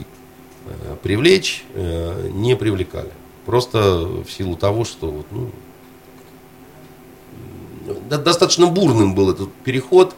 э, 0.66 0.96
привлечь, 1.02 1.64
э, 1.74 2.30
не 2.34 2.56
привлекали. 2.56 3.12
Просто 3.46 3.80
в 4.06 4.30
силу 4.30 4.58
того, 4.58 4.84
что 4.84 5.10
вот, 5.10 5.26
ну, 5.32 5.50
до- 8.10 8.18
достаточно 8.18 8.68
бурным 8.68 9.16
был 9.16 9.32
этот 9.32 9.54
переход 9.64 10.14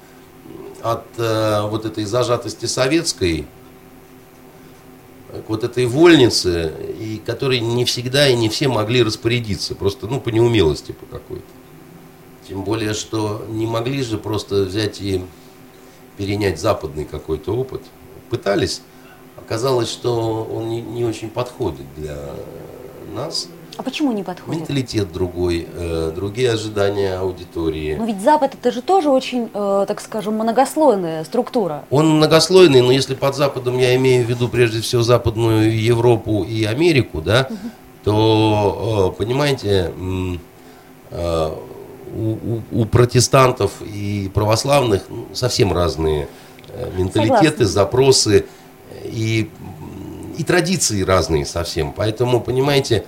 от 0.82 1.06
э, 1.18 1.62
вот 1.68 1.86
этой 1.86 2.06
зажатости 2.06 2.66
советской 2.66 3.46
к 5.30 5.50
вот 5.50 5.64
этой 5.64 5.86
вольнице, 5.86 6.74
и 7.00 7.22
которой 7.24 7.60
не 7.60 7.86
всегда 7.86 8.28
и 8.28 8.36
не 8.36 8.50
все 8.50 8.68
могли 8.68 9.04
распорядиться, 9.04 9.76
просто 9.76 10.08
ну, 10.08 10.20
по 10.20 10.30
неумелости 10.30 10.92
по 10.92 11.06
какой-то. 11.06 11.46
Тем 12.48 12.64
более, 12.64 12.94
что 12.94 13.46
не 13.50 13.68
могли 13.68 14.02
же 14.02 14.18
просто 14.18 14.64
взять 14.64 15.02
и 15.02 15.24
перенять 16.18 16.60
западный 16.60 17.06
какой-то 17.06 17.56
опыт. 17.56 17.84
Пытались, 18.30 18.82
оказалось, 19.38 19.90
что 19.90 20.44
он 20.52 20.70
не, 20.70 20.82
не 20.82 21.06
очень 21.06 21.30
подходит 21.30 21.86
для 21.96 22.18
нас. 23.14 23.48
А 23.80 23.82
почему 23.82 24.12
не 24.12 24.24
подходит? 24.24 24.60
Менталитет 24.60 25.14
другой, 25.14 25.66
э, 25.74 26.12
другие 26.14 26.52
ожидания 26.52 27.14
аудитории. 27.18 27.96
Но 27.98 28.04
ведь 28.04 28.20
Запад 28.20 28.54
это 28.54 28.74
же 28.74 28.82
тоже 28.82 29.10
очень, 29.10 29.50
э, 29.54 29.86
так 29.88 30.02
скажем, 30.02 30.34
многослойная 30.34 31.24
структура. 31.24 31.86
Он 31.90 32.18
многослойный, 32.18 32.82
но 32.82 32.92
если 32.92 33.16
под 33.16 33.36
Западом 33.38 33.78
я 33.78 33.96
имею 33.96 34.26
в 34.26 34.30
виду 34.30 34.50
прежде 34.50 34.82
всего 34.82 35.02
Западную 35.02 35.74
Европу 35.82 36.44
и 36.44 36.66
Америку, 36.66 37.22
да, 37.22 37.48
то, 38.04 39.14
э, 39.16 39.18
понимаете, 39.18 39.94
у, 42.14 42.32
у- 42.32 42.62
у 42.82 42.86
протестантов 42.86 43.72
и 43.82 44.30
православных 44.34 45.04
ну, 45.10 45.26
совсем 45.32 45.72
разные 45.72 46.28
менталитеты, 46.98 47.66
Согласна. 47.66 47.66
запросы 47.66 48.46
и, 49.06 49.50
и 50.38 50.44
традиции 50.44 51.02
разные 51.02 51.46
совсем. 51.46 51.94
Поэтому, 51.94 52.42
понимаете, 52.42 53.06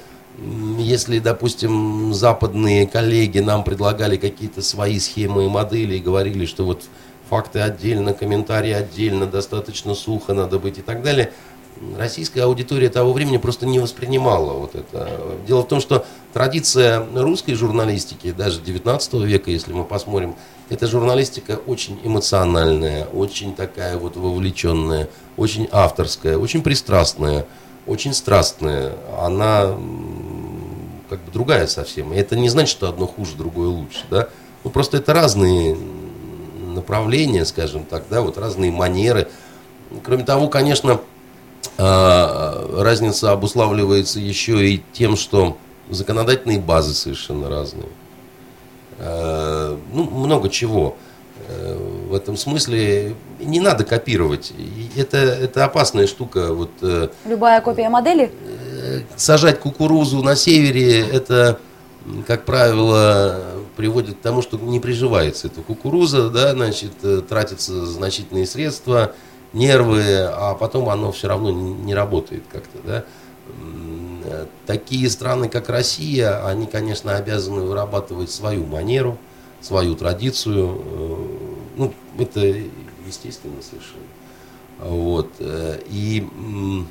если, 0.77 1.19
допустим, 1.19 2.13
западные 2.13 2.87
коллеги 2.87 3.39
нам 3.39 3.63
предлагали 3.63 4.17
какие-то 4.17 4.61
свои 4.61 4.99
схемы 4.99 5.45
и 5.45 5.49
модели 5.49 5.95
и 5.95 5.99
говорили, 5.99 6.45
что 6.45 6.65
вот 6.65 6.83
факты 7.29 7.59
отдельно, 7.59 8.13
комментарии 8.13 8.71
отдельно, 8.71 9.27
достаточно 9.27 9.93
сухо 9.93 10.33
надо 10.33 10.59
быть 10.59 10.79
и 10.79 10.81
так 10.81 11.03
далее, 11.03 11.31
российская 11.97 12.43
аудитория 12.43 12.89
того 12.89 13.13
времени 13.13 13.37
просто 13.37 13.65
не 13.65 13.79
воспринимала 13.79 14.53
вот 14.53 14.75
это. 14.75 15.35
Дело 15.47 15.61
в 15.61 15.67
том, 15.67 15.79
что 15.79 16.05
традиция 16.33 17.05
русской 17.15 17.53
журналистики, 17.53 18.31
даже 18.31 18.61
19 18.61 19.13
века, 19.13 19.51
если 19.51 19.73
мы 19.73 19.83
посмотрим, 19.83 20.35
эта 20.69 20.87
журналистика 20.87 21.59
очень 21.67 21.99
эмоциональная, 22.03 23.05
очень 23.05 23.53
такая 23.55 23.97
вот 23.97 24.15
вовлеченная, 24.15 25.09
очень 25.37 25.67
авторская, 25.71 26.37
очень 26.37 26.63
пристрастная, 26.63 27.45
очень 27.87 28.13
страстная. 28.13 28.93
Она 29.19 29.75
как 31.09 31.19
бы 31.19 31.31
другая 31.31 31.67
совсем. 31.67 32.13
И 32.13 32.17
это 32.17 32.35
не 32.37 32.49
значит, 32.49 32.71
что 32.71 32.87
одно 32.87 33.07
хуже, 33.07 33.35
другое 33.35 33.69
лучше. 33.69 34.05
Да? 34.09 34.29
Ну, 34.63 34.69
просто 34.69 34.97
это 34.97 35.13
разные 35.13 35.75
направления, 36.73 37.45
скажем 37.45 37.83
так, 37.83 38.05
да, 38.09 38.21
вот 38.21 38.37
разные 38.37 38.71
манеры. 38.71 39.27
Кроме 40.03 40.23
того, 40.23 40.47
конечно, 40.47 41.01
а, 41.77 42.81
разница 42.81 43.31
обуславливается 43.31 44.19
еще 44.19 44.65
и 44.65 44.83
тем, 44.93 45.17
что 45.17 45.57
законодательные 45.89 46.59
базы 46.59 46.93
совершенно 46.93 47.49
разные. 47.49 47.89
А, 48.99 49.77
ну, 49.91 50.09
много 50.09 50.49
чего. 50.49 50.95
Э, 51.47 52.05
в 52.09 52.13
этом 52.13 52.37
смысле 52.37 53.15
не 53.43 53.59
надо 53.59 53.83
копировать. 53.83 54.53
Это, 54.95 55.17
это 55.17 55.65
опасная 55.65 56.07
штука. 56.07 56.53
Вот, 56.53 56.71
э, 56.81 57.09
Любая 57.25 57.61
копия 57.61 57.89
модели? 57.89 58.31
Э, 58.81 59.01
сажать 59.15 59.59
кукурузу 59.59 60.21
на 60.23 60.35
севере, 60.35 61.01
это, 61.07 61.59
как 62.27 62.45
правило, 62.45 63.41
приводит 63.75 64.15
к 64.15 64.21
тому, 64.21 64.41
что 64.41 64.57
не 64.57 64.79
приживается 64.79 65.47
эта 65.47 65.61
кукуруза, 65.61 66.29
да, 66.29 66.53
значит, 66.53 66.93
тратятся 67.27 67.85
значительные 67.85 68.45
средства– 68.45 69.13
нервы, 69.53 70.03
а 70.23 70.53
потом 70.55 70.89
оно 70.89 71.11
все 71.11 71.27
равно 71.27 71.51
не 71.51 71.93
работает 71.93 72.43
как-то, 72.51 72.77
да. 72.85 73.05
Такие 74.65 75.09
страны, 75.09 75.49
как 75.49 75.67
Россия, 75.69 76.45
они, 76.45 76.65
конечно, 76.65 77.15
обязаны 77.15 77.61
вырабатывать 77.61 78.31
свою 78.31 78.65
манеру, 78.65 79.17
свою 79.59 79.95
традицию. 79.95 80.81
Э, 80.85 81.15
ну, 81.75 81.93
это 82.17 82.39
естественно 83.11 83.61
совершенно. 83.61 84.03
Вот. 84.79 85.29
Э, 85.39 85.79
и 85.89 86.27
э, 86.27 86.81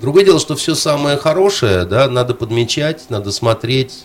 другое 0.00 0.24
дело, 0.24 0.40
что 0.40 0.56
все 0.56 0.74
самое 0.74 1.16
хорошее, 1.16 1.84
да, 1.84 2.08
надо 2.08 2.34
подмечать, 2.34 3.06
надо 3.10 3.32
смотреть, 3.32 4.04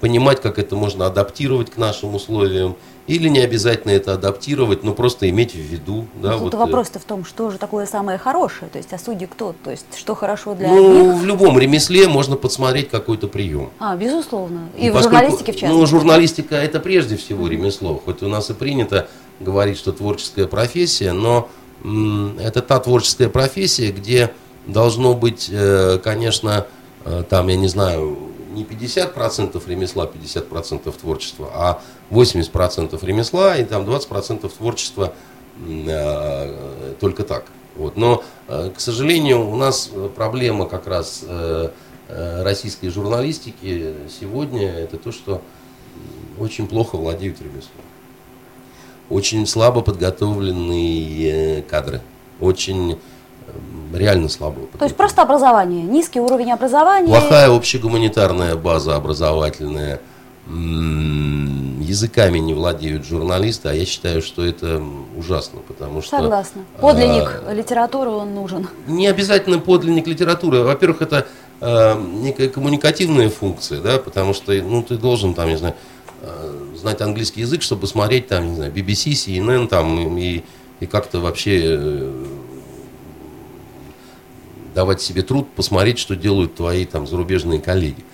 понимать, 0.00 0.40
как 0.40 0.58
это 0.58 0.76
можно 0.76 1.06
адаптировать 1.06 1.70
к 1.70 1.76
нашим 1.76 2.14
условиям. 2.14 2.76
Или 3.06 3.30
не 3.30 3.38
обязательно 3.38 3.92
это 3.92 4.12
адаптировать, 4.12 4.84
но 4.84 4.92
просто 4.92 5.30
иметь 5.30 5.54
в 5.54 5.58
виду. 5.58 6.06
Да, 6.22 6.32
ну, 6.32 6.38
вот, 6.40 6.52
э, 6.52 6.56
вопрос-то 6.58 6.98
в 6.98 7.04
том, 7.04 7.24
что 7.24 7.50
же 7.50 7.56
такое 7.56 7.86
самое 7.86 8.18
хорошее, 8.18 8.70
то 8.70 8.76
есть, 8.76 8.92
а 8.92 8.98
судьи 8.98 9.26
кто, 9.26 9.54
то 9.64 9.70
есть, 9.70 9.86
что 9.96 10.14
хорошо 10.14 10.54
для 10.54 10.68
Ну, 10.68 11.12
одних? 11.12 11.22
в 11.22 11.24
любом 11.24 11.58
ремесле 11.58 12.06
можно 12.06 12.36
подсмотреть 12.36 12.90
какой-то 12.90 13.26
прием. 13.26 13.70
А, 13.78 13.96
безусловно. 13.96 14.68
И, 14.76 14.88
и 14.88 14.90
в 14.90 14.92
поскольку, 14.92 15.16
журналистике 15.16 15.52
в 15.52 15.56
частности. 15.56 15.80
Ну, 15.80 15.86
журналистика 15.86 16.56
это 16.56 16.80
прежде 16.80 17.16
всего 17.16 17.48
ремесло, 17.48 17.98
хоть 18.04 18.22
у 18.22 18.28
нас 18.28 18.50
и 18.50 18.52
принято 18.52 19.08
говорить, 19.40 19.78
что 19.78 19.92
творческая 19.92 20.46
профессия, 20.46 21.12
но 21.12 21.48
это 22.40 22.60
та 22.62 22.80
творческая 22.80 23.28
профессия, 23.28 23.90
где 23.92 24.32
должно 24.66 25.14
быть, 25.14 25.48
э, 25.50 25.98
конечно, 26.02 26.66
э, 27.04 27.24
там, 27.28 27.48
я 27.48 27.56
не 27.56 27.68
знаю, 27.68 28.18
не 28.52 28.64
50% 28.64 29.66
ремесла, 29.68 30.06
50% 30.06 30.96
творчества, 30.96 31.50
а 31.52 31.82
80% 32.10 33.02
ремесла 33.04 33.56
и 33.56 33.64
там 33.64 33.84
20% 33.84 34.52
творчества 34.56 35.14
э, 35.66 36.94
только 37.00 37.22
так. 37.22 37.44
Вот. 37.76 37.96
Но, 37.96 38.24
к 38.48 38.80
сожалению, 38.80 39.48
у 39.48 39.54
нас 39.54 39.92
проблема 40.16 40.66
как 40.66 40.88
раз 40.88 41.24
российской 42.08 42.88
журналистики 42.88 43.94
сегодня 44.18 44.68
это 44.68 44.96
то, 44.96 45.12
что 45.12 45.42
очень 46.40 46.66
плохо 46.66 46.96
владеют 46.96 47.40
ремеслом. 47.40 47.84
Очень 49.10 49.46
слабо 49.46 49.80
подготовленные 49.80 51.62
кадры. 51.62 52.00
Очень 52.40 52.98
реально 53.92 54.28
слабо. 54.28 54.66
То 54.78 54.84
есть 54.84 54.96
просто 54.96 55.22
образование, 55.22 55.82
низкий 55.82 56.20
уровень 56.20 56.52
образования. 56.52 57.08
Плохая 57.08 57.50
общегуманитарная 57.50 58.54
база 58.56 58.96
образовательная, 58.96 60.00
языками 61.88 62.38
не 62.38 62.54
владеют 62.54 63.04
журналисты, 63.04 63.68
а 63.68 63.72
я 63.72 63.84
считаю, 63.84 64.22
что 64.22 64.44
это 64.44 64.82
ужасно, 65.16 65.60
потому 65.66 66.00
что... 66.00 66.16
Согласна. 66.18 66.62
Подлинник 66.80 67.42
а, 67.46 67.52
литературы 67.52 68.10
он 68.10 68.34
нужен. 68.34 68.68
Не 68.86 69.08
обязательно 69.08 69.58
подлинник 69.58 70.06
литературы. 70.06 70.62
Во-первых, 70.62 71.02
это 71.02 71.26
а, 71.60 72.00
некая 72.00 72.48
коммуникативная 72.48 73.28
функция, 73.28 73.80
да, 73.80 73.98
потому 73.98 74.32
что, 74.32 74.52
ну, 74.52 74.82
ты 74.82 74.96
должен 74.96 75.34
там, 75.34 75.48
не 75.48 75.56
знаю, 75.56 75.74
знать 76.78 77.00
английский 77.00 77.40
язык, 77.40 77.62
чтобы 77.62 77.86
смотреть 77.86 78.28
там, 78.28 78.50
не 78.50 78.54
знаю, 78.56 78.72
BBC, 78.72 79.12
CNN 79.12 79.68
там 79.68 80.16
и, 80.16 80.42
и 80.80 80.86
как-то 80.86 81.20
вообще 81.20 81.60
э, 81.64 82.26
давать 84.74 85.02
себе 85.02 85.22
труд 85.22 85.48
посмотреть, 85.54 85.98
что 85.98 86.16
делают 86.16 86.54
твои 86.54 86.84
там 86.84 87.06
зарубежные 87.06 87.60
коллеги. 87.60 88.04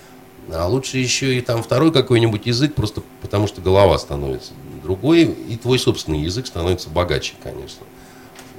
А 0.51 0.67
лучше 0.67 0.97
еще 0.97 1.37
и 1.37 1.41
там 1.41 1.63
второй 1.63 1.91
какой-нибудь 1.91 2.45
язык, 2.45 2.75
просто 2.75 3.01
потому 3.21 3.47
что 3.47 3.61
голова 3.61 3.97
становится 3.97 4.53
другой, 4.83 5.23
и 5.23 5.57
твой 5.57 5.79
собственный 5.79 6.21
язык 6.21 6.47
становится 6.47 6.89
богаче, 6.89 7.33
конечно. 7.41 7.85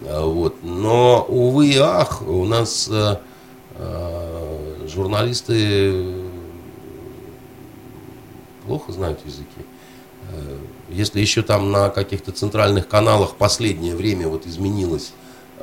А, 0.05 0.25
вот. 0.25 0.57
Но, 0.63 1.25
увы 1.29 1.69
и 1.69 1.77
ах, 1.79 2.23
у 2.23 2.45
нас 2.45 2.89
э, 2.91 3.17
э, 3.77 4.87
журналисты 4.89 6.27
плохо 8.67 8.93
знают 8.93 9.21
языки. 9.25 9.47
Э, 10.37 10.59
если 10.91 11.21
еще 11.21 11.43
там 11.43 11.71
на 11.73 11.89
каких-то 11.89 12.33
центральных 12.33 12.89
каналах 12.89 13.37
последнее 13.37 13.97
время 13.97 14.29
вот 14.29 14.47
изменилось 14.47 15.13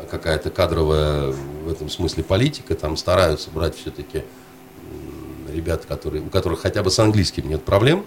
какая-то 0.10 0.50
кадровая 0.50 1.34
в 1.66 1.72
этом 1.72 1.90
смысле 1.90 2.24
политика, 2.24 2.76
там 2.76 2.98
стараются 2.98 3.50
брать 3.52 3.76
все-таки 3.76 4.24
ребят, 5.54 5.86
которые, 5.86 6.24
у 6.24 6.30
которых 6.30 6.62
хотя 6.62 6.84
бы 6.84 6.90
с 6.90 7.00
английским 7.00 7.48
нет 7.48 7.64
проблем, 7.64 8.06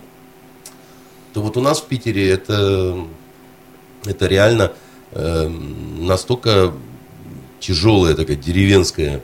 то 1.33 1.41
вот 1.41 1.57
у 1.57 1.61
нас 1.61 1.81
в 1.81 1.87
Питере 1.87 2.29
это, 2.31 3.07
это 4.05 4.27
реально 4.27 4.73
э, 5.13 5.49
настолько 5.49 6.73
тяжелая 7.61 8.15
такая 8.15 8.37
деревенская 8.37 9.23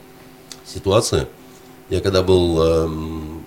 ситуация. 0.64 1.28
Я 1.90 2.00
когда 2.00 2.22
был 2.22 2.58
э, 2.60 2.88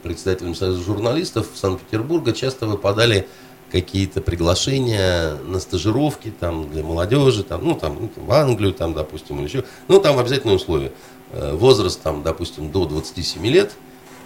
председателем 0.03 0.55
Союза 0.55 0.84
журналистов 0.84 1.47
Санкт-Петербурга, 1.55 2.34
часто 2.34 2.67
выпадали 2.67 3.27
какие-то 3.71 4.21
приглашения 4.21 5.36
на 5.45 5.60
стажировки 5.60 6.32
там, 6.39 6.69
для 6.69 6.84
молодежи, 6.84 7.43
там, 7.43 7.65
ну, 7.65 7.75
там, 7.75 7.97
ну, 7.99 8.25
в 8.25 8.32
Англию, 8.32 8.73
там, 8.73 8.93
допустим, 8.93 9.39
или 9.39 9.47
еще. 9.47 9.63
Ну, 9.88 9.99
там 9.99 10.17
обязательные 10.19 10.56
условия. 10.56 10.91
Э, 11.32 11.54
возраст, 11.54 12.01
там, 12.01 12.23
допустим, 12.23 12.71
до 12.71 12.86
27 12.86 13.45
лет 13.47 13.73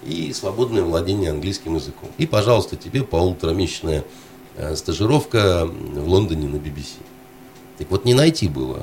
и 0.03 0.31
свободное 0.33 0.83
владение 0.83 1.31
английским 1.31 1.75
языком. 1.75 2.09
И, 2.17 2.25
пожалуйста, 2.25 2.75
тебе 2.75 3.03
полуторамесячная 3.03 4.03
э, 4.55 4.75
стажировка 4.75 5.65
в 5.65 6.07
Лондоне 6.07 6.47
на 6.47 6.57
BBC. 6.57 6.97
Так 7.77 7.89
вот, 7.91 8.03
не 8.03 8.13
найти 8.13 8.49
было 8.49 8.81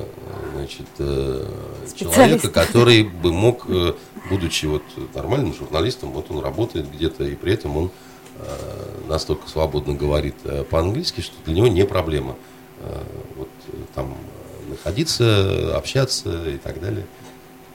значит, 0.54 0.86
э, 0.98 1.46
человека, 1.94 2.48
который 2.48 3.04
бы 3.04 3.32
мог, 3.32 3.66
будучи 4.30 4.64
вот 4.64 4.82
нормальным 5.14 5.54
журналистом, 5.54 6.12
вот 6.12 6.30
он 6.30 6.40
работает 6.40 6.90
где-то, 6.90 7.24
и 7.24 7.34
при 7.34 7.52
этом 7.52 7.76
он 7.76 7.90
настолько 9.08 9.48
свободно 9.48 9.94
говорит 9.94 10.34
э, 10.44 10.64
по-английски, 10.64 11.20
что 11.20 11.34
для 11.44 11.54
него 11.54 11.68
не 11.68 11.84
проблема 11.84 12.36
э, 12.80 13.02
вот 13.36 13.48
там 13.94 14.14
находиться, 14.68 15.76
общаться 15.76 16.48
и 16.48 16.58
так 16.58 16.80
далее. 16.80 17.06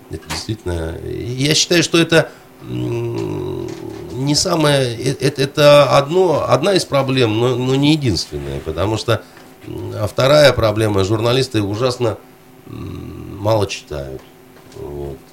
Это 0.09 0.29
действительно... 0.29 0.97
Я 1.05 1.55
считаю, 1.55 1.83
что 1.83 1.97
это 1.97 2.29
не 2.63 4.35
самое... 4.35 4.95
Это, 4.95 5.41
это 5.41 5.97
одно, 5.97 6.45
одна 6.47 6.73
из 6.73 6.85
проблем, 6.85 7.39
но, 7.39 7.55
но 7.55 7.75
не 7.75 7.93
единственная, 7.93 8.59
потому 8.59 8.97
что 8.97 9.23
а 9.93 10.07
вторая 10.07 10.53
проблема, 10.53 11.03
журналисты 11.03 11.61
ужасно 11.61 12.17
мало 12.67 13.67
читают. 13.67 14.21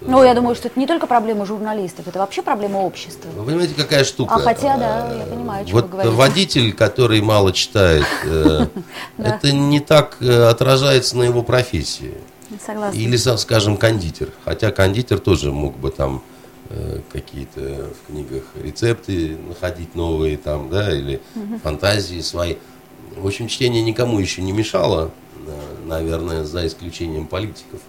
Вот. 0.01 0.09
Ну, 0.09 0.25
я 0.25 0.35
думаю, 0.35 0.55
что 0.55 0.69
это 0.69 0.79
не 0.79 0.87
только 0.87 1.07
проблема 1.07 1.47
журналистов, 1.47 2.07
это 2.09 2.19
вообще 2.19 2.43
проблема 2.43 2.79
общества. 2.79 3.29
Вы 3.37 3.45
понимаете, 3.45 3.75
какая 3.75 4.05
штука? 4.05 4.35
А 4.35 4.39
хотя, 4.39 4.77
да, 4.77 5.15
я 5.15 5.27
понимаю, 5.27 5.67
что 5.67 5.75
вот 5.75 5.85
вы 5.85 5.91
говорите. 5.91 6.15
водитель, 6.15 6.73
который 6.73 7.21
мало 7.21 7.53
читает, 7.53 8.07
э, 8.25 8.67
это 9.19 9.53
не 9.53 9.81
так 9.81 10.17
э, 10.21 10.49
отражается 10.49 11.17
на 11.17 11.25
его 11.25 11.43
профессии. 11.43 12.15
Согласна. 12.65 12.99
Или, 12.99 13.17
скажем, 13.17 13.77
кондитер. 13.77 14.31
Хотя 14.45 14.71
кондитер 14.71 15.19
тоже 15.19 15.53
мог 15.53 15.77
бы 15.77 15.91
там 15.91 16.23
э, 16.71 17.01
какие-то 17.13 17.61
в 17.61 18.07
книгах 18.07 18.45
рецепты 18.63 19.37
находить 19.49 19.95
новые 19.95 20.39
там, 20.39 20.71
да, 20.71 20.93
или 20.93 21.21
фантазии 21.63 22.21
свои. 22.21 22.57
В 23.17 23.27
общем, 23.27 23.49
чтение 23.49 23.83
никому 23.83 24.19
еще 24.19 24.43
не 24.43 24.53
мешало, 24.53 25.11
наверное, 25.85 26.45
за 26.45 26.67
исключением 26.67 27.27
политиков. 27.27 27.81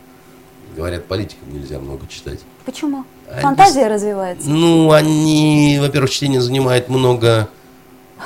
Говорят, 0.76 1.06
политикам 1.06 1.54
нельзя 1.54 1.80
много 1.80 2.08
читать. 2.08 2.40
Почему? 2.66 3.06
А 3.30 3.42
Фантазия 3.42 3.88
развивается. 3.88 4.50
Ну, 4.50 4.92
они, 4.92 5.78
во-первых, 5.82 6.12
чтение 6.12 6.42
занимает 6.42 6.90
много 6.90 7.50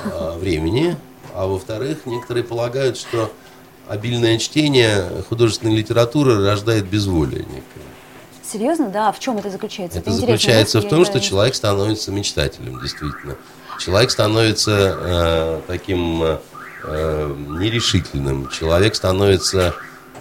э, 0.03 0.37
времени, 0.37 0.95
а 1.33 1.47
во-вторых, 1.47 2.05
некоторые 2.05 2.43
полагают, 2.43 2.97
что 2.97 3.31
обильное 3.87 4.37
чтение 4.37 5.23
художественной 5.29 5.75
литературы 5.75 6.43
рождает 6.45 6.85
безволие 6.85 7.41
некое. 7.41 7.83
Серьезно, 8.43 8.89
да? 8.89 9.09
А 9.09 9.11
в 9.11 9.19
чем 9.19 9.37
это 9.37 9.49
заключается? 9.49 9.99
Это 9.99 10.11
интересная 10.11 10.37
заключается 10.37 10.81
в 10.81 10.87
том, 10.89 11.05
что 11.05 11.19
человек 11.19 11.55
становится 11.55 12.11
мечтателем, 12.11 12.79
действительно. 12.81 13.35
Человек 13.79 14.11
становится 14.11 14.71
э, 14.99 15.61
таким 15.67 16.21
э, 16.21 16.37
э, 16.83 17.35
нерешительным. 17.59 18.49
Человек 18.49 18.95
становится, 18.95 19.73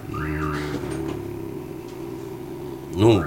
м, 0.09 0.42
ну, 3.03 3.25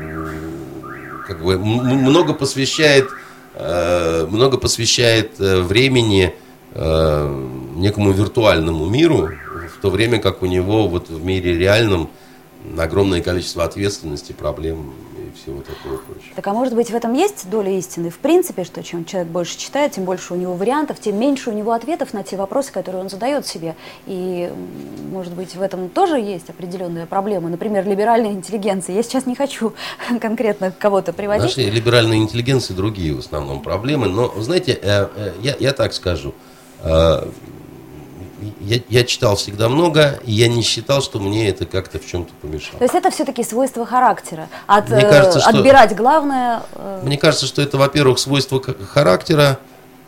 как 1.27 1.43
бы 1.43 1.57
много 1.57 2.33
посвящает, 2.33 3.09
э, 3.55 4.25
много 4.29 4.57
посвящает 4.57 5.39
э, 5.39 5.61
времени 5.61 6.33
э, 6.73 7.45
некому 7.75 8.11
виртуальному 8.13 8.85
миру, 8.85 9.29
в 9.77 9.81
то 9.81 9.89
время 9.89 10.19
как 10.19 10.41
у 10.43 10.45
него 10.45 10.87
вот 10.87 11.09
в 11.09 11.23
мире 11.25 11.57
реальном 11.57 12.09
огромное 12.77 13.21
количество 13.21 13.63
ответственности, 13.65 14.31
проблем 14.31 14.93
всего 15.35 15.61
такого 15.61 15.97
прочего. 15.97 16.35
Так 16.35 16.47
а 16.47 16.53
может 16.53 16.73
быть 16.73 16.89
в 16.89 16.95
этом 16.95 17.13
есть 17.13 17.49
доля 17.49 17.71
истины? 17.77 18.09
В 18.09 18.17
принципе, 18.19 18.63
что 18.63 18.83
чем 18.83 19.05
человек 19.05 19.29
больше 19.31 19.57
читает, 19.57 19.93
тем 19.93 20.05
больше 20.05 20.33
у 20.33 20.37
него 20.37 20.53
вариантов, 20.55 20.99
тем 20.99 21.19
меньше 21.19 21.49
у 21.49 21.53
него 21.53 21.71
ответов 21.71 22.13
на 22.13 22.23
те 22.23 22.37
вопросы, 22.37 22.71
которые 22.71 23.01
он 23.01 23.09
задает 23.09 23.45
себе. 23.45 23.75
И, 24.07 24.51
может 25.11 25.33
быть, 25.33 25.55
в 25.55 25.61
этом 25.61 25.89
тоже 25.89 26.17
есть 26.17 26.49
определенная 26.49 27.05
проблема. 27.05 27.49
Например, 27.49 27.87
либеральная 27.87 28.31
интеллигенция. 28.31 28.95
Я 28.95 29.03
сейчас 29.03 29.25
не 29.25 29.35
хочу 29.35 29.73
конкретно 30.21 30.71
кого-то 30.71 31.13
приводить. 31.13 31.57
Нашей 31.57 31.69
либеральной 31.69 32.17
интеллигенции 32.17 32.73
другие 32.73 33.13
в 33.13 33.19
основном 33.19 33.61
проблемы. 33.61 34.07
Но, 34.07 34.33
знаете, 34.41 34.79
э, 34.81 35.07
э, 35.15 35.33
я, 35.41 35.55
я 35.59 35.73
так 35.73 35.93
скажу. 35.93 36.33
Э, 38.69 38.75
Я, 38.75 38.99
я 38.99 39.03
читал 39.03 39.35
всегда 39.35 39.69
много, 39.69 40.19
и 40.25 40.31
я 40.31 40.47
не 40.47 40.61
считал, 40.61 41.01
что 41.01 41.19
мне 41.19 41.49
это 41.49 41.65
как-то 41.65 41.99
в 41.99 42.05
чем-то 42.07 42.31
помешало. 42.41 42.77
То 42.79 42.83
есть 42.85 42.95
это 42.95 43.09
все-таки 43.11 43.43
свойство 43.43 43.85
характера. 43.85 44.47
От, 44.67 44.89
Мне 44.89 45.01
э, 45.03 45.09
кажется, 45.09 45.39
что- 45.39 45.49
Отбирать 45.49 45.95
главное. 45.95 46.63
э, 46.73 47.01
Мне 47.03 47.17
кажется, 47.17 47.45
что 47.45 47.61
это, 47.61 47.77
во-первых, 47.77 48.19
свойство 48.19 48.61
характера, 48.91 49.59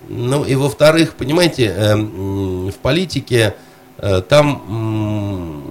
ну 0.10 0.44
и 0.46 0.56
во-вторых, 0.56 1.14
понимаете, 1.16 1.66
э, 1.66 1.92
м, 1.94 2.70
в 2.72 2.76
политике 2.76 3.56
э, 4.00 4.22
там 4.22 5.64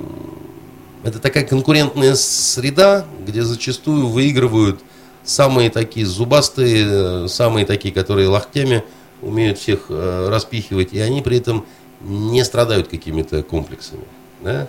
это 1.04 1.20
такая 1.20 1.44
конкурентная 1.44 2.14
среда, 2.16 3.04
где 3.26 3.42
зачастую 3.42 4.08
выигрывают 4.08 4.80
самые 5.24 5.70
такие 5.70 6.04
зубастые, 6.06 6.86
э, 7.24 7.28
самые 7.28 7.64
такие, 7.66 7.94
которые 7.94 8.28
локтями 8.28 8.82
умеют 9.22 9.58
всех 9.58 9.86
э, 9.88 10.28
распихивать, 10.28 10.92
и 10.92 10.98
они 11.00 11.22
при 11.22 11.38
этом 11.38 11.64
не 12.00 12.44
страдают 12.44 12.88
какими-то 12.88 13.42
комплексами. 13.42 14.04
да. 14.42 14.68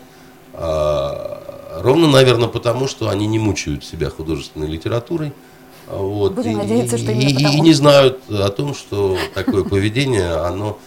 А, 0.54 1.80
ровно, 1.84 2.08
наверное, 2.08 2.48
потому, 2.48 2.88
что 2.88 3.10
они 3.10 3.28
не 3.28 3.38
мучают 3.38 3.84
себя 3.86 4.10
художественной 4.10 4.68
литературой. 4.68 5.32
А 5.88 5.98
Вот, 5.98 6.34
Будем 6.34 6.52
и, 6.52 6.56
надеяться, 6.56 6.98
что 6.98 7.12
и- 7.12 7.20
и- 7.20 7.34
потому. 7.36 7.54
и 7.58 7.60
не 7.62 7.74
знают 7.74 8.20
о 8.30 8.50
том, 8.50 8.74
что 8.74 9.18
такое 9.36 9.63
поведение, 9.63 10.32
оно 10.34 10.80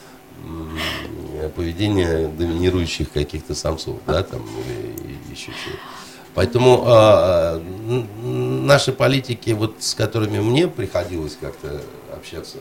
поведение 1.54 2.28
доминирующих 2.28 3.10
каких-то 3.12 3.54
самцов, 3.54 3.98
да, 4.06 4.22
там, 4.22 4.40
или 4.66 5.18
еще 5.32 5.46
чего. 5.52 5.76
Поэтому 6.34 6.84
н- 6.86 8.66
наши 8.66 8.92
политики, 8.92 9.50
вот 9.50 9.76
с 9.80 9.94
которыми 9.94 10.38
мне 10.40 10.68
приходилось 10.68 11.36
как-то 11.40 11.80
общаться, 12.14 12.58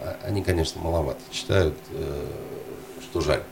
а, 0.00 0.16
они, 0.24 0.42
конечно, 0.42 0.80
маловато 0.80 1.20
читают, 1.30 1.74
э, 1.90 2.26
что 3.12 3.20
жаль. 3.20 3.42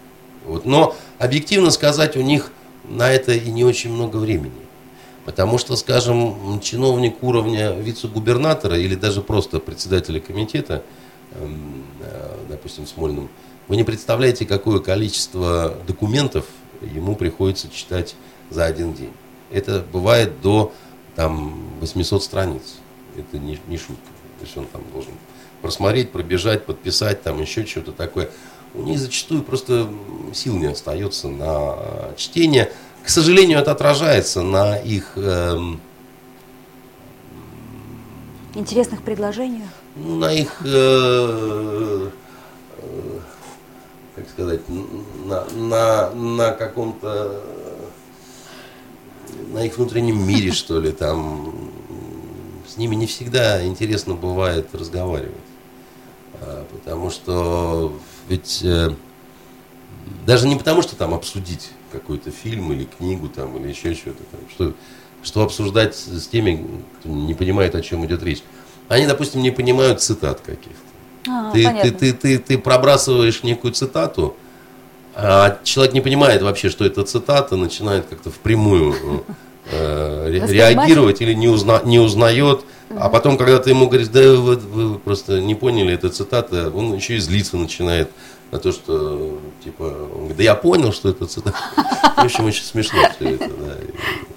Вот. 0.47 0.65
Но 0.65 0.97
объективно 1.19 1.71
сказать, 1.71 2.17
у 2.17 2.23
них 2.23 2.51
на 2.85 3.11
это 3.11 3.33
и 3.33 3.51
не 3.51 3.63
очень 3.63 3.93
много 3.93 4.17
времени. 4.17 4.53
Потому 5.27 5.59
что, 5.59 5.77
скажем, 5.77 6.61
чиновник 6.63 7.23
уровня 7.23 7.73
вице-губернатора 7.73 8.79
или 8.79 8.95
даже 8.95 9.21
просто 9.21 9.61
председателя 9.61 10.19
комитета, 10.19 10.83
эм, 11.33 11.85
э, 12.01 12.37
допустим, 12.49 12.87
Смольным, 12.87 13.29
вы 13.69 13.77
не 13.77 13.85
представляете, 13.85 14.47
какое 14.47 14.81
количество 14.81 15.77
документов 15.87 16.47
ему 16.81 17.15
приходится 17.15 17.69
читать 17.69 18.17
за 18.49 18.65
один 18.65 18.95
день. 18.95 19.13
Это 19.51 19.85
бывает 19.93 20.41
до 20.41 20.73
там, 21.15 21.69
800 21.81 22.25
страниц. 22.25 22.77
Это 23.17 23.39
не, 23.39 23.61
не 23.69 23.77
шутка. 23.77 24.09
То 24.39 24.47
есть 24.47 24.57
он 24.57 24.65
там 24.65 24.83
должен 24.93 25.13
просмотреть, 25.61 26.11
пробежать, 26.11 26.65
подписать, 26.65 27.23
там 27.23 27.41
еще 27.41 27.67
что-то 27.67 27.93
такое. 27.93 28.31
У 28.75 28.83
них 28.83 28.99
зачастую 28.99 29.43
просто 29.43 29.89
сил 30.33 30.57
не 30.57 30.67
остается 30.67 31.29
на 31.29 31.75
э, 31.77 32.15
чтение. 32.17 32.73
К 33.05 33.09
сожалению, 33.09 33.59
это 33.59 33.73
отражается 33.73 34.43
на 34.43 34.77
их 34.77 35.13
эм, 35.17 35.81
Интересных 38.55 39.03
предложениях. 39.03 39.69
ну, 39.97 40.17
на 40.17 40.33
их, 40.33 40.61
э, 40.65 42.11
э, 42.79 43.19
как 44.17 44.29
сказать, 44.29 44.61
на, 45.25 45.45
на, 45.51 46.11
на 46.11 46.51
каком-то, 46.53 47.43
на 49.53 49.65
их 49.65 49.77
внутреннем 49.79 50.27
мире, 50.27 50.51
что 50.53 50.81
ли, 50.81 50.91
там, 50.91 51.71
с 52.69 52.77
ними 52.77 52.97
не 52.97 53.07
всегда 53.07 53.65
интересно 53.65 54.15
бывает 54.15 54.69
разговаривать. 54.75 55.35
А, 56.41 56.65
Потому 56.73 57.11
что 57.11 57.93
ведь 58.31 58.61
э, 58.63 58.91
даже 60.25 60.47
не 60.47 60.55
потому, 60.55 60.83
что 60.83 60.95
там 60.95 61.13
обсудить 61.13 61.71
какой-то 61.91 62.31
фильм 62.31 62.73
или 62.73 62.85
книгу 62.85 63.29
там, 63.29 63.57
или 63.59 63.69
еще 63.69 63.93
что-то 63.95 64.23
там, 64.31 64.41
что, 64.49 64.73
что 65.25 65.43
обсуждать 65.43 65.97
с 65.97 66.29
теми, 66.29 66.65
кто 67.01 67.09
не 67.09 67.35
понимает, 67.35 67.75
о 67.75 67.83
чем 67.83 68.07
идет 68.07 68.23
речь. 68.23 68.43
Они, 68.89 69.07
допустим, 69.07 69.43
не 69.43 69.51
понимают 69.51 70.01
цитат 70.01 70.41
каких-то. 70.41 71.29
А, 71.29 71.51
Ты, 71.51 71.65
понятно. 71.65 71.91
ты, 71.91 72.13
ты, 72.13 72.13
ты, 72.13 72.39
ты 72.39 72.59
пробрасываешь 72.59 73.43
некую 73.43 73.75
цитату, 73.75 74.37
а 75.15 75.59
человек 75.65 75.93
не 75.93 76.01
понимает 76.01 76.43
вообще, 76.43 76.71
что 76.71 76.85
это 76.85 77.03
цитата, 77.03 77.57
начинает 77.57 78.07
как-то 78.07 78.31
впрямую 78.31 79.25
э, 79.73 80.41
Воспринимать? 80.41 80.51
реагировать 80.51 81.21
или 81.21 81.35
не, 81.35 81.49
узна, 81.49 81.83
не 81.85 81.99
узнает. 81.99 82.65
А 82.99 83.09
потом, 83.09 83.37
когда 83.39 83.59
ты 83.59 83.71
ему 83.71 83.89
говоришь, 83.89 84.09
да 84.09 84.21
вы, 84.33 84.57
вы 84.57 84.99
просто 84.99 85.41
не 85.41 85.55
поняли, 85.55 85.95
это 85.95 86.11
цитата, 86.11 86.71
он 86.75 86.95
еще 86.95 87.17
и 87.17 87.19
злиться 87.19 87.57
начинает 87.57 88.11
на 88.51 88.59
то, 88.59 88.73
что, 88.73 89.39
типа, 89.63 89.83
он 89.85 90.19
говорит, 90.19 90.37
да 90.37 90.43
я 90.43 90.55
понял, 90.57 90.93
что 90.93 91.09
это 91.09 91.27
цитата. 91.27 91.57
В 92.17 92.25
общем, 92.25 92.45
очень 92.47 92.65
смешно 92.65 92.99
все 93.15 93.31
это, 93.37 93.49
да. 93.49 93.77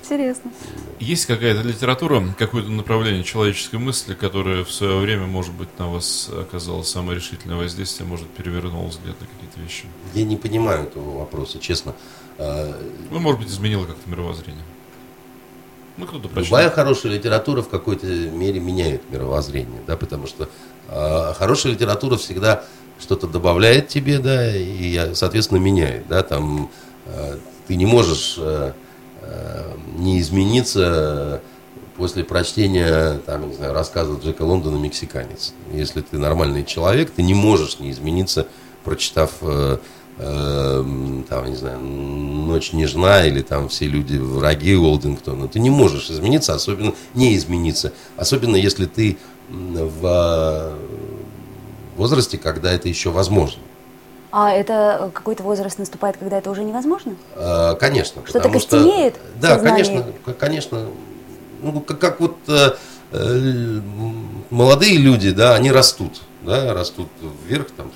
Интересно. 0.02 0.52
Есть 1.00 1.26
какая-то 1.26 1.62
литература, 1.68 2.24
какое-то 2.38 2.70
направление 2.70 3.24
человеческой 3.24 3.80
мысли, 3.80 4.13
которое 4.13 4.63
в 4.63 4.72
свое 4.72 5.00
время, 5.00 5.26
может 5.26 5.54
быть, 5.54 5.68
на 5.80 5.89
вас 5.89 6.30
оказало 6.32 6.84
самое 6.84 7.18
решительное 7.18 7.58
воздействие, 7.58 8.08
может, 8.08 8.28
перевернуло 8.30 8.88
взгляд 8.88 9.20
на 9.20 9.28
какие-то 9.28 9.60
вещи? 9.60 9.86
Я 10.13 10.24
не 10.26 10.38
понимаю 10.38 10.84
этого 10.84 11.18
вопроса, 11.20 11.60
честно. 11.60 11.96
А, 12.38 12.80
Ну, 13.10 13.20
может 13.20 13.42
быть, 13.42 13.50
изменило 13.50 13.86
как-то 13.86 14.08
мировоззрение. 14.10 14.63
Ну, 15.97 16.06
кто-то 16.06 16.27
прочитал. 16.27 16.60
Любая 16.60 16.69
хорошая 16.69 17.13
литература 17.13 17.62
в 17.62 17.69
какой-то 17.69 18.08
мере 18.08 18.60
меняет 18.60 19.01
мировоззрение, 19.12 19.82
да, 19.86 19.95
потому 19.95 20.27
что 20.27 20.49
э, 20.89 21.34
хорошая 21.38 21.73
литература 21.73 22.17
всегда 22.17 22.63
что-то 22.99 23.27
добавляет 23.27 23.89
тебе, 23.89 24.19
да, 24.19 24.56
и, 24.56 24.97
э, 24.97 25.13
соответственно, 25.13 25.60
меняет, 25.60 26.08
да, 26.08 26.23
там 26.23 26.71
э, 27.06 27.38
ты 27.67 27.75
не 27.75 27.86
можешь 27.86 28.36
э, 28.39 28.73
э, 29.21 29.71
не 29.97 30.19
измениться 30.19 31.41
после 31.95 32.23
прочтения, 32.23 33.19
там, 33.25 33.49
не 33.49 33.56
знаю, 33.56 33.73
рассказа 33.73 34.19
Джека 34.19 34.41
Лондона 34.41 34.77
«Мексиканец». 34.77 35.53
Если 35.71 36.01
ты 36.01 36.17
нормальный 36.17 36.65
человек, 36.65 37.12
ты 37.12 37.21
не 37.21 37.36
можешь 37.36 37.79
не 37.79 37.91
измениться, 37.91 38.47
прочитав 38.84 39.32
э, 39.41 39.77
там, 40.17 41.45
не 41.49 41.56
знаю, 41.56 41.80
«Ночь 41.80 42.72
нежна» 42.74 43.26
или 43.26 43.41
там 43.41 43.68
«Все 43.70 43.88
люди 43.88 44.18
враги» 44.18 44.76
Уолдингтона. 44.76 45.47
Ты 45.47 45.59
не 45.59 45.70
можешь 45.70 46.09
измениться, 46.11 46.53
особенно 46.53 46.93
не 47.14 47.36
измениться. 47.36 47.93
Особенно 48.16 48.55
если 48.55 48.86
ты 48.86 49.18
в 49.49 50.05
э, 50.05 50.76
возрасте, 51.97 52.38
когда 52.38 52.72
это 52.72 52.88
еще 52.89 53.09
возможно. 53.09 53.61
А 54.32 54.51
это 54.51 54.97
э, 54.99 55.09
какой-то 55.11 55.43
возраст 55.43 55.78
наступает, 55.78 56.18
когда 56.18 56.38
это 56.38 56.49
уже 56.49 56.64
невозможно? 56.64 57.16
Э, 57.36 57.76
Конечно. 57.80 58.22
Что-то 58.26 58.49
что- 58.49 58.59
костенеет 58.59 59.16
в 59.36 59.39
Да, 59.39 59.57
конечно, 59.59 60.05
конечно. 60.39 60.88
Ну, 61.61 61.82
как, 61.82 61.99
как 61.99 62.20
вот 62.20 62.38
э, 62.47 63.82
молодые 64.49 64.97
люди, 64.97 65.32
да, 65.32 65.55
они 65.55 65.72
растут, 65.72 66.22
да, 66.41 66.74
растут 66.74 67.09
вверх, 67.47 67.68
там, 67.72 67.91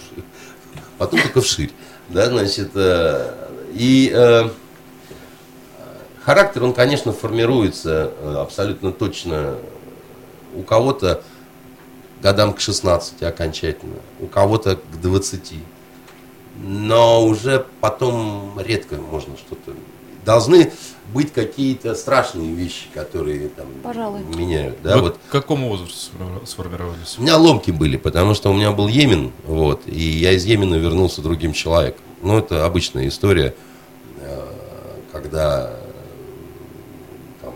потом 0.98 1.22
только 1.22 1.42
вширь, 1.42 1.72
да, 2.10 2.28
значит, 2.28 2.72
э, 2.76 3.34
и 3.74 4.12
э, 4.14 4.50
характер, 6.24 6.64
он, 6.64 6.74
конечно, 6.74 7.12
формируется 7.12 8.12
э, 8.20 8.36
абсолютно 8.38 8.92
точно 8.92 9.56
у 10.56 10.64
кого-то 10.64 11.22
годам 12.22 12.54
к 12.54 12.60
16 12.60 13.24
окончательно, 13.24 13.98
у 14.20 14.28
кого-то 14.28 14.78
к 14.78 15.02
20. 15.02 15.54
Но 16.64 17.26
уже 17.26 17.66
потом 17.82 18.60
редко 18.60 18.96
можно 18.96 19.38
что-то... 19.38 19.74
Должны 20.28 20.74
быть 21.14 21.32
какие-то 21.32 21.96
страшные 21.96 22.54
вещи, 22.54 22.88
которые 22.94 23.48
там 23.48 23.68
Пожалуй. 23.82 24.20
меняют. 24.36 24.76
Да, 24.84 24.98
Вы 24.98 25.04
вот. 25.04 25.20
к 25.26 25.32
какому 25.32 25.70
возрасту 25.70 26.12
сформировались? 26.44 27.18
У 27.18 27.22
меня 27.22 27.38
ломки 27.38 27.72
были, 27.72 27.96
потому 27.96 28.34
что 28.34 28.50
у 28.50 28.54
меня 28.54 28.74
был 28.74 28.90
Йемен, 28.90 29.32
вот, 29.46 29.84
и 29.86 29.98
я 29.98 30.34
из 30.34 30.44
Йемена 30.44 30.76
вернулся 30.76 31.22
другим 31.22 31.54
человеком. 31.54 32.02
Ну, 32.22 32.38
это 32.38 32.66
обычная 32.66 33.08
история, 33.08 33.56
э, 34.20 34.48
когда 35.14 35.74
там, 37.42 37.54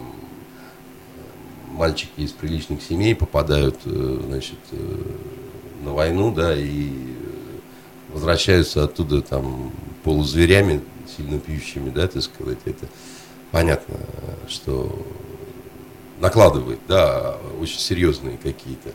мальчики 1.72 2.22
из 2.22 2.32
приличных 2.32 2.82
семей 2.82 3.16
попадают, 3.16 3.80
э, 3.84 4.22
значит, 4.30 4.60
э, 4.72 4.98
на 5.84 5.92
войну, 5.92 6.32
да, 6.32 6.56
и 6.56 6.90
возвращаются 8.14 8.86
оттуда 8.86 9.22
там 9.22 9.74
полузверями, 10.06 10.80
сильно 11.16 11.40
пьющими, 11.40 11.90
да, 11.90 12.08
так 12.08 12.22
сказать, 12.24 12.60
это 12.66 12.88
понятно, 13.52 13.96
что 14.48 15.06
накладывает, 16.20 16.80
да, 16.88 17.38
очень 17.60 17.80
серьезные 17.80 18.38
какие-то. 18.38 18.92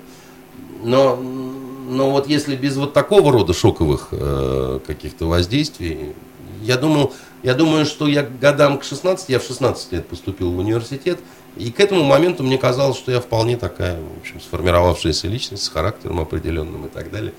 Но, 0.83 1.17
но 1.17 2.11
вот 2.11 2.29
если 2.29 2.57
без 2.57 2.77
вот 2.77 2.93
такого 2.93 3.33
рода 3.33 3.53
шоковых 3.53 4.09
э, 4.13 4.81
каких-то 4.87 5.27
воздействий, 5.27 6.15
я 6.63 6.77
думал, 6.77 7.13
я 7.43 7.55
думаю, 7.55 7.85
что 7.85 8.07
я 8.07 8.23
годам 8.23 8.79
к 8.79 8.85
16, 8.85 9.29
я 9.29 9.39
в 9.39 9.45
16 9.45 9.93
лет 9.93 10.07
поступил 10.07 10.53
в 10.53 10.59
университет, 10.59 11.19
и 11.57 11.71
к 11.71 11.81
этому 11.81 12.05
моменту 12.05 12.43
мне 12.43 12.59
казалось, 12.59 12.97
что 12.97 13.11
я 13.11 13.21
вполне 13.21 13.57
такая, 13.57 13.99
в 14.01 14.21
общем, 14.21 14.41
сформировавшаяся 14.41 15.29
личность 15.29 15.65
с 15.65 15.69
характером 15.69 16.21
определенным 16.21 16.87
и 16.87 16.89
так 16.89 17.11
далее. 17.11 17.33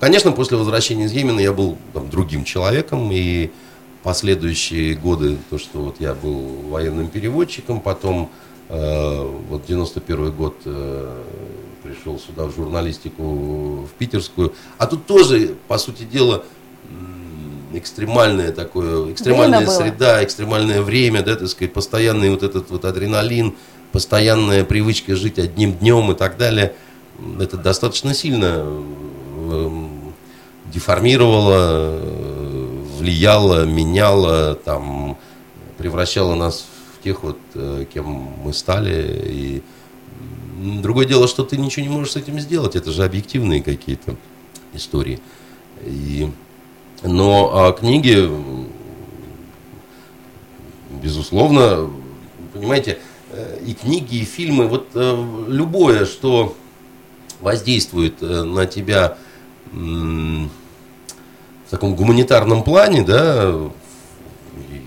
Конечно, 0.00 0.32
после 0.32 0.56
возвращения 0.56 1.04
из 1.04 1.12
Йемена 1.12 1.40
я 1.40 1.52
был 1.52 1.76
там, 1.92 2.10
другим 2.10 2.44
человеком, 2.44 3.10
и 3.10 3.50
последующие 4.06 4.94
годы, 4.94 5.36
то, 5.50 5.58
что 5.58 5.80
вот 5.80 5.96
я 5.98 6.14
был 6.14 6.38
военным 6.70 7.08
переводчиком, 7.08 7.80
потом 7.80 8.30
э, 8.68 9.30
вот 9.48 9.66
91 9.66 10.30
год 10.30 10.54
э, 10.64 11.22
пришел 11.82 12.16
сюда 12.20 12.44
в 12.44 12.54
журналистику 12.54 13.80
в 13.82 13.88
питерскую, 13.98 14.54
а 14.78 14.86
тут 14.86 15.06
тоже, 15.06 15.56
по 15.66 15.76
сути 15.76 16.04
дела, 16.04 16.44
экстремальное 17.72 18.52
такое, 18.52 19.12
экстремальная 19.12 19.66
было. 19.66 19.72
среда, 19.72 20.22
экстремальное 20.22 20.82
время, 20.82 21.22
да, 21.22 21.34
так 21.34 21.48
сказать, 21.48 21.72
постоянный 21.72 22.30
вот 22.30 22.44
этот 22.44 22.70
вот 22.70 22.84
адреналин, 22.84 23.56
постоянная 23.90 24.62
привычка 24.62 25.16
жить 25.16 25.40
одним 25.40 25.72
днем 25.72 26.12
и 26.12 26.14
так 26.14 26.36
далее, 26.36 26.76
это 27.40 27.56
достаточно 27.56 28.14
сильно 28.14 28.64
эм, 29.50 30.14
деформировало, 30.72 31.56
э, 31.58 32.35
влияло, 32.96 33.64
меняло, 33.64 34.54
там, 34.54 35.18
превращало 35.78 36.34
нас 36.34 36.66
в 36.98 37.04
тех 37.04 37.22
вот, 37.22 37.38
э, 37.54 37.84
кем 37.92 38.06
мы 38.06 38.52
стали. 38.52 39.22
И 39.26 39.62
другое 40.82 41.06
дело, 41.06 41.28
что 41.28 41.44
ты 41.44 41.56
ничего 41.56 41.84
не 41.84 41.92
можешь 41.92 42.12
с 42.12 42.16
этим 42.16 42.40
сделать. 42.40 42.76
Это 42.76 42.90
же 42.90 43.04
объективные 43.04 43.62
какие-то 43.62 44.16
истории. 44.72 45.20
И, 45.84 46.30
но 47.02 47.50
а 47.54 47.72
книги, 47.72 48.28
безусловно, 51.02 51.90
понимаете, 52.52 52.98
э, 53.30 53.60
и 53.66 53.74
книги, 53.74 54.16
и 54.16 54.24
фильмы, 54.24 54.66
вот 54.66 54.88
э, 54.94 55.44
любое, 55.48 56.06
что 56.06 56.56
воздействует 57.40 58.22
на 58.22 58.64
тебя 58.64 59.18
в 61.66 61.70
таком 61.70 61.94
гуманитарном 61.94 62.62
плане, 62.62 63.02
да, 63.02 63.54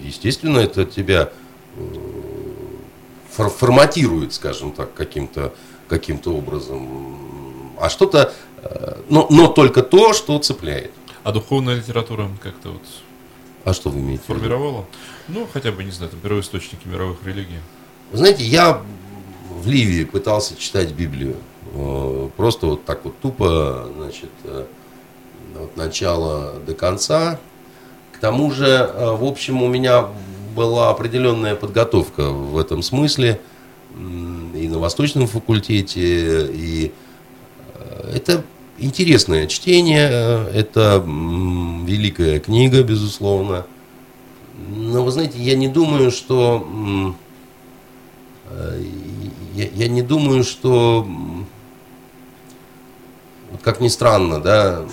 естественно, 0.04 0.60
это 0.60 0.86
тебя 0.86 1.30
э, 1.78 1.82
фор- 3.36 3.50
форматирует, 3.50 4.34
скажем 4.34 4.72
так, 4.72 4.94
каким-то 4.94 5.54
каким 5.88 6.22
образом. 6.26 7.74
А 7.80 7.90
что-то, 7.90 8.34
э, 8.62 9.02
но, 9.10 9.28
но 9.30 9.48
только 9.48 9.82
то, 9.84 10.14
что 10.14 10.38
цепляет. 10.40 10.92
А 11.24 11.32
духовная 11.32 11.76
литература 11.76 12.30
как-то 12.42 12.70
вот 12.70 12.82
А 13.66 13.74
что 13.74 13.90
вы 13.90 14.00
имеете 14.00 14.24
формировала? 14.26 14.86
Ну, 15.28 15.48
хотя 15.52 15.72
бы, 15.72 15.84
не 15.84 15.92
знаю, 15.92 16.12
там 16.12 16.20
первоисточники 16.22 16.88
мировых 16.88 17.18
религий. 17.26 17.60
Вы 18.12 18.18
знаете, 18.20 18.44
я 18.44 18.82
в 19.50 19.68
Ливии 19.68 20.06
пытался 20.06 20.56
читать 20.56 20.92
Библию. 20.94 21.36
Э, 21.74 22.30
Просто 22.38 22.68
вот 22.68 22.86
так 22.86 23.04
вот 23.04 23.20
тупо, 23.20 23.90
значит, 23.98 24.30
от 25.56 25.78
начала 25.78 26.54
до 26.66 26.74
конца. 26.74 27.40
К 28.12 28.20
тому 28.20 28.52
же, 28.52 28.68
э, 28.68 29.16
в 29.16 29.24
общем, 29.24 29.64
у 29.64 29.68
меня 29.68 30.08
была 30.56 30.90
определенная 30.90 31.56
подготовка 31.56 32.30
в 32.30 32.58
этом 32.58 32.84
смысле 32.84 33.40
и 33.96 34.68
на 34.68 34.80
Восточном 34.80 35.28
факультете, 35.28 36.48
и 36.52 36.92
э, 37.76 38.12
это 38.16 38.44
интересное 38.78 39.48
чтение, 39.48 40.10
э, 40.12 40.52
это 40.54 41.04
великая 41.06 42.40
книга, 42.40 42.84
безусловно. 42.84 43.66
Но 44.76 45.04
вы 45.04 45.12
знаете, 45.12 45.40
я 45.40 45.56
не 45.56 45.70
думаю, 45.70 46.12
что 46.12 46.68
я, 49.56 49.68
я 49.74 49.88
не 49.88 50.02
думаю, 50.02 50.44
что, 50.44 51.08
вот 53.52 53.62
как 53.62 53.80
ни 53.80 53.88
странно, 53.88 54.40
да, 54.40 54.86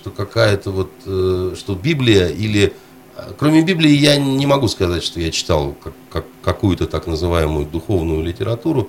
что 0.00 0.10
какая-то 0.10 0.70
вот, 0.70 0.90
э, 1.04 1.54
что 1.58 1.74
Библия 1.74 2.28
или, 2.28 2.72
э, 3.16 3.32
кроме 3.38 3.62
Библии, 3.62 3.90
я 3.90 4.16
не 4.16 4.46
могу 4.46 4.66
сказать, 4.68 5.02
что 5.02 5.20
я 5.20 5.30
читал 5.30 5.74
как- 5.84 5.92
как- 6.10 6.24
какую-то 6.42 6.86
так 6.86 7.06
называемую 7.06 7.66
духовную 7.66 8.22
литературу. 8.22 8.88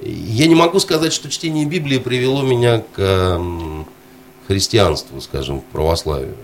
Я 0.00 0.46
не 0.46 0.54
могу 0.54 0.78
сказать, 0.78 1.12
что 1.12 1.28
чтение 1.28 1.66
Библии 1.66 1.98
привело 1.98 2.42
меня 2.42 2.84
к 2.94 3.00
м, 3.00 3.86
христианству, 4.46 5.20
скажем, 5.20 5.60
к 5.60 5.64
православию. 5.66 6.36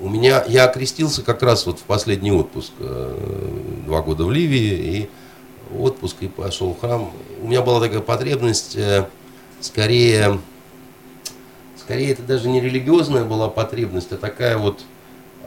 У 0.00 0.08
меня, 0.08 0.42
я 0.48 0.64
окрестился 0.64 1.22
как 1.22 1.42
раз 1.42 1.66
вот 1.66 1.78
в 1.78 1.82
последний 1.82 2.32
отпуск, 2.32 2.72
э, 2.78 3.82
два 3.86 4.00
года 4.00 4.24
в 4.24 4.30
Ливии, 4.32 4.98
и 4.98 5.08
отпуск, 5.78 6.16
и 6.20 6.28
пошел 6.28 6.72
в 6.74 6.80
храм. 6.80 7.10
У 7.42 7.48
меня 7.48 7.60
была 7.60 7.80
такая 7.80 8.00
потребность, 8.00 8.76
э, 8.76 9.06
скорее, 9.60 10.38
скорее 11.90 12.12
это 12.12 12.22
даже 12.22 12.48
не 12.48 12.60
религиозная 12.60 13.24
была 13.24 13.48
потребность, 13.48 14.12
а 14.12 14.16
такая 14.16 14.56
вот 14.56 14.84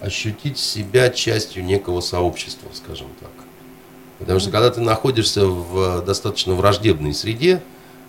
ощутить 0.02 0.58
себя 0.58 1.10
частью 1.10 1.64
некого 1.64 2.02
сообщества, 2.02 2.68
скажем 2.74 3.08
так. 3.22 3.30
Потому 4.20 4.42
что 4.42 4.52
когда 4.52 4.70
ты 4.70 4.82
находишься 4.82 5.46
в 5.46 6.04
достаточно 6.04 6.54
враждебной 6.54 7.14
среде, 7.14 7.64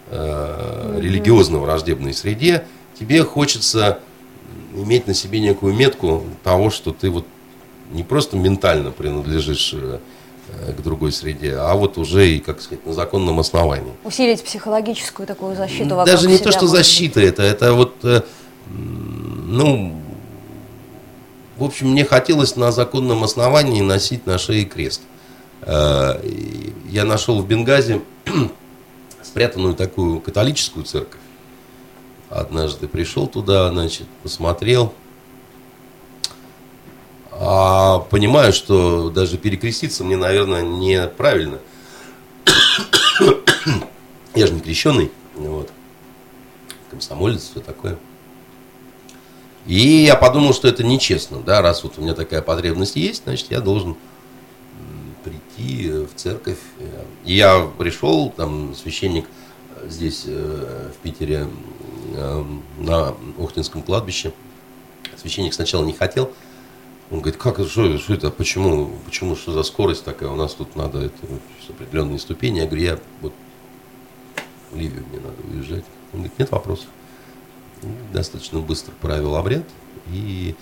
э, 0.08 0.98
религиозно 1.00 1.58
враждебной 1.58 2.12
среде, 2.12 2.64
тебе 2.98 3.22
хочется 3.22 4.00
иметь 4.74 5.06
на 5.06 5.14
себе 5.14 5.38
некую 5.38 5.72
метку 5.72 6.24
того, 6.42 6.70
что 6.70 6.90
ты 6.90 7.10
вот 7.10 7.26
не 7.92 8.02
просто 8.02 8.36
ментально 8.36 8.90
принадлежишь 8.90 9.74
э, 9.74 10.00
к 10.76 10.82
другой 10.82 11.12
среде, 11.12 11.56
а 11.56 11.74
вот 11.74 11.98
уже 11.98 12.28
и, 12.28 12.40
как 12.40 12.60
сказать, 12.60 12.84
на 12.86 12.92
законном 12.92 13.40
основании. 13.40 13.92
Усилить 14.04 14.42
психологическую 14.44 15.26
такую 15.26 15.56
защиту 15.56 15.90
вокруг 15.96 16.06
Даже 16.06 16.28
не 16.28 16.34
себя, 16.36 16.44
то, 16.44 16.52
что 16.52 16.62
может 16.62 16.76
быть. 16.76 16.84
защита 16.86 17.20
это, 17.20 17.42
это 17.42 17.72
вот, 17.74 17.94
э, 18.04 18.22
ну, 18.68 20.00
в 21.56 21.64
общем, 21.64 21.90
мне 21.90 22.04
хотелось 22.04 22.56
на 22.56 22.72
законном 22.72 23.22
основании 23.24 23.80
носить 23.80 24.26
на 24.26 24.38
шее 24.38 24.64
крест. 24.64 25.02
Э, 25.62 26.20
Я 26.90 27.04
нашел 27.04 27.40
в 27.40 27.46
Бенгазе 27.46 28.02
спрятанную 29.22 29.74
такую 29.74 30.20
католическую 30.20 30.84
церковь. 30.84 31.20
Однажды 32.30 32.88
пришел 32.88 33.26
туда, 33.28 33.70
значит, 33.70 34.06
посмотрел. 34.22 34.92
А 37.40 37.98
понимаю, 37.98 38.52
что 38.52 39.10
даже 39.10 39.38
перекреститься 39.38 40.04
мне, 40.04 40.16
наверное, 40.16 40.62
неправильно. 40.62 41.58
Я 44.34 44.46
же 44.46 44.52
не 44.52 44.60
крещеный, 44.60 45.10
вот. 45.34 45.70
Комсомолец, 46.90 47.50
все 47.50 47.60
такое. 47.60 47.98
И 49.66 50.04
я 50.04 50.14
подумал, 50.14 50.52
что 50.52 50.68
это 50.68 50.84
нечестно, 50.84 51.40
да, 51.40 51.62
раз 51.62 51.82
вот 51.84 51.94
у 51.96 52.02
меня 52.02 52.14
такая 52.14 52.42
потребность 52.42 52.96
есть, 52.96 53.24
значит, 53.24 53.50
я 53.50 53.60
должен 53.60 53.96
прийти 55.24 55.90
в 55.90 56.14
церковь. 56.14 56.58
И 57.24 57.34
я 57.34 57.66
пришел, 57.78 58.30
там 58.30 58.74
священник 58.74 59.24
здесь, 59.86 60.24
э, 60.26 60.90
в 60.94 61.02
Питере, 61.02 61.48
э, 62.14 62.44
на 62.78 63.14
Охтинском 63.38 63.82
кладбище. 63.82 64.32
Священник 65.16 65.54
сначала 65.54 65.84
не 65.84 65.92
хотел. 65.92 66.30
Он 67.14 67.20
говорит, 67.20 67.40
как 67.40 67.60
это, 67.60 67.68
что, 67.68 67.96
что 67.96 68.12
это, 68.12 68.28
почему, 68.30 68.90
почему, 69.04 69.36
что 69.36 69.52
за 69.52 69.62
скорость 69.62 70.04
такая, 70.04 70.28
у 70.30 70.34
нас 70.34 70.52
тут 70.52 70.74
надо 70.74 70.98
это, 70.98 71.16
определенные 71.68 72.18
ступени. 72.18 72.58
Я 72.58 72.66
говорю, 72.66 72.82
я 72.82 72.98
вот 73.20 73.32
в 74.72 74.76
Ливию 74.76 75.04
мне 75.08 75.20
надо 75.20 75.36
уезжать. 75.48 75.84
Он 76.12 76.18
говорит, 76.18 76.32
нет 76.40 76.50
вопросов. 76.50 76.86
Достаточно 78.12 78.58
быстро 78.58 78.90
провел 79.00 79.36
обряд. 79.36 79.62
И, 80.12 80.56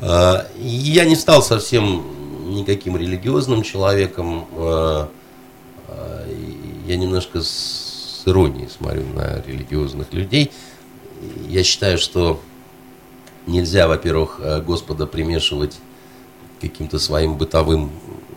э, 0.00 0.34
я 0.58 1.04
не 1.04 1.14
стал 1.14 1.40
совсем 1.40 2.52
никаким 2.52 2.96
религиозным 2.96 3.62
человеком. 3.62 4.48
Э, 4.56 5.06
э, 5.86 6.34
я 6.88 6.96
немножко 6.96 7.42
с 7.42 8.24
иронией 8.26 8.68
смотрю 8.68 9.04
на 9.14 9.40
религиозных 9.46 10.12
людей. 10.12 10.50
Я 11.48 11.62
считаю, 11.62 11.96
что 11.96 12.40
нельзя, 13.46 13.86
во-первых, 13.86 14.40
э, 14.42 14.60
Господа 14.62 15.06
примешивать 15.06 15.78
каким-то 16.62 16.98
своим 16.98 17.36
бытовым 17.36 17.90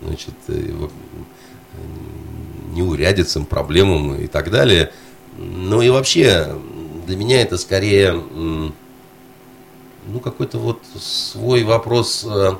значит, 0.03 0.35
э, 0.47 0.73
неурядицам, 2.73 3.45
проблемам 3.45 4.15
и 4.15 4.27
так 4.27 4.51
далее. 4.51 4.91
Ну 5.37 5.81
и 5.81 5.89
вообще, 5.89 6.57
для 7.05 7.15
меня 7.15 7.41
это 7.41 7.57
скорее 7.57 8.13
ну, 8.13 10.19
какой-то 10.19 10.59
вот 10.59 10.81
свой 10.99 11.63
вопрос 11.63 12.25
э, 12.29 12.51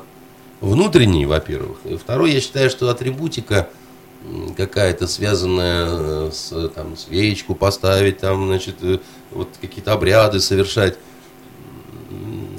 внутренний, 0.60 1.26
во-первых. 1.26 1.78
И 1.84 1.96
второй, 1.96 2.32
я 2.32 2.40
считаю, 2.40 2.70
что 2.70 2.90
атрибутика 2.90 3.68
какая-то 4.56 5.06
связанная 5.06 6.30
с 6.30 6.68
там, 6.70 6.96
свечку 6.96 7.54
поставить, 7.54 8.18
там, 8.18 8.46
значит, 8.46 8.76
вот 9.30 9.48
какие-то 9.60 9.92
обряды 9.92 10.40
совершать 10.40 10.98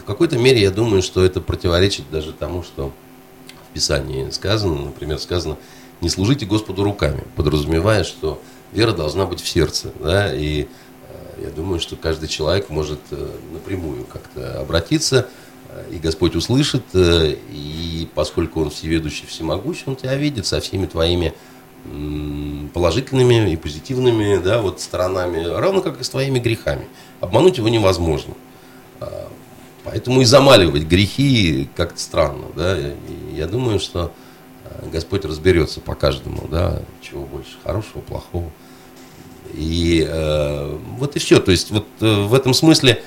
какой-то 0.07 0.37
мере 0.37 0.61
я 0.61 0.71
думаю, 0.71 1.01
что 1.01 1.23
это 1.23 1.41
противоречит 1.41 2.09
даже 2.09 2.31
тому, 2.31 2.63
что 2.63 2.93
в 3.69 3.73
Писании 3.73 4.29
сказано, 4.31 4.85
например, 4.85 5.19
сказано, 5.19 5.57
не 6.01 6.09
служите 6.09 6.45
Господу 6.45 6.83
руками, 6.83 7.23
подразумевая, 7.35 8.03
что 8.03 8.41
вера 8.71 8.93
должна 8.93 9.25
быть 9.25 9.41
в 9.41 9.47
сердце, 9.47 9.91
да, 9.99 10.33
и 10.33 10.63
э, 10.63 10.67
я 11.43 11.49
думаю, 11.49 11.79
что 11.79 11.95
каждый 11.95 12.29
человек 12.29 12.69
может 12.69 12.99
э, 13.11 13.29
напрямую 13.51 14.05
как-то 14.05 14.61
обратиться, 14.61 15.27
э, 15.69 15.91
и 15.91 15.97
Господь 15.97 16.35
услышит, 16.35 16.83
и 16.93 18.07
поскольку 18.15 18.61
Он 18.61 18.69
всеведущий, 18.69 19.27
всемогущий, 19.27 19.83
Он 19.87 19.95
тебя 19.95 20.15
видит 20.15 20.45
со 20.45 20.61
всеми 20.61 20.85
твоими 20.85 21.33
положительными 22.73 23.51
и 23.51 23.55
позитивными 23.55 24.41
да, 24.43 24.61
вот 24.61 24.81
сторонами, 24.81 25.45
равно 25.45 25.81
как 25.81 26.01
и 26.01 26.03
с 26.03 26.09
твоими 26.09 26.39
грехами. 26.39 26.85
Обмануть 27.21 27.57
его 27.57 27.69
невозможно. 27.69 28.33
Поэтому 29.89 30.19
и 30.21 30.25
замаливать 30.25 30.83
грехи 30.83 31.69
как-то 31.75 31.99
странно, 31.99 32.47
да. 32.55 32.77
И 32.77 33.35
я 33.35 33.47
думаю, 33.47 33.79
что 33.79 34.11
э, 34.65 34.89
Господь 34.91 35.23
разберется 35.23 35.79
по 35.79 35.95
каждому, 35.95 36.45
да, 36.49 36.81
чего 37.01 37.23
больше, 37.23 37.51
хорошего, 37.63 38.01
плохого. 38.01 38.51
И 39.53 40.05
э, 40.05 40.77
вот 40.97 41.15
и 41.15 41.19
все. 41.19 41.39
То 41.39 41.51
есть 41.51 41.71
вот 41.71 41.85
э, 42.01 42.25
в 42.25 42.33
этом 42.33 42.53
смысле 42.53 43.01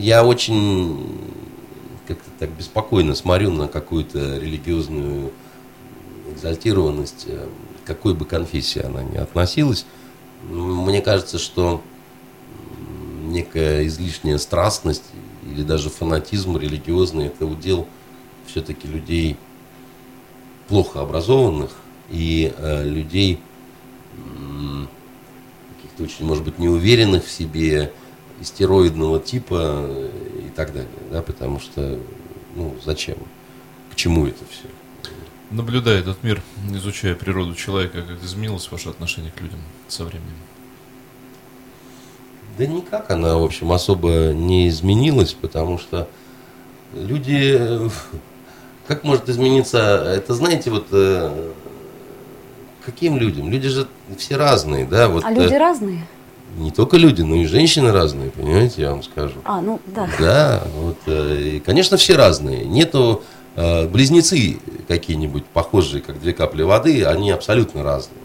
я 0.00 0.24
очень 0.24 1.16
как-то 2.08 2.28
так 2.40 2.50
беспокойно 2.50 3.14
смотрю 3.14 3.52
на 3.52 3.68
какую-то 3.68 4.38
религиозную 4.38 5.30
экзальтированность, 6.32 7.26
э, 7.28 7.46
какой 7.84 8.14
бы 8.14 8.24
конфессии 8.24 8.84
она 8.84 9.04
ни 9.04 9.16
относилась. 9.16 9.86
Мне 10.50 11.02
кажется, 11.02 11.38
что 11.38 11.82
некая 13.22 13.86
излишняя 13.86 14.38
страстность 14.38 15.04
или 15.52 15.62
даже 15.62 15.90
фанатизм 15.90 16.56
религиозный, 16.56 17.26
это 17.26 17.46
удел 17.46 17.86
все-таки 18.46 18.88
людей 18.88 19.36
плохо 20.68 21.00
образованных 21.00 21.70
и 22.10 22.52
э, 22.56 22.84
людей 22.84 23.40
э, 24.14 24.86
каких-то 25.76 26.02
очень, 26.04 26.26
может 26.26 26.44
быть, 26.44 26.58
неуверенных 26.58 27.24
в 27.24 27.30
себе, 27.30 27.92
стероидного 28.42 29.18
типа 29.18 29.86
и 30.46 30.50
так 30.50 30.72
далее, 30.72 30.88
да, 31.10 31.22
потому 31.22 31.60
что, 31.60 31.98
ну, 32.54 32.76
зачем, 32.84 33.16
к 33.90 33.96
чему 33.96 34.26
это 34.26 34.44
все? 34.50 34.68
Наблюдая 35.50 36.00
этот 36.00 36.22
мир, 36.22 36.42
изучая 36.70 37.14
природу 37.14 37.54
человека, 37.54 38.02
как 38.02 38.22
изменилось 38.22 38.70
ваше 38.70 38.90
отношение 38.90 39.32
к 39.32 39.40
людям 39.40 39.60
со 39.88 40.04
временем? 40.04 40.36
Да 42.58 42.66
никак 42.66 43.08
она, 43.10 43.38
в 43.38 43.44
общем, 43.44 43.70
особо 43.70 44.32
не 44.34 44.68
изменилась, 44.68 45.32
потому 45.32 45.78
что 45.78 46.08
люди... 46.92 47.56
Э, 47.56 47.88
как 48.88 49.04
может 49.04 49.28
измениться... 49.28 49.78
Это, 49.78 50.34
знаете, 50.34 50.70
вот... 50.70 50.86
Э, 50.90 51.52
каким 52.84 53.16
людям? 53.16 53.48
Люди 53.48 53.68
же 53.68 53.86
все 54.16 54.36
разные, 54.36 54.84
да? 54.86 55.08
Вот, 55.08 55.24
а 55.24 55.30
люди 55.30 55.54
э, 55.54 55.58
разные? 55.58 56.04
Не 56.56 56.72
только 56.72 56.96
люди, 56.96 57.22
но 57.22 57.36
и 57.36 57.46
женщины 57.46 57.92
разные, 57.92 58.30
понимаете, 58.30 58.82
я 58.82 58.90
вам 58.90 59.04
скажу. 59.04 59.36
А, 59.44 59.60
ну 59.60 59.80
да. 59.86 60.08
Да, 60.18 60.62
вот, 60.74 60.96
и, 61.06 61.62
конечно, 61.64 61.96
все 61.96 62.16
разные. 62.16 62.64
Нету 62.64 63.22
близнецы 63.54 64.58
какие-нибудь 64.88 65.44
похожие, 65.46 66.00
как 66.00 66.20
две 66.20 66.32
капли 66.32 66.62
воды, 66.62 67.04
они 67.04 67.30
абсолютно 67.30 67.82
разные. 67.82 68.18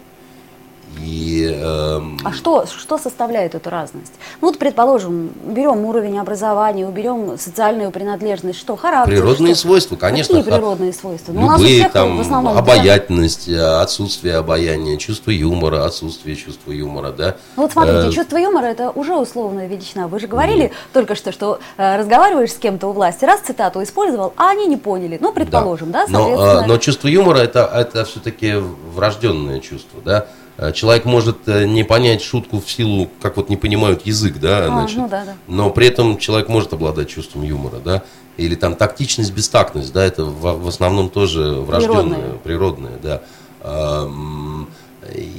И, 1.02 1.44
эм... 1.52 2.18
А 2.24 2.32
что, 2.32 2.66
что 2.66 2.98
составляет 2.98 3.54
эту 3.54 3.70
разность? 3.70 4.12
Ну 4.40 4.48
вот, 4.48 4.58
предположим, 4.58 5.32
берем 5.44 5.84
уровень 5.84 6.18
образования, 6.18 6.86
уберем 6.86 7.38
социальную 7.38 7.90
принадлежность, 7.90 8.58
что 8.58 8.76
характер? 8.76 9.14
Природные 9.14 9.54
что? 9.54 9.62
свойства, 9.62 9.96
конечно. 9.96 10.36
Какие 10.36 10.52
природные 10.52 10.92
свойства? 10.92 11.32
Ну, 11.32 11.50
любые, 11.50 11.88
там, 11.88 12.16
в 12.16 12.20
основном, 12.20 12.56
обаятельность, 12.56 13.50
да? 13.50 13.82
отсутствие 13.82 14.36
обаяния, 14.36 14.96
чувство 14.96 15.30
юмора, 15.30 15.84
отсутствие 15.84 16.36
чувства 16.36 16.72
юмора, 16.72 17.12
да. 17.12 17.36
Ну 17.56 17.62
вот 17.62 17.72
смотрите, 17.72 18.08
э... 18.08 18.12
чувство 18.12 18.36
юмора 18.36 18.66
это 18.66 18.90
уже 18.90 19.14
условная 19.14 19.66
величина. 19.66 20.08
Вы 20.08 20.20
же 20.20 20.26
говорили 20.26 20.66
mm. 20.66 20.72
только 20.92 21.14
что, 21.14 21.32
что 21.32 21.58
э, 21.76 21.98
разговариваешь 21.98 22.52
с 22.52 22.56
кем-то 22.56 22.88
у 22.88 22.92
власти, 22.92 23.24
раз 23.24 23.40
цитату 23.40 23.82
использовал, 23.82 24.32
а 24.36 24.50
они 24.50 24.66
не 24.66 24.76
поняли. 24.76 25.18
Ну, 25.20 25.32
предположим, 25.32 25.90
да, 25.90 26.06
да 26.06 26.12
но, 26.12 26.60
э, 26.62 26.66
но 26.66 26.78
чувство 26.78 27.08
юмора 27.08 27.38
это, 27.38 27.70
это 27.72 28.04
все-таки 28.04 28.54
врожденное 28.94 29.60
чувство, 29.60 30.00
да. 30.04 30.26
Э, 30.56 30.72
человек 30.72 31.04
может 31.04 31.48
э, 31.48 31.66
не 31.66 31.82
понять 31.82 32.22
шутку 32.22 32.60
в 32.60 32.70
силу, 32.70 33.10
как 33.20 33.36
вот 33.36 33.48
не 33.48 33.56
понимают 33.56 34.06
язык, 34.06 34.38
да, 34.38 34.66
а, 34.66 34.68
значит, 34.68 34.98
ну 34.98 35.08
да, 35.08 35.24
да. 35.24 35.34
но 35.48 35.70
при 35.70 35.88
этом 35.88 36.16
человек 36.18 36.48
может 36.48 36.72
обладать 36.72 37.08
чувством 37.08 37.42
юмора, 37.42 37.80
да, 37.84 38.04
или 38.36 38.54
там 38.54 38.76
тактичность, 38.76 39.32
бестактность, 39.32 39.92
да, 39.92 40.04
это 40.04 40.24
в, 40.24 40.62
в 40.62 40.68
основном 40.68 41.10
тоже 41.10 41.54
врожденное, 41.54 42.38
природное, 42.44 42.92
природное 42.92 42.98
да. 43.02 44.08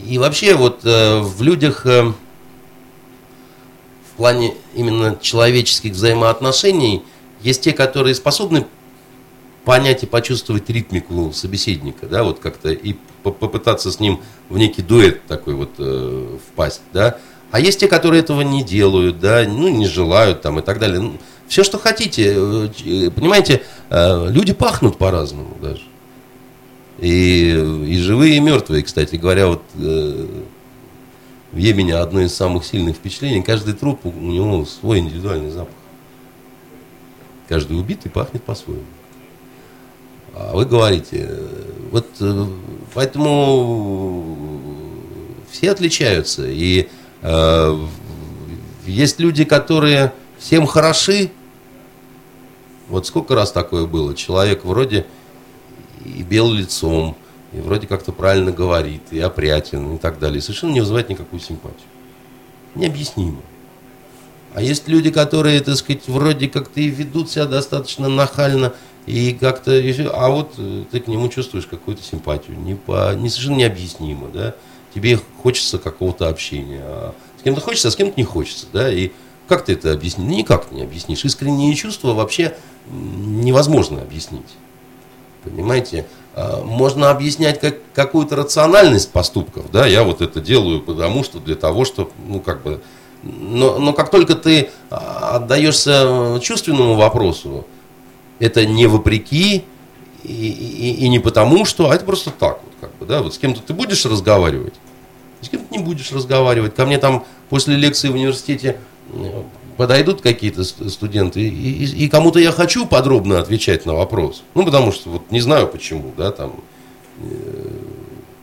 И 0.06 0.18
вообще 0.18 0.56
вот 0.56 0.82
э, 0.84 1.20
в 1.20 1.42
людях 1.42 1.86
в 1.86 2.14
плане 4.18 4.54
именно 4.74 5.18
человеческих 5.22 5.94
взаимоотношений 5.94 7.04
есть 7.42 7.62
те, 7.62 7.72
которые 7.74 8.16
способны 8.16 8.66
понять 9.66 10.04
и 10.04 10.06
почувствовать 10.06 10.70
ритмику 10.70 11.34
собеседника, 11.34 12.08
да, 12.08 12.24
вот 12.24 12.40
как-то 12.40 12.72
и 12.72 12.96
попытаться 13.24 13.92
с 13.92 14.00
ним 14.00 14.22
в 14.50 14.58
некий 14.58 14.84
дуэт 14.84 15.26
такой 15.26 15.56
вот 15.56 15.72
э, 15.80 16.38
впасть, 16.48 16.82
да. 16.94 17.18
А 17.52 17.60
есть 17.60 17.80
те, 17.80 17.88
которые 17.88 18.22
этого 18.22 18.42
не 18.42 18.64
делают, 18.64 19.20
да, 19.20 19.44
ну, 19.48 19.68
не 19.68 19.88
желают 19.88 20.42
там 20.42 20.60
и 20.60 20.62
так 20.62 20.80
далее. 20.80 21.00
Ну, 21.00 21.18
все, 21.48 21.64
что 21.64 21.78
хотите. 21.78 22.34
Э, 22.36 22.70
э, 22.86 23.10
понимаете, 23.10 23.64
э, 23.90 24.30
люди 24.30 24.54
пахнут 24.54 24.98
по-разному 24.98 25.58
даже. 25.62 25.82
И, 27.00 27.50
и 27.88 27.98
живые, 27.98 28.38
и 28.38 28.40
мертвые, 28.40 28.84
кстати 28.84 29.16
говоря, 29.16 29.48
вот 29.48 29.64
э, 29.76 30.28
в 31.52 31.58
Йемене 31.58 31.96
одно 31.96 32.22
из 32.22 32.36
самых 32.36 32.66
сильных 32.66 32.98
впечатлений. 32.98 33.42
Каждый 33.42 33.74
труп, 33.74 34.06
у 34.06 34.12
него 34.12 34.66
свой 34.66 35.00
индивидуальный 35.00 35.50
запах. 35.50 35.74
Каждый 37.48 37.80
убитый 37.80 38.12
пахнет 38.12 38.44
по-своему. 38.44 38.84
А 40.38 40.54
вы 40.54 40.66
говорите, 40.66 41.30
вот 41.92 42.08
э, 42.20 42.46
поэтому 42.94 44.38
все 45.50 45.72
отличаются. 45.72 46.46
И 46.46 46.90
э, 47.22 47.86
есть 48.86 49.20
люди, 49.20 49.46
которые 49.46 50.12
всем 50.38 50.66
хороши. 50.66 51.32
Вот 52.90 53.08
сколько 53.08 53.34
раз 53.34 53.54
такое 53.54 53.86
было? 53.86 54.14
Человек 54.14 54.66
вроде 54.66 55.06
и 56.04 56.22
бел 56.22 56.52
лицом, 56.52 57.16
и 57.54 57.60
вроде 57.62 57.88
как-то 57.88 58.12
правильно 58.12 58.52
говорит, 58.52 59.04
и 59.12 59.20
опрятен, 59.20 59.96
и 59.96 59.98
так 59.98 60.20
далее. 60.20 60.42
Совершенно 60.42 60.74
не 60.74 60.82
вызывает 60.82 61.08
никакую 61.08 61.40
симпатию. 61.40 61.88
Необъяснимо. 62.76 63.42
А 64.54 64.62
есть 64.62 64.88
люди, 64.90 65.12
которые, 65.12 65.62
так 65.62 65.76
сказать, 65.76 66.08
вроде 66.08 66.50
как-то 66.50 66.82
и 66.82 66.88
ведут 66.88 67.32
себя 67.32 67.46
достаточно 67.46 68.10
нахально, 68.10 68.74
и 69.06 69.34
как-то, 69.34 69.72
а 70.14 70.30
вот 70.30 70.54
э, 70.58 70.84
ты 70.92 71.00
к 71.00 71.08
нему 71.08 71.30
чувствуешь 71.30 71.68
какую-то 71.68 72.04
симпатию, 72.04 72.58
не, 72.58 72.76
по, 72.76 73.14
не 73.16 73.30
совершенно 73.30 73.58
необъяснимо, 73.58 74.28
да, 74.34 74.56
тебе 74.94 75.20
хочется 75.42 75.78
какого-то 75.78 76.28
общения, 76.28 76.82
а 76.84 77.14
с 77.40 77.44
кем-то 77.44 77.62
хочется, 77.62 77.90
а 77.90 77.92
с 77.92 77.96
кем-то 77.96 78.14
не 78.18 78.24
хочется, 78.24 78.66
да, 78.74 78.92
и 78.92 79.12
Как 79.48 79.66
ты 79.66 79.74
это 79.74 79.92
объяснишь? 79.94 80.28
Никак 80.28 80.72
не 80.72 80.82
объяснишь. 80.82 81.24
Искренние 81.24 81.76
чувства 81.76 82.14
вообще 82.14 82.56
невозможно 82.88 84.02
объяснить. 84.02 84.50
Понимаете? 85.44 86.08
А, 86.34 86.64
можно 86.64 87.12
объяснять 87.12 87.60
как, 87.60 87.76
какую-то 87.94 88.36
рациональность 88.36 89.12
поступков, 89.12 89.72
да, 89.72 89.86
я 89.86 90.04
вот 90.04 90.22
это 90.22 90.42
делаю 90.42 90.82
потому 90.82 91.24
что, 91.24 91.40
для 91.40 91.56
того, 91.56 91.86
чтобы, 91.86 92.12
ну, 92.28 92.40
как 92.40 92.64
бы, 92.64 92.82
но, 93.24 93.78
но 93.78 93.94
как 93.94 94.10
только 94.10 94.36
ты 94.36 94.70
а, 94.90 95.36
отдаешься 95.36 96.40
чувственному 96.42 96.96
вопросу, 96.96 97.66
это 98.40 98.66
не 98.66 98.88
вопреки 98.88 99.64
и, 100.24 100.28
и, 100.28 101.06
и 101.06 101.08
не 101.08 101.20
потому 101.20 101.66
что, 101.66 101.90
а 101.90 101.96
это 101.96 102.06
просто 102.06 102.32
так 102.32 102.60
вот, 102.64 102.74
как 102.82 102.98
бы, 102.98 103.06
да, 103.06 103.22
вот 103.22 103.34
с 103.34 103.38
кем-то 103.38 103.62
ты 103.62 103.74
будешь 103.74 104.06
разговаривать, 104.06 104.74
с 105.42 105.50
кем-то 105.50 105.66
не 105.76 105.84
будешь 105.84 106.12
разговаривать. 106.12 106.76
Ко 106.76 106.86
мне 106.86 106.98
там 106.98 107.26
после 107.50 107.76
лекции 107.76 108.10
в 108.10 108.16
университете 108.16 108.78
подойдут 109.78 110.22
какие-то 110.22 110.64
студенты, 110.64 111.42
и, 111.42 111.50
и, 111.50 112.06
и 112.06 112.10
кому-то 112.10 112.40
я 112.40 112.52
хочу 112.52 112.86
подробно 112.86 113.40
отвечать 113.40 113.86
на 113.86 113.94
вопрос. 113.94 114.44
Ну, 114.54 114.66
потому 114.66 114.92
что 114.92 115.10
вот 115.10 115.32
не 115.32 115.42
знаю 115.42 115.68
почему, 115.68 116.14
да, 116.18 116.32
там, 116.32 116.54
э, 117.20 117.26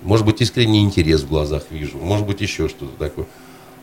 может 0.03 0.27
быть, 0.27 0.41
искренний 0.41 0.81
интерес 0.81 1.23
в 1.23 1.29
глазах 1.29 1.65
вижу, 1.71 1.99
может 1.99 2.27
быть, 2.27 2.41
еще 2.41 2.69
что-то 2.69 2.97
такое. 2.99 3.27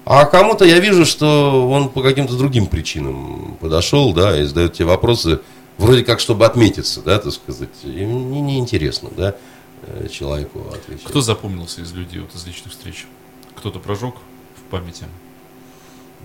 А 0.06 0.26
кому-то 0.26 0.66
я 0.66 0.80
вижу, 0.80 1.06
что 1.06 1.70
он 1.70 1.90
по 1.90 2.02
каким-то 2.02 2.36
другим 2.36 2.68
причинам 2.68 3.58
подошел, 3.60 4.14
да, 4.14 4.40
и 4.40 4.44
задает 4.44 4.74
тебе 4.74 4.86
вопросы, 4.86 5.40
вроде 5.80 6.04
как, 6.04 6.20
чтобы 6.20 6.46
отметиться, 6.46 7.02
да, 7.02 7.18
так 7.18 7.34
сказать. 7.34 7.70
И 7.84 8.06
мне 8.06 8.42
неинтересно, 8.42 9.10
да, 9.16 9.36
э, 9.84 10.08
человеку 10.10 10.60
отвечать. 10.72 11.06
Кто 11.06 11.22
запомнился 11.22 11.82
из 11.82 11.92
людей 11.94 12.20
вот 12.20 12.36
из 12.36 12.46
личных 12.46 12.74
встреч? 12.74 13.08
Кто-то 13.56 13.80
прожег 13.80 14.16
в 14.56 14.70
памяти? 14.70 15.06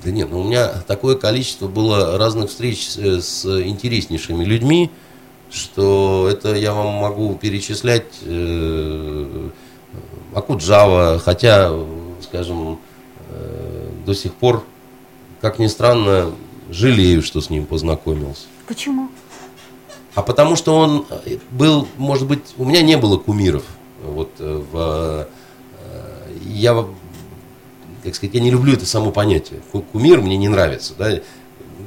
Да 0.02 0.10
нет, 0.10 0.28
ну 0.30 0.40
у 0.40 0.44
меня 0.44 0.68
такое 0.86 1.16
количество 1.16 1.68
было 1.68 2.18
разных 2.18 2.50
встреч 2.50 2.88
с, 2.88 3.22
с 3.22 3.62
интереснейшими 3.62 4.44
людьми, 4.44 4.90
что 5.50 6.28
это 6.28 6.54
я 6.54 6.74
вам 6.74 6.94
могу 6.94 7.34
перечислять 7.36 8.06
э, 8.22 9.50
Акуджава, 10.34 11.20
хотя, 11.20 11.72
скажем, 12.22 12.80
э, 13.28 13.88
до 14.04 14.14
сих 14.14 14.34
пор, 14.34 14.64
как 15.40 15.60
ни 15.60 15.68
странно, 15.68 16.32
жалею, 16.70 17.22
что 17.22 17.40
с 17.40 17.50
ним 17.50 17.66
познакомился. 17.66 18.46
Почему? 18.66 19.10
А 20.14 20.22
потому 20.22 20.56
что 20.56 20.76
он 20.76 21.06
был, 21.50 21.88
может 21.96 22.26
быть, 22.26 22.40
у 22.56 22.64
меня 22.64 22.82
не 22.82 22.96
было 22.96 23.16
кумиров. 23.16 23.64
Вот 24.02 24.30
э, 24.38 24.62
в, 24.70 24.76
э, 24.76 25.26
я 26.46 26.84
как 28.04 28.14
сказать, 28.14 28.34
я 28.34 28.40
не 28.40 28.50
люблю 28.50 28.74
это 28.74 28.84
само 28.86 29.10
понятие. 29.10 29.60
Кумир 29.92 30.20
мне 30.20 30.36
не 30.36 30.48
нравится. 30.48 30.92
Да? 30.96 31.20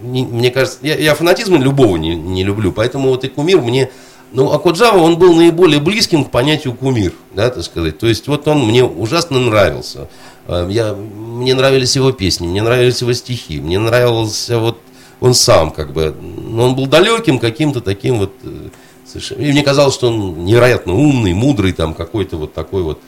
Не, 0.02 0.26
мне 0.26 0.50
кажется, 0.50 0.80
я, 0.82 0.96
я 0.96 1.14
фанатизма 1.14 1.58
любого 1.58 1.96
не, 1.96 2.16
не 2.16 2.44
люблю, 2.44 2.72
поэтому 2.72 3.10
вот 3.10 3.24
и 3.24 3.28
кумир 3.28 3.62
мне... 3.62 3.92
Ну, 4.34 4.52
а 4.52 4.60
Коджава, 4.60 4.98
он 4.98 5.18
был 5.18 5.34
наиболее 5.34 5.80
близким 5.80 6.26
к 6.26 6.32
понятию 6.32 6.74
кумир, 6.74 7.14
да, 7.34 7.50
так 7.50 7.64
сказать. 7.64 7.98
То 7.98 8.08
есть 8.08 8.28
вот 8.28 8.46
он 8.48 8.66
мне 8.66 8.84
ужасно 8.84 9.40
нравился. 9.40 10.10
Я, 10.50 10.94
мне 10.96 11.56
нравились 11.56 11.96
его 11.96 12.12
песни, 12.12 12.46
мне 12.46 12.62
нравились 12.62 13.00
его 13.00 13.14
стихи, 13.14 13.62
мне 13.62 13.80
нравился 13.80 14.60
вот 14.60 14.80
он 15.20 15.34
сам, 15.34 15.72
как 15.72 15.94
бы. 15.94 16.16
Но 16.22 16.66
он 16.66 16.76
был 16.76 16.88
далеким 16.88 17.40
каким-то 17.40 17.82
таким 17.82 18.20
вот 18.20 18.34
э, 18.44 18.70
совершенно... 19.06 19.42
И 19.42 19.52
мне 19.52 19.64
казалось, 19.64 19.94
что 19.94 20.08
он 20.08 20.46
невероятно 20.46 20.94
умный, 20.94 21.34
мудрый, 21.34 21.74
там 21.74 21.94
какой-то 21.94 22.38
вот 22.38 22.54
такой 22.54 22.84
вот 22.84 23.00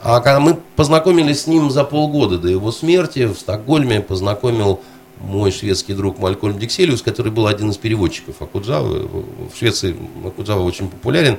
а 0.00 0.20
когда 0.20 0.38
мы 0.38 0.56
познакомились 0.76 1.42
с 1.42 1.46
ним 1.46 1.70
за 1.70 1.84
полгода 1.84 2.38
до 2.38 2.48
его 2.48 2.70
смерти, 2.70 3.26
в 3.26 3.34
Стокгольме 3.34 4.00
познакомил 4.00 4.80
мой 5.20 5.50
шведский 5.50 5.94
друг 5.94 6.18
Малькольм 6.18 6.58
Дикселиус, 6.58 7.02
который 7.02 7.32
был 7.32 7.48
один 7.48 7.70
из 7.70 7.76
переводчиков 7.78 8.40
Акуджавы. 8.40 9.08
В 9.52 9.56
Швеции 9.56 9.96
Акуджава 10.24 10.62
очень 10.62 10.88
популярен. 10.88 11.38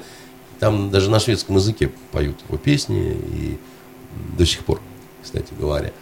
Там 0.60 0.90
даже 0.90 1.10
на 1.10 1.22
шведском 1.22 1.56
языке 1.56 1.92
поют 2.12 2.36
его 2.48 2.58
песни 2.58 3.18
и 3.34 3.58
до 4.38 4.46
сих 4.46 4.66
пор, 4.66 4.82
кстати 5.24 5.54
говоря. 5.58 5.94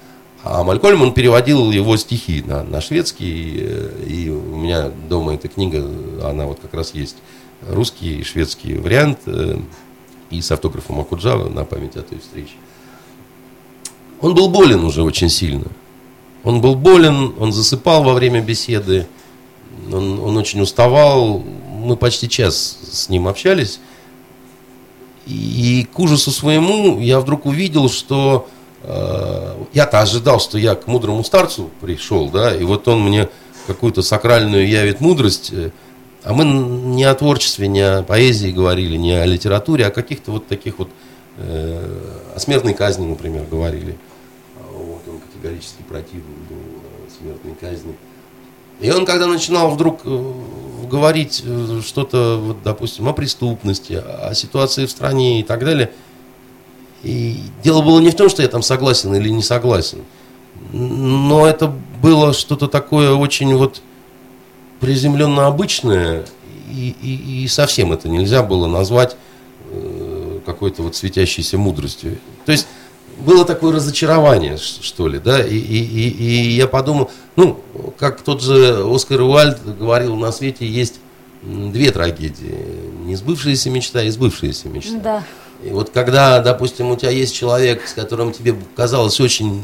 А 0.43 0.63
Малькольм, 0.63 1.01
он 1.01 1.13
переводил 1.13 1.71
его 1.71 1.97
стихи 1.97 2.43
на, 2.45 2.63
на 2.63 2.79
шведский, 2.79 3.67
и 4.05 4.29
у 4.29 4.55
меня 4.55 4.89
дома 5.09 5.33
эта 5.33 5.47
книга, 5.47 5.83
она 6.23 6.45
вот 6.45 6.59
как 6.59 6.73
раз 6.73 6.93
есть 6.93 7.17
русский 7.67 8.19
и 8.19 8.23
шведский 8.23 8.75
вариант 8.75 9.19
и 10.29 10.41
с 10.41 10.51
автографом 10.51 10.99
Акуджава 10.99 11.49
на 11.49 11.65
память 11.65 11.95
о 11.95 12.01
той 12.01 12.19
встрече. 12.19 12.53
Он 14.21 14.33
был 14.33 14.49
болен 14.49 14.83
уже 14.83 15.03
очень 15.03 15.29
сильно. 15.29 15.67
Он 16.43 16.61
был 16.61 16.75
болен, 16.75 17.33
он 17.39 17.51
засыпал 17.51 18.03
во 18.03 18.13
время 18.13 18.41
беседы, 18.41 19.07
он, 19.91 20.19
он 20.19 20.37
очень 20.37 20.61
уставал. 20.61 21.39
Мы 21.39 21.97
почти 21.97 22.29
час 22.29 22.77
с 22.89 23.09
ним 23.09 23.27
общались. 23.27 23.79
И, 25.25 25.87
к 25.91 25.99
ужасу 25.99 26.31
своему 26.31 27.01
я 27.01 27.19
вдруг 27.19 27.45
увидел, 27.45 27.89
что 27.89 28.47
э, 28.49 28.56
я-то 29.73 29.99
ожидал, 29.99 30.39
что 30.39 30.57
я 30.57 30.75
к 30.75 30.87
мудрому 30.87 31.23
старцу 31.23 31.69
пришел, 31.81 32.29
да, 32.29 32.55
и 32.55 32.63
вот 32.63 32.87
он 32.87 33.03
мне 33.03 33.29
какую-то 33.67 34.01
сакральную 34.01 34.67
явит 34.67 35.01
мудрость, 35.01 35.51
э, 35.51 35.71
а 36.23 36.33
мы 36.33 36.45
не 36.45 37.03
о 37.03 37.13
творчестве, 37.13 37.67
не 37.67 37.81
о 37.81 38.01
поэзии 38.01 38.49
говорили, 38.49 38.97
не 38.97 39.13
о 39.13 39.25
литературе, 39.25 39.85
а 39.85 39.89
о 39.89 39.91
каких-то 39.91 40.31
вот 40.31 40.47
таких 40.47 40.79
вот, 40.79 40.89
э, 41.37 41.99
о 42.35 42.39
смертной 42.39 42.73
казни, 42.73 43.05
например, 43.05 43.45
говорили. 43.49 43.97
Вот 44.71 45.01
он 45.07 45.19
категорически 45.19 45.83
противен 45.87 46.23
был 46.49 46.57
э, 46.57 47.09
смертной 47.19 47.55
казни. 47.55 47.95
И 48.79 48.89
он, 48.91 49.05
когда 49.05 49.27
начинал 49.27 49.71
вдруг 49.71 50.01
э, 50.05 50.33
говорить 50.89 51.43
э, 51.45 51.81
что-то, 51.85 52.39
вот, 52.41 52.63
допустим, 52.63 53.07
о 53.07 53.13
преступности, 53.13 53.93
о 53.93 54.33
ситуации 54.33 54.85
в 54.85 54.91
стране 54.91 55.41
и 55.41 55.43
так 55.43 55.63
далее, 55.63 55.91
и 57.07 57.37
дело 57.63 57.81
было 57.81 57.99
не 57.99 58.09
в 58.09 58.15
том, 58.15 58.29
что 58.29 58.41
я 58.41 58.49
там 58.49 58.61
согласен 58.61 59.15
или 59.15 59.29
не 59.29 59.41
согласен, 59.41 59.99
но 60.73 61.47
это 61.47 61.73
было 62.01 62.33
что-то 62.33 62.67
такое 62.67 63.13
очень 63.13 63.55
вот 63.55 63.81
приземленно 64.81 65.47
обычное, 65.47 66.25
и, 66.69 66.93
и, 67.01 67.43
и 67.43 67.47
совсем 67.47 67.93
это 67.93 68.09
нельзя 68.09 68.43
было 68.43 68.67
назвать 68.67 69.15
э, 69.71 70.39
какой-то 70.45 70.83
вот 70.83 70.97
светящейся 70.97 71.57
мудростью. 71.57 72.17
То 72.45 72.51
есть 72.51 72.67
было 73.19 73.45
такое 73.45 73.73
разочарование, 73.73 74.57
что 74.57 75.07
ли, 75.07 75.19
да, 75.19 75.41
и, 75.41 75.55
и, 75.55 75.77
и, 75.79 76.09
и 76.09 76.55
я 76.55 76.67
подумал, 76.67 77.09
ну, 77.37 77.59
как 77.97 78.21
тот 78.21 78.41
же 78.41 78.83
Оскар 78.85 79.21
Уальд 79.21 79.59
говорил, 79.79 80.17
на 80.17 80.33
свете 80.33 80.67
есть 80.67 80.95
две 81.41 81.91
трагедии, 81.91 82.65
не 83.05 83.15
сбывшаяся 83.15 83.69
мечта 83.69 84.03
и 84.03 84.09
сбывшаяся 84.09 84.67
мечта. 84.67 84.99
Да. 84.99 85.23
И 85.63 85.69
вот 85.69 85.89
когда, 85.89 86.39
допустим, 86.39 86.91
у 86.91 86.95
тебя 86.95 87.09
есть 87.09 87.35
человек, 87.35 87.87
с 87.87 87.93
которым 87.93 88.31
тебе 88.31 88.55
казалось 88.75 89.19
очень 89.19 89.61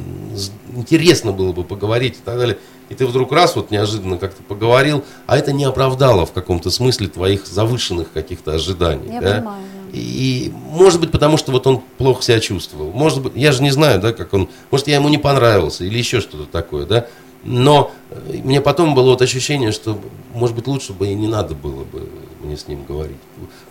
интересно 0.75 1.31
было 1.31 1.51
бы 1.51 1.63
поговорить 1.63 2.15
и 2.15 2.21
так 2.23 2.37
далее, 2.37 2.57
и 2.89 2.95
ты 2.95 3.05
вдруг 3.05 3.31
раз 3.31 3.55
вот 3.55 3.71
неожиданно 3.71 4.17
как-то 4.17 4.43
поговорил, 4.43 5.03
а 5.25 5.37
это 5.37 5.51
не 5.51 5.63
оправдало 5.63 6.25
в 6.25 6.31
каком-то 6.31 6.69
смысле 6.69 7.07
твоих 7.07 7.45
завышенных 7.45 8.11
каких-то 8.11 8.53
ожиданий. 8.53 9.13
Я 9.13 9.21
да? 9.21 9.33
понимаю, 9.35 9.63
да. 9.73 9.83
И 9.93 10.51
может 10.71 10.99
быть 10.99 11.11
потому, 11.11 11.37
что 11.37 11.51
вот 11.51 11.67
он 11.67 11.81
плохо 11.97 12.23
себя 12.23 12.39
чувствовал. 12.39 12.91
Может 12.91 13.21
быть, 13.21 13.33
я 13.35 13.51
же 13.51 13.61
не 13.61 13.71
знаю, 13.71 14.01
да, 14.01 14.11
как 14.11 14.33
он, 14.33 14.49
может 14.71 14.87
я 14.87 14.95
ему 14.95 15.09
не 15.09 15.19
понравился 15.19 15.85
или 15.85 15.97
еще 15.97 16.19
что-то 16.19 16.45
такое, 16.45 16.85
да. 16.85 17.07
Но 17.43 17.91
э, 18.09 18.39
мне 18.43 18.61
потом 18.61 18.95
было 18.95 19.11
вот 19.11 19.21
ощущение, 19.21 19.71
что, 19.71 19.99
может 20.33 20.55
быть, 20.55 20.67
лучше 20.67 20.93
бы 20.93 21.07
и 21.07 21.13
не 21.13 21.27
надо 21.27 21.53
было 21.55 21.83
бы 21.83 22.09
мне 22.43 22.57
с 22.57 22.67
ним 22.67 22.83
говорить. 22.83 23.17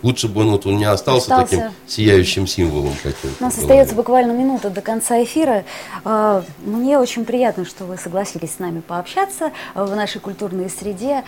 Лучше 0.01 0.27
бы 0.27 0.41
он 0.41 0.51
вот 0.51 0.65
он 0.65 0.77
не 0.77 0.85
остался, 0.85 1.33
Остался. 1.33 1.57
таким 1.57 1.71
сияющим 1.87 2.47
символом 2.47 2.93
каким-то. 3.01 3.37
У 3.39 3.43
нас 3.43 3.57
остается 3.57 3.95
буквально 3.95 4.31
минута 4.31 4.69
до 4.69 4.81
конца 4.81 5.21
эфира. 5.23 5.63
А, 6.03 6.43
Мне 6.63 6.99
очень 6.99 7.25
приятно, 7.25 7.65
что 7.65 7.85
вы 7.85 7.97
согласились 7.97 8.55
с 8.55 8.59
нами 8.59 8.81
пообщаться 8.81 9.51
в 9.75 9.95
нашей 9.95 10.19
культурной 10.19 10.69
среде. 10.69 11.23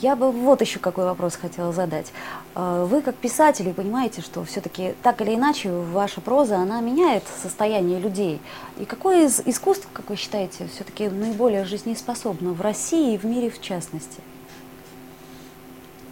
Я 0.00 0.16
бы 0.16 0.30
вот 0.30 0.60
еще 0.60 0.78
какой 0.78 1.04
вопрос 1.04 1.36
хотела 1.36 1.72
задать. 1.72 2.12
А, 2.54 2.84
Вы 2.86 3.02
как 3.02 3.14
писатели 3.16 3.72
понимаете, 3.72 4.22
что 4.22 4.44
все-таки 4.44 4.94
так 5.02 5.20
или 5.20 5.34
иначе 5.34 5.70
ваша 5.70 6.20
проза, 6.20 6.56
она 6.56 6.80
меняет 6.80 7.24
состояние 7.42 7.98
людей. 7.98 8.40
И 8.78 8.84
какое 8.84 9.26
из 9.26 9.40
искусств, 9.44 9.88
как 9.92 10.10
вы 10.10 10.16
считаете, 10.16 10.68
все-таки 10.74 11.08
наиболее 11.08 11.64
жизнеспособно 11.64 12.52
в 12.52 12.60
России 12.60 13.14
и 13.14 13.18
в 13.18 13.24
мире 13.24 13.50
в 13.50 13.60
частности? 13.60 14.20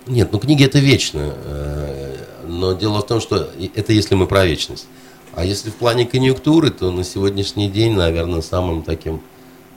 Нет, 0.07 0.30
ну 0.32 0.38
книги 0.38 0.64
это 0.64 0.78
вечно. 0.78 1.32
э, 1.34 2.16
Но 2.46 2.72
дело 2.72 3.00
в 3.00 3.07
том, 3.07 3.20
что 3.20 3.50
это 3.74 3.92
если 3.92 4.14
мы 4.14 4.26
про 4.26 4.44
вечность. 4.44 4.86
А 5.34 5.44
если 5.44 5.70
в 5.70 5.76
плане 5.76 6.07
конъюнктуры, 6.07 6.70
то 6.70 6.90
на 6.90 7.05
сегодняшний 7.05 7.70
день, 7.70 7.92
наверное, 7.94 8.42
самым 8.42 8.82
таким 8.82 9.22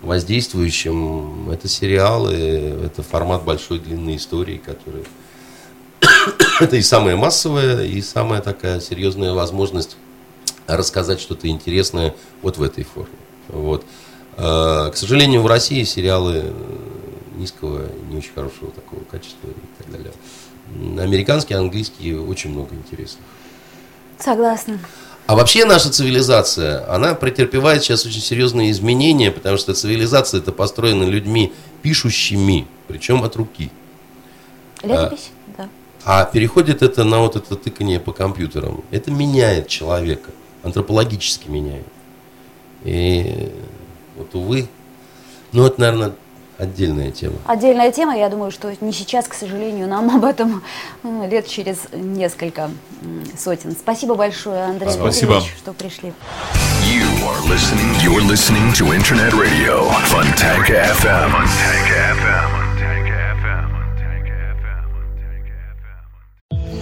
воздействующим 0.02 1.50
это 1.50 1.68
сериалы, 1.68 2.34
это 2.34 3.02
формат 3.04 3.44
большой 3.44 3.80
длинной 3.80 4.18
истории, 4.18 4.58
который 4.58 5.04
это 6.60 6.76
и 6.76 6.82
самая 6.82 7.16
массовая, 7.16 7.86
и 7.86 8.02
самая 8.02 8.42
такая 8.42 8.80
серьезная 8.82 9.34
возможность 9.34 9.96
рассказать 10.68 11.22
что-то 11.22 11.48
интересное 11.48 12.16
вот 12.42 12.58
в 12.58 12.64
этой 12.64 12.84
форме. 12.84 13.16
Вот. 13.48 13.86
Э, 14.38 14.90
К 14.92 14.96
сожалению, 14.96 15.42
в 15.42 15.48
России 15.48 15.84
сериалы 15.84 16.52
низкого, 17.38 17.88
не 18.10 18.18
очень 18.18 18.34
хорошего 18.34 18.72
такого 18.72 19.04
качества 19.04 19.48
и 19.48 19.84
так 19.84 19.92
далее. 19.92 20.12
М, 20.76 21.00
Американские, 21.00 21.58
английские 21.60 22.22
очень 22.22 22.52
много 22.52 22.76
интересных. 22.76 23.26
Согласна. 24.20 24.80
А 25.28 25.36
вообще 25.36 25.66
наша 25.66 25.90
цивилизация, 25.90 26.88
она 26.94 27.16
претерпевает 27.16 27.84
сейчас 27.84 28.06
очень 28.06 28.22
серьезные 28.22 28.70
изменения, 28.72 29.32
потому 29.32 29.58
что 29.58 29.74
цивилизация 29.74 30.40
это 30.40 30.52
построена 30.52 31.04
людьми 31.04 31.52
пишущими, 31.82 32.68
причем 32.88 33.24
от 33.24 33.36
руки. 33.36 33.72
Летопись? 34.84 35.32
Да. 35.58 35.68
А 36.04 36.26
переходит 36.26 36.84
это 36.84 37.04
на 37.04 37.20
вот 37.20 37.36
это 37.36 37.56
тыкание 37.56 38.00
по 38.00 38.14
компьютерам. 38.14 38.84
Это 38.92 39.10
меняет 39.10 39.68
человека, 39.68 40.30
антропологически 40.62 41.50
меняет. 41.50 41.88
И 42.84 43.52
вот, 44.16 44.36
увы, 44.36 44.68
ну 45.52 45.66
это, 45.66 45.82
наверное, 45.82 46.14
отдельная 46.58 47.12
тема. 47.12 47.36
Отдельная 47.46 47.92
тема, 47.92 48.18
я 48.18 48.30
думаю, 48.30 48.52
что 48.52 48.74
не 48.82 48.92
сейчас, 48.92 49.28
к 49.28 49.34
сожалению, 49.34 49.88
нам 49.88 50.16
об 50.16 50.26
этом 50.26 50.64
лет 51.04 51.48
через 51.48 51.88
несколько 51.94 52.70
сотен. 53.38 53.72
Спасибо 53.72 54.16
большое, 54.16 54.64
Андрей 54.64 54.92
Спасибо. 54.92 55.34
Дмитриевич, 55.34 55.58
что 55.58 55.74
пришли. 55.74 56.14
You 56.84 57.06
are 57.26 57.42
listening. 57.50 57.96
You're 58.04 58.22
listening 58.22 58.72
to 58.74 58.94
Internet 58.94 59.34
Radio 59.34 59.90
Fontanka 60.06 60.94
FM. 60.94 61.32
Fontanka 61.32 62.14
FM. 62.22 62.66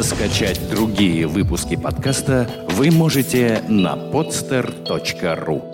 Скачать 0.01 0.59
другие 0.69 1.27
выпуски 1.27 1.75
подкаста 1.77 2.49
вы 2.71 2.91
можете 2.91 3.63
на 3.69 3.95
podster.ru 3.95 5.72